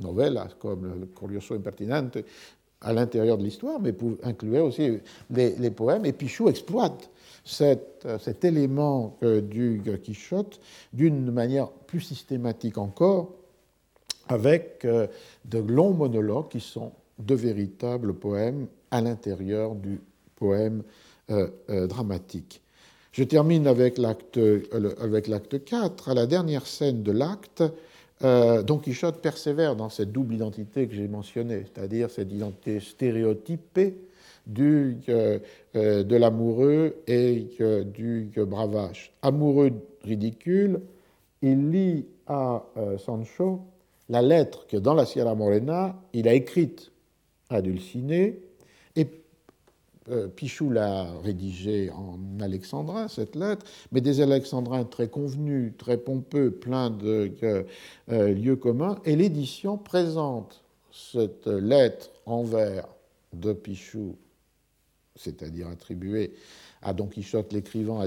novellas 0.00 0.48
comme 0.58 0.86
le 1.00 1.06
Curioso 1.06 1.54
Impertinente 1.54 2.18
à 2.80 2.92
l'intérieur 2.92 3.36
de 3.36 3.44
l'histoire, 3.44 3.78
mais 3.80 3.92
pour 3.92 4.12
inclure 4.22 4.64
aussi 4.64 4.98
les, 5.30 5.70
poèmes. 5.70 6.06
Et 6.06 6.12
Pichou 6.12 6.48
exploite 6.48 7.10
cet, 7.44 8.06
élément 8.44 9.18
euh, 9.22 9.40
du 9.40 9.82
Quichotte 10.02 10.60
d'une 10.92 11.30
manière 11.30 11.70
plus 11.70 12.00
systématique 12.00 12.78
encore, 12.78 13.34
avec 14.28 14.84
euh, 14.84 15.06
de 15.44 15.58
longs 15.58 15.92
monologues 15.92 16.48
qui 16.48 16.60
sont 16.60 16.92
de 17.18 17.34
véritables 17.34 18.14
poèmes 18.14 18.66
à 18.90 19.00
l'intérieur 19.00 19.74
du 19.74 20.00
poème 20.36 20.82
euh, 21.30 21.48
dramatique. 21.86 22.62
Je 23.12 23.24
termine 23.24 23.66
avec 23.66 23.98
l'acte, 23.98 24.38
avec 25.00 25.26
l'acte 25.26 25.64
4. 25.64 26.08
À 26.08 26.14
la 26.14 26.26
dernière 26.26 26.66
scène 26.66 27.02
de 27.02 27.12
l'acte, 27.12 27.62
euh, 28.22 28.62
Don 28.62 28.78
Quichotte 28.78 29.20
persévère 29.22 29.76
dans 29.76 29.88
cette 29.88 30.12
double 30.12 30.34
identité 30.34 30.86
que 30.86 30.94
j'ai 30.94 31.08
mentionnée, 31.08 31.64
c'est-à-dire 31.64 32.10
cette 32.10 32.32
identité 32.32 32.80
stéréotypée 32.80 33.96
euh, 34.58 35.38
euh, 35.76 36.02
de 36.02 36.16
l'amoureux 36.16 36.96
et 37.06 37.46
du 37.84 38.30
bravache. 38.36 39.12
Amoureux 39.22 39.72
ridicule, 40.02 40.80
il 41.42 41.70
lit 41.70 42.06
à 42.26 42.64
Sancho 42.98 43.60
la 44.08 44.22
lettre 44.22 44.66
que 44.66 44.76
dans 44.76 44.94
la 44.94 45.06
Sierra 45.06 45.34
Morena, 45.34 45.96
il 46.12 46.28
a 46.28 46.34
écrite 46.34 46.92
à 47.48 47.62
Dulcinée, 47.62 48.40
Pichou 50.36 50.70
l'a 50.70 51.06
rédigé 51.22 51.90
en 51.90 52.18
alexandrin, 52.40 53.08
cette 53.08 53.36
lettre, 53.36 53.66
mais 53.92 54.00
des 54.00 54.20
alexandrins 54.20 54.84
très 54.84 55.08
convenus, 55.08 55.72
très 55.78 55.96
pompeux, 55.96 56.50
pleins 56.50 56.90
de 56.90 57.32
euh, 57.42 58.34
lieux 58.34 58.56
communs, 58.56 58.96
et 59.04 59.16
l'édition 59.16 59.78
présente 59.78 60.62
cette 60.92 61.46
lettre 61.46 62.10
en 62.26 62.42
vers 62.42 62.88
de 63.32 63.52
Pichou, 63.52 64.16
c'est-à-dire 65.16 65.68
attribuée 65.68 66.34
à 66.82 66.92
Don 66.92 67.06
Quichotte 67.06 67.52
l'écrivant 67.52 68.00
à 68.00 68.06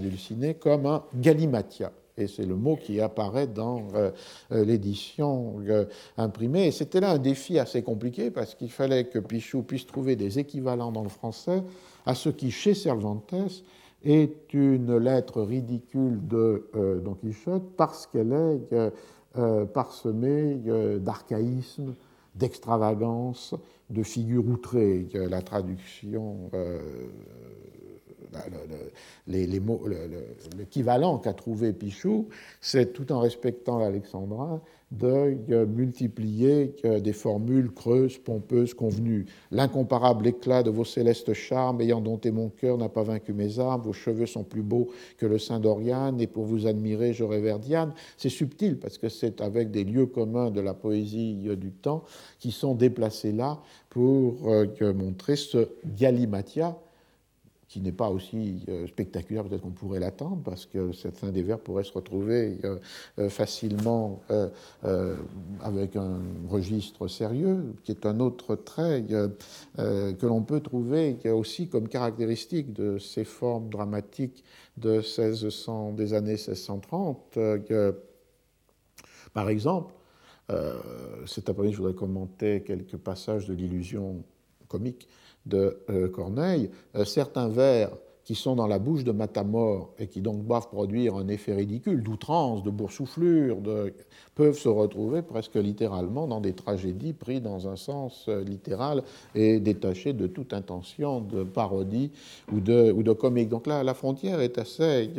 comme 0.59 0.85
un 0.85 1.03
galimatia 1.15 1.91
et 2.17 2.27
c'est 2.27 2.45
le 2.45 2.55
mot 2.55 2.75
qui 2.75 2.99
apparaît 3.01 3.47
dans 3.47 3.87
euh, 3.95 4.11
euh, 4.51 4.65
l'édition 4.65 5.55
euh, 5.67 5.85
imprimée. 6.17 6.67
Et 6.67 6.71
c'était 6.71 6.99
là 6.99 7.11
un 7.11 7.17
défi 7.17 7.57
assez 7.59 7.81
compliqué 7.81 8.29
parce 8.31 8.55
qu'il 8.55 8.71
fallait 8.71 9.05
que 9.05 9.19
Pichou 9.19 9.63
puisse 9.63 9.85
trouver 9.85 10.15
des 10.15 10.39
équivalents 10.39 10.91
dans 10.91 11.03
le 11.03 11.09
français 11.09 11.63
à 12.05 12.15
ce 12.15 12.29
qui, 12.29 12.51
chez 12.51 12.73
Cervantes, 12.73 13.63
est 14.03 14.53
une 14.53 14.97
lettre 14.97 15.41
ridicule 15.41 16.27
de 16.27 16.69
Don 17.03 17.13
Quichotte 17.13 17.75
parce 17.77 18.07
qu'elle 18.07 18.33
est 18.33 19.67
parsemée 19.73 20.61
d'archaïsmes, 20.99 21.95
d'extravagance, 22.35 23.55
de 23.89 24.03
figures 24.03 24.45
outrées. 24.47 25.07
La 25.13 25.41
traduction 25.41 26.49
l'équivalent 30.57 31.19
qu'a 31.19 31.33
trouvé 31.33 31.73
Pichou, 31.73 32.27
c'est 32.61 32.93
tout 32.93 33.11
en 33.11 33.19
respectant 33.19 33.79
l'alexandrin 33.79 34.61
de 34.99 35.65
multiplier 35.65 36.75
des 36.83 37.13
formules 37.13 37.71
creuses, 37.71 38.17
pompeuses, 38.17 38.73
convenues. 38.73 39.25
L'incomparable 39.51 40.27
éclat 40.27 40.63
de 40.63 40.69
vos 40.69 40.85
célestes 40.85 41.33
charmes, 41.33 41.81
ayant 41.81 42.01
dompté 42.01 42.31
mon 42.31 42.49
cœur, 42.49 42.77
n'a 42.77 42.89
pas 42.89 43.03
vaincu 43.03 43.33
mes 43.33 43.59
armes. 43.59 43.81
Vos 43.81 43.93
cheveux 43.93 44.25
sont 44.25 44.43
plus 44.43 44.61
beaux 44.61 44.89
que 45.17 45.25
le 45.25 45.39
sein 45.39 45.59
d'Oriane, 45.59 46.21
et 46.21 46.27
pour 46.27 46.45
vous 46.45 46.67
admirer, 46.67 47.13
je 47.13 47.23
révère 47.23 47.59
Diane. 47.59 47.93
C'est 48.17 48.29
subtil 48.29 48.77
parce 48.77 48.97
que 48.97 49.09
c'est 49.09 49.41
avec 49.41 49.71
des 49.71 49.83
lieux 49.83 50.05
communs 50.05 50.51
de 50.51 50.61
la 50.61 50.73
poésie 50.73 51.47
du 51.57 51.71
temps 51.71 52.03
qui 52.39 52.51
sont 52.51 52.75
déplacés 52.75 53.31
là 53.31 53.61
pour 53.89 54.49
euh, 54.49 54.93
montrer 54.93 55.35
ce 55.35 55.69
galimatia 55.85 56.77
qui 57.73 57.81
n'est 57.81 57.91
pas 57.91 58.11
aussi 58.11 58.63
euh, 58.69 58.85
spectaculaire 58.85 59.45
peut-être 59.45 59.61
qu'on 59.61 59.71
pourrait 59.71 59.99
l'attendre, 59.99 60.43
parce 60.45 60.67
que 60.67 60.91
certains 60.91 61.31
des 61.31 61.41
vers 61.41 61.57
pourraient 61.57 61.83
se 61.83 61.91
retrouver 61.91 62.59
euh, 62.63 62.77
euh, 63.17 63.29
facilement 63.29 64.21
avec 65.61 65.95
un 65.95 66.19
registre 66.49 67.07
sérieux, 67.07 67.73
qui 67.83 67.91
est 67.91 68.05
un 68.05 68.19
autre 68.19 68.55
trait 68.55 69.03
que 69.77 70.25
l'on 70.25 70.43
peut 70.43 70.59
trouver 70.59 71.17
aussi 71.31 71.67
comme 71.67 71.87
caractéristique 71.87 72.73
de 72.73 72.97
ces 72.97 73.23
formes 73.23 73.69
dramatiques 73.69 74.43
de 74.77 74.97
1600, 74.97 75.93
des 75.93 76.13
années 76.13 76.33
1630. 76.33 77.39
par 79.33 79.49
exemple, 79.49 79.93
cet 81.25 81.49
après-midi, 81.49 81.73
je 81.73 81.77
voudrais 81.81 81.95
commenter 81.95 82.61
quelques 82.61 82.97
passages 82.97 83.47
de 83.47 83.53
l'illusion 83.53 84.23
comique 84.73 85.07
de 85.45 85.77
euh, 85.89 86.09
Corneille, 86.09 86.69
euh, 86.95 87.05
certains 87.05 87.47
vers 87.47 87.91
qui 88.23 88.35
sont 88.35 88.55
dans 88.55 88.67
la 88.67 88.79
bouche 88.79 89.03
de 89.03 89.11
Matamor 89.11 89.93
et 89.99 90.07
qui 90.07 90.21
donc 90.21 90.45
doivent 90.45 90.69
produire 90.69 91.17
un 91.17 91.27
effet 91.27 91.53
ridicule, 91.53 92.01
d'outrance, 92.01 92.63
de 92.63 92.69
boursouflure, 92.69 93.57
peuvent 94.33 94.57
se 94.57 94.69
retrouver 94.69 95.21
presque 95.21 95.55
littéralement 95.55 96.25
dans 96.25 96.39
des 96.39 96.53
tragédies 96.53 97.11
prises 97.11 97.41
dans 97.41 97.67
un 97.67 97.75
sens 97.75 98.25
euh, 98.29 98.41
littéral 98.41 99.03
et 99.35 99.59
détachées 99.59 100.13
de 100.13 100.27
toute 100.27 100.53
intention 100.53 101.19
de 101.19 101.43
parodie 101.43 102.11
ou 102.53 102.61
de, 102.61 102.93
ou 102.93 103.03
de 103.03 103.11
comique. 103.11 103.49
Donc 103.49 103.67
là, 103.67 103.83
la 103.83 103.93
frontière 103.93 104.39
est 104.39 104.57
assez, 104.57 105.09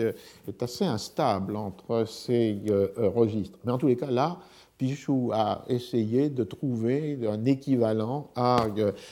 est 0.48 0.62
assez 0.62 0.86
instable 0.86 1.57
entre 1.57 2.07
ces 2.09 2.59
registres. 2.96 3.59
Mais 3.66 3.72
en 3.72 3.78
tous 3.78 3.88
les 3.88 3.96
cas, 3.96 4.11
là, 4.11 4.38
Pichou 4.79 5.31
a 5.33 5.64
essayé 5.68 6.31
de 6.31 6.45
trouver 6.45 7.18
un 7.29 7.45
équivalent 7.45 8.31
à 8.35 8.66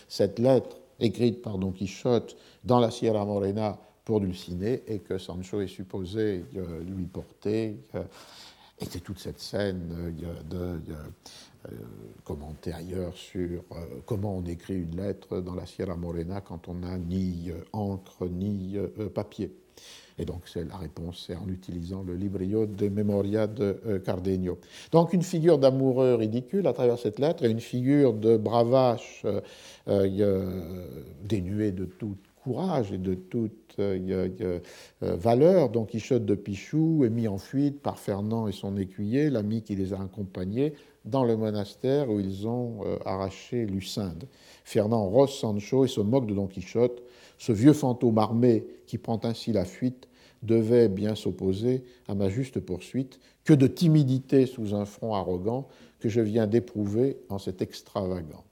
cette 0.09 0.39
lettre 0.39 0.77
écrite 1.01 1.43
par 1.43 1.59
Don 1.59 1.73
Quichotte 1.73 2.37
dans 2.65 2.81
la 2.81 2.91
Sierra 2.91 3.25
Morena 3.25 3.79
pour 4.05 4.21
Dulcinée 4.21 4.83
et 4.87 4.99
que 4.99 5.19
Sancho 5.19 5.61
est 5.61 5.69
supposé 5.69 6.45
euh, 6.57 6.83
lui 6.83 7.07
porter. 7.07 7.77
Euh, 7.95 8.03
et 8.81 8.85
c'est 8.87 9.01
toute 9.01 9.19
cette 9.19 9.39
scène 9.39 10.15
euh, 10.53 10.79
de, 10.79 10.95
commenter 12.25 12.73
ailleurs 12.73 13.17
sur 13.17 13.63
comment 14.05 14.37
on 14.39 14.45
écrit 14.47 14.83
une 14.83 14.97
lettre 14.97 15.39
dans 15.39 15.55
la 15.55 15.65
Sierra 15.65 15.95
Morena 15.95 16.41
quand 16.41 16.67
on 16.67 16.75
n'a 16.75 16.99
ni 16.99 17.53
encre 17.73 18.27
ni 18.29 18.77
papier. 19.15 19.55
Et 20.19 20.25
donc, 20.25 20.43
c'est 20.47 20.69
la 20.69 20.77
réponse, 20.77 21.25
c'est 21.27 21.37
en 21.37 21.49
utilisant 21.49 22.03
le 22.03 22.15
librio 22.15 22.67
de 22.67 22.89
Memoria 22.89 23.47
de 23.47 24.01
Cardenio. 24.05 24.59
Donc, 24.91 25.13
une 25.13 25.23
figure 25.23 25.59
d'amoureux 25.59 26.15
ridicule 26.15 26.67
à 26.67 26.73
travers 26.73 26.99
cette 26.99 27.19
lettre 27.19 27.45
et 27.45 27.51
une 27.51 27.61
figure 27.61 28.13
de 28.13 28.37
bravache 28.37 29.25
euh, 29.89 30.61
dénué 31.25 31.73
de 31.73 31.85
tout 31.85 32.17
courage 32.45 32.93
et 32.93 32.99
de 32.99 33.15
toute 33.15 33.75
euh, 33.79 34.29
euh, 34.41 34.61
valeur. 35.17 35.71
Donc 35.71 35.89
Quichotte 35.89 36.25
de 36.25 36.35
Pichou 36.35 37.05
est 37.05 37.11
mis 37.11 37.27
en 37.27 37.39
fuite 37.39 37.81
par 37.81 37.99
Fernand 37.99 38.47
et 38.49 38.53
son 38.53 38.77
écuyer, 38.77 39.31
l'ami 39.31 39.63
qui 39.63 39.75
les 39.75 39.93
a 39.93 40.01
accompagnés, 40.01 40.75
dans 41.05 41.25
le 41.25 41.37
monastère 41.37 42.11
où 42.11 42.21
ils 42.21 42.47
ont 42.47 42.81
arraché 43.05 43.67
Lucinde. 43.67 44.25
Fernand 44.65 45.09
rosse 45.09 45.39
Sancho 45.39 45.85
et 45.85 45.89
se 45.89 46.01
moque 46.01 46.27
de 46.27 46.35
Don 46.35 46.47
Quichotte. 46.47 47.03
Ce 47.43 47.51
vieux 47.51 47.72
fantôme 47.72 48.18
armé 48.18 48.64
qui 48.86 48.99
prend 48.99 49.18
ainsi 49.24 49.51
la 49.51 49.64
fuite 49.64 50.07
devait 50.45 50.88
bien 50.88 51.16
s'opposer 51.16 51.82
à 52.07 52.14
ma 52.14 52.28
juste 52.28 52.61
poursuite. 52.61 53.18
Que 53.43 53.53
de 53.53 53.66
timidité 53.66 54.47
sous 54.47 54.76
un 54.76 54.84
front 54.84 55.16
arrogant 55.16 55.66
que 55.99 56.09
je 56.09 56.20
viens 56.20 56.47
d'éprouver 56.47 57.16
en 57.30 57.40
cet 57.40 57.61
extravagant. 57.61 58.45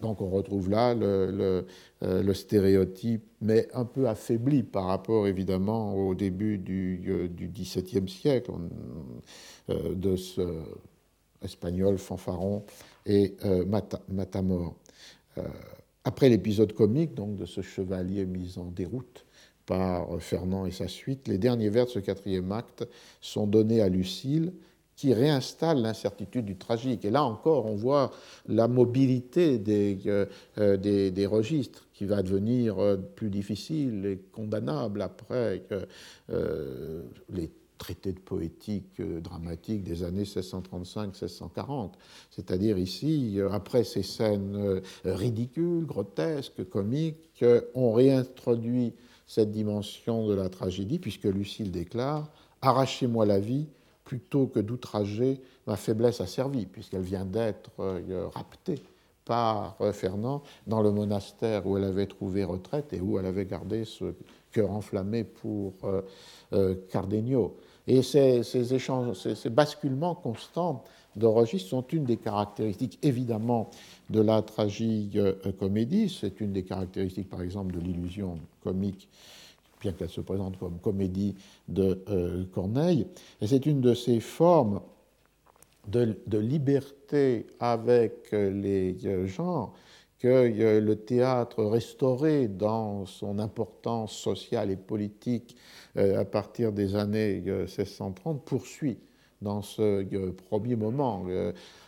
Donc 0.00 0.20
on 0.20 0.30
retrouve 0.30 0.68
là 0.68 0.94
euh, 0.96 1.62
le, 2.00 2.34
stéréotype, 2.34 3.24
mais 3.40 3.68
un 3.72 3.84
peu 3.84 4.08
affaibli 4.08 4.64
par 4.64 4.86
rapport 4.86 5.28
évidemment 5.28 5.94
au 5.94 6.16
début 6.16 6.58
du, 6.58 7.04
euh, 7.06 7.28
XVIIe 7.28 8.08
siècle, 8.08 8.50
euh, 9.68 9.94
de 9.94 10.16
ce 10.16 10.42
espagnol 11.40 11.98
fanfaron 11.98 12.64
et 13.06 13.36
Matamor. 14.08 14.74
Après 16.04 16.28
l'épisode 16.28 16.72
comique 16.72 17.14
donc, 17.14 17.36
de 17.36 17.46
ce 17.46 17.60
chevalier 17.60 18.26
mis 18.26 18.58
en 18.58 18.66
déroute 18.70 19.26
par 19.66 20.20
Fernand 20.20 20.66
et 20.66 20.70
sa 20.70 20.88
suite, 20.88 21.28
les 21.28 21.38
derniers 21.38 21.68
vers 21.68 21.86
de 21.86 21.90
ce 21.90 21.98
quatrième 21.98 22.50
acte 22.50 22.88
sont 23.20 23.46
donnés 23.46 23.80
à 23.80 23.88
Lucille, 23.88 24.52
qui 24.96 25.14
réinstalle 25.14 25.80
l'incertitude 25.80 26.44
du 26.44 26.56
tragique. 26.56 27.04
Et 27.04 27.10
là 27.10 27.24
encore, 27.24 27.66
on 27.66 27.74
voit 27.74 28.10
la 28.48 28.68
mobilité 28.68 29.58
des, 29.58 29.98
euh, 30.58 30.76
des, 30.76 31.26
registres 31.26 31.86
qui 31.94 32.04
va 32.04 32.22
devenir 32.22 32.98
plus 33.14 33.30
difficile 33.30 34.04
et 34.04 34.18
condamnable 34.32 35.00
après 35.00 35.62
que 35.68 35.86
les 37.32 37.50
traités 37.80 38.12
de 38.12 38.20
poétique 38.20 39.00
dramatique 39.00 39.82
des 39.82 40.04
années 40.04 40.24
1635-1640. 40.24 41.92
C'est-à-dire 42.30 42.78
ici, 42.78 43.38
après 43.50 43.84
ces 43.84 44.02
scènes 44.02 44.82
ridicules, 45.04 45.86
grotesques, 45.86 46.68
comiques, 46.68 47.44
on 47.74 47.92
réintroduit 47.92 48.92
cette 49.26 49.50
dimension 49.50 50.26
de 50.26 50.34
la 50.34 50.48
tragédie, 50.48 50.98
puisque 50.98 51.24
Lucille 51.24 51.70
déclare 51.70 52.30
Arrachez-moi 52.62 53.24
la 53.24 53.40
vie 53.40 53.66
plutôt 54.04 54.46
que 54.48 54.58
d'outrager 54.58 55.40
ma 55.68 55.76
faiblesse 55.76 56.20
asservie, 56.20 56.66
puisqu'elle 56.66 57.02
vient 57.02 57.24
d'être 57.24 57.70
euh, 57.78 58.26
raptée 58.34 58.82
par 59.24 59.76
euh, 59.80 59.92
Fernand 59.92 60.42
dans 60.66 60.82
le 60.82 60.90
monastère 60.90 61.66
où 61.66 61.78
elle 61.78 61.84
avait 61.84 62.06
trouvé 62.06 62.42
retraite 62.42 62.92
et 62.92 63.00
où 63.00 63.18
elle 63.20 63.26
avait 63.26 63.46
gardé 63.46 63.84
ce 63.84 64.14
cœur 64.50 64.72
enflammé 64.72 65.22
pour 65.22 65.74
euh, 66.52 66.74
Cardenio. 66.90 67.56
Et 67.86 68.02
ces, 68.02 68.74
échanges, 68.74 69.16
ces, 69.34 69.50
basculements 69.50 70.14
constants 70.14 70.84
de 71.16 71.26
registre 71.26 71.70
sont 71.70 71.84
une 71.92 72.04
des 72.04 72.16
caractéristiques 72.16 72.98
évidemment 73.02 73.70
de 74.10 74.20
la 74.20 74.42
tragique-comédie. 74.42 76.16
C'est 76.20 76.40
une 76.40 76.52
des 76.52 76.62
caractéristiques, 76.62 77.28
par 77.28 77.42
exemple, 77.42 77.74
de 77.74 77.80
l'illusion 77.80 78.38
comique, 78.62 79.08
bien 79.80 79.92
qu'elle 79.92 80.10
se 80.10 80.20
présente 80.20 80.58
comme 80.58 80.78
comédie 80.78 81.34
de 81.68 82.02
euh, 82.08 82.44
Corneille. 82.52 83.06
Et 83.40 83.46
c'est 83.46 83.66
une 83.66 83.80
de 83.80 83.94
ces 83.94 84.20
formes 84.20 84.80
de, 85.88 86.38
liberté 86.38 87.46
avec 87.58 88.30
les 88.32 88.96
euh, 89.06 89.26
genres 89.26 89.74
que 90.20 90.28
euh, 90.28 90.80
le 90.80 90.96
théâtre 90.96 91.64
restauré 91.64 92.46
dans 92.46 93.06
son 93.06 93.38
importance 93.40 94.12
sociale 94.12 94.70
et 94.70 94.76
politique 94.76 95.56
à 95.96 96.24
partir 96.24 96.72
des 96.72 96.94
années 96.94 97.40
1630 97.40 98.44
poursuit 98.44 99.00
dans 99.42 99.60
ce 99.60 100.04
premier 100.48 100.76
moment 100.76 101.26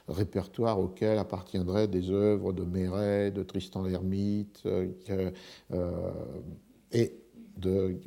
répertoire 0.08 0.80
auquel 0.80 1.18
appartiendraient 1.18 1.88
des 1.88 2.10
œuvres 2.10 2.52
de 2.52 2.64
Méret, 2.64 3.30
de 3.30 3.42
Tristan 3.42 3.82
l'Hermite 3.82 4.62
euh, 4.66 5.30
et 6.92 7.14
de 7.58 7.98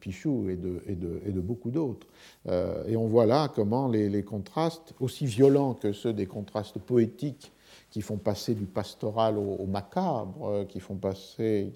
Pichou 0.00 0.48
et 0.48 0.56
de, 0.56 1.40
beaucoup 1.40 1.70
d'autres. 1.70 2.06
Euh, 2.46 2.86
et 2.86 2.96
on 2.96 3.06
voit 3.06 3.26
là 3.26 3.50
comment 3.52 3.88
les, 3.88 4.22
contrastes, 4.22 4.94
aussi 5.00 5.26
violents 5.26 5.74
que 5.74 5.92
ceux 5.92 6.12
des 6.12 6.26
contrastes 6.26 6.78
poétiques 6.78 7.52
qui 7.96 8.02
font 8.02 8.18
passer 8.18 8.54
du 8.54 8.66
pastoral 8.66 9.38
au, 9.38 9.64
macabre, 9.64 10.50
euh, 10.50 10.64
qui 10.66 10.80
font 10.80 10.96
passer 10.96 11.72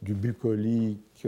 du 0.00 0.14
bucolique 0.14 1.26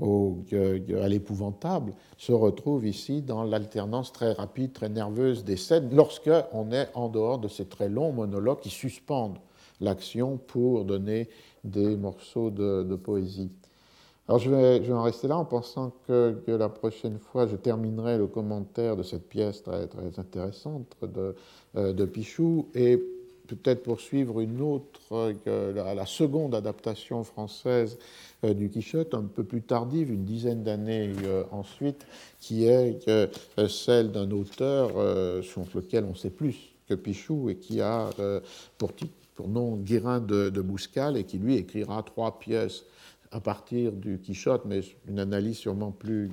au, 0.00 0.38
à 0.50 1.08
l'épouvantable, 1.08 1.92
se 2.16 2.32
retrouvent 2.32 2.86
ici 2.86 3.20
dans 3.20 3.44
l'alternance 3.44 4.14
très 4.14 4.32
rapide, 4.32 4.72
très 4.72 4.88
nerveuse 4.88 5.44
des 5.44 5.58
scènes, 5.58 5.94
lorsqu'on 5.94 6.72
est 6.72 6.88
en 6.94 7.10
dehors 7.10 7.38
de 7.38 7.48
ces 7.48 7.66
très 7.66 7.90
longs 7.90 8.12
monologues 8.12 8.60
qui 8.60 8.70
suspendent 8.70 9.36
l'action 9.78 10.38
pour 10.38 10.86
donner 10.86 11.28
des 11.64 11.98
morceaux 11.98 12.48
de, 12.48 12.96
poésie. 12.96 13.50
Alors 14.26 14.38
je 14.38 14.48
vais, 14.48 14.82
je 14.82 14.88
vais, 14.88 14.94
en 14.94 15.02
rester 15.02 15.28
là 15.28 15.36
en 15.36 15.44
pensant 15.44 15.92
que, 16.08 16.34
la 16.46 16.70
prochaine 16.70 17.18
fois 17.18 17.46
je 17.46 17.56
terminerai 17.56 18.16
le 18.16 18.26
commentaire 18.26 18.96
de 18.96 19.02
cette 19.02 19.28
pièce 19.28 19.62
très, 19.62 19.86
très 19.86 20.18
intéressante 20.18 20.96
de, 21.02 21.34
euh, 21.76 21.92
de 21.92 22.04
Pichou 22.06 22.70
et 22.74 23.02
peut-être 23.46 23.82
poursuivre 23.82 24.40
une 24.40 24.60
autre, 24.60 25.00
euh, 25.46 25.94
la, 25.94 26.06
seconde 26.06 26.54
adaptation 26.54 27.24
française 27.24 27.98
euh, 28.44 28.54
du 28.54 28.70
Quichotte, 28.70 29.14
un 29.14 29.24
peu 29.24 29.44
plus 29.44 29.62
tardive, 29.62 30.12
une 30.12 30.24
dizaine 30.24 30.62
d'années 30.62 31.12
euh, 31.24 31.44
ensuite, 31.50 32.06
qui 32.40 32.64
est 32.66 33.08
celle 33.68 34.12
d'un 34.12 34.30
auteur 34.30 34.90
sur 35.42 35.64
lequel 35.74 36.04
on 36.04 36.14
sait 36.14 36.30
plus 36.30 36.56
que 36.88 36.94
Pichou 36.94 37.48
et 37.48 37.56
qui 37.56 37.80
a 37.80 38.10
pour, 38.78 38.90
nom 39.48 39.76
Guérin 39.76 40.20
de, 40.20 40.50
de 40.50 40.60
Bouscal 40.60 41.16
et 41.16 41.24
qui 41.24 41.38
lui 41.38 41.56
écrira 41.56 42.02
trois 42.02 42.38
pièces 42.38 42.84
à 43.30 43.40
partir 43.40 43.92
du 43.92 44.18
Quichotte, 44.18 44.64
mais 44.66 44.82
une 45.08 45.18
analyse 45.18 45.56
sûrement 45.56 45.90
plus 45.90 46.30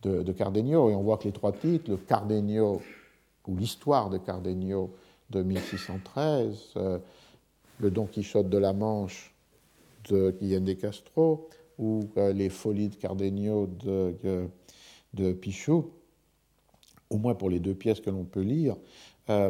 de, 0.01 0.31
Cardenio. 0.31 0.89
Et 0.89 0.95
on 0.95 1.03
voit 1.03 1.17
que 1.17 1.25
les 1.25 1.31
trois 1.31 1.51
titres, 1.51 1.89
le 1.91 1.97
Cardenio, 1.97 2.81
ou 3.47 3.55
l'histoire 3.55 4.09
de 4.09 4.17
Cardenio 4.17 4.91
de 5.29 5.43
1613, 5.43 6.73
euh, 6.77 6.99
le 7.79 7.91
Don 7.91 8.05
Quichotte 8.05 8.49
de 8.49 8.57
la 8.57 8.73
Manche 8.73 9.33
de 10.09 10.35
Guillaume 10.39 10.65
de 10.65 10.73
Castro, 10.73 11.49
ou 11.77 12.09
euh, 12.17 12.33
les 12.33 12.49
folies 12.49 12.89
de 12.89 12.95
Cardenio 12.95 13.67
de, 13.67 14.49
de, 15.13 15.31
Pichot, 15.33 15.91
au 17.09 17.17
moins 17.17 17.35
pour 17.35 17.49
les 17.49 17.59
deux 17.59 17.73
pièces 17.73 17.99
que 17.99 18.09
l'on 18.09 18.25
peut 18.25 18.41
lire, 18.41 18.75
euh, 19.29 19.49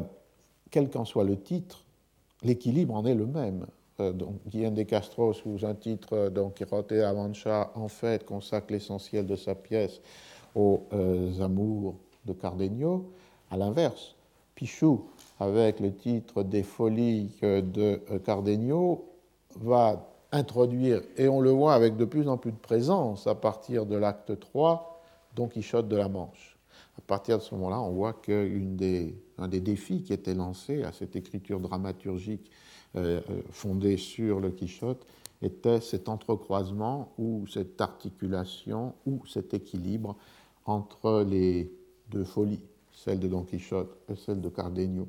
quel 0.72 0.90
qu'en 0.90 1.06
soit 1.06 1.24
le 1.24 1.40
titre, 1.40 1.84
l'équilibre 2.44 2.94
en 2.94 3.06
est 3.06 3.16
le 3.16 3.26
même. 3.26 3.66
Euh, 4.00 4.14
donc, 4.14 4.36
Guillaume 4.48 4.74
de 4.74 4.84
Castro, 4.84 5.34
sous 5.34 5.66
un 5.66 5.76
titre 5.76 6.14
euh, 6.14 6.30
Don 6.30 6.50
Quixote 6.50 6.94
de 6.94 7.02
la 7.02 7.14
Mancha, 7.14 7.72
en 7.76 7.88
fait, 7.88 8.26
consacre 8.26 8.72
l'essentiel 8.72 9.26
de 9.26 9.36
sa 9.36 9.56
pièce 9.56 10.02
aux 10.56 10.84
euh, 10.94 11.42
amours 11.42 11.96
de 12.26 12.34
Cardenio. 12.34 13.12
À 13.52 13.58
l'inverse, 13.58 14.16
Pichou, 14.56 15.06
avec 15.40 15.80
le 15.80 15.94
titre 15.94 16.44
des 16.44 16.64
folies 16.64 17.32
de 17.42 17.96
Cardenio, 18.26 19.06
va 19.56 20.06
introduire, 20.32 21.02
et 21.18 21.28
on 21.28 21.40
le 21.40 21.50
voit 21.50 21.74
avec 21.74 21.98
de 21.98 22.06
plus 22.06 22.28
en 22.28 22.38
plus 22.38 22.52
de 22.52 22.58
présence 22.58 23.26
à 23.26 23.34
partir 23.34 23.88
de 23.88 23.96
l'acte 23.96 24.38
3, 24.40 25.02
Don 25.36 25.48
Quichotte 25.48 25.88
de 25.88 25.96
la 25.96 26.10
Manche. 26.10 26.58
À 26.98 27.02
partir 27.02 27.40
de 27.40 27.44
ce 27.44 27.56
moment-là, 27.56 27.80
on 27.80 27.92
voit 27.92 28.14
qu'un 28.14 28.46
des, 28.46 29.16
des 29.48 29.62
défis 29.62 30.04
qui 30.04 30.14
était 30.14 30.36
lancé 30.36 30.84
à 30.84 30.92
cette 30.92 31.16
écriture 31.16 31.60
dramaturgique 31.60 32.52
euh, 32.96 33.22
euh, 33.30 33.42
fondé 33.52 33.98
sur 33.98 34.40
le 34.40 34.50
Quichotte 34.50 35.06
était 35.44 35.80
cet 35.80 36.10
entrecroisement 36.10 37.14
ou 37.20 37.46
cette 37.48 37.80
articulation 37.80 38.96
ou 39.06 39.22
cet 39.28 39.54
équilibre 39.54 40.16
entre 40.66 41.24
les 41.28 41.72
deux 42.10 42.24
folies, 42.24 42.62
celle 42.92 43.20
de 43.20 43.28
Don 43.28 43.44
Quichotte 43.44 43.96
et 44.12 44.16
celle 44.16 44.42
de 44.42 44.50
Cardenio. 44.50 45.08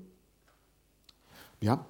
Bien, 1.61 1.83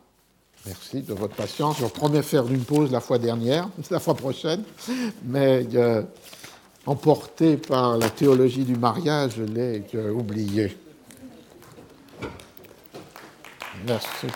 merci 0.64 1.02
de 1.02 1.12
votre 1.12 1.34
patience. 1.34 1.78
Je 1.80 1.86
promets 1.86 2.22
faire 2.22 2.46
une 2.46 2.64
pause 2.64 2.92
la 2.92 3.00
fois 3.00 3.18
dernière, 3.18 3.68
la 3.90 4.00
fois 4.00 4.14
prochaine, 4.14 4.62
mais 5.24 5.66
euh, 5.74 6.02
emporté 6.86 7.56
par 7.56 7.98
la 7.98 8.10
théologie 8.10 8.64
du 8.64 8.76
mariage, 8.76 9.32
je 9.36 9.42
l'ai 9.42 9.84
oublié. 10.12 10.76
Merci. 13.86 14.28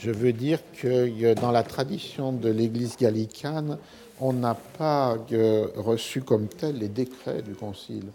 Je 0.00 0.10
veux 0.10 0.32
dire 0.32 0.60
que 0.80 1.34
dans 1.34 1.52
la 1.52 1.62
tradition 1.62 2.32
de 2.32 2.48
l'Église 2.48 2.96
gallicane, 2.96 3.78
on 4.20 4.32
n'a 4.32 4.54
pas 4.54 5.16
euh, 5.32 5.68
reçu 5.76 6.22
comme 6.22 6.46
tel 6.48 6.78
les 6.78 6.88
décrets 6.88 7.42
du 7.42 7.52
Concile 7.52 8.06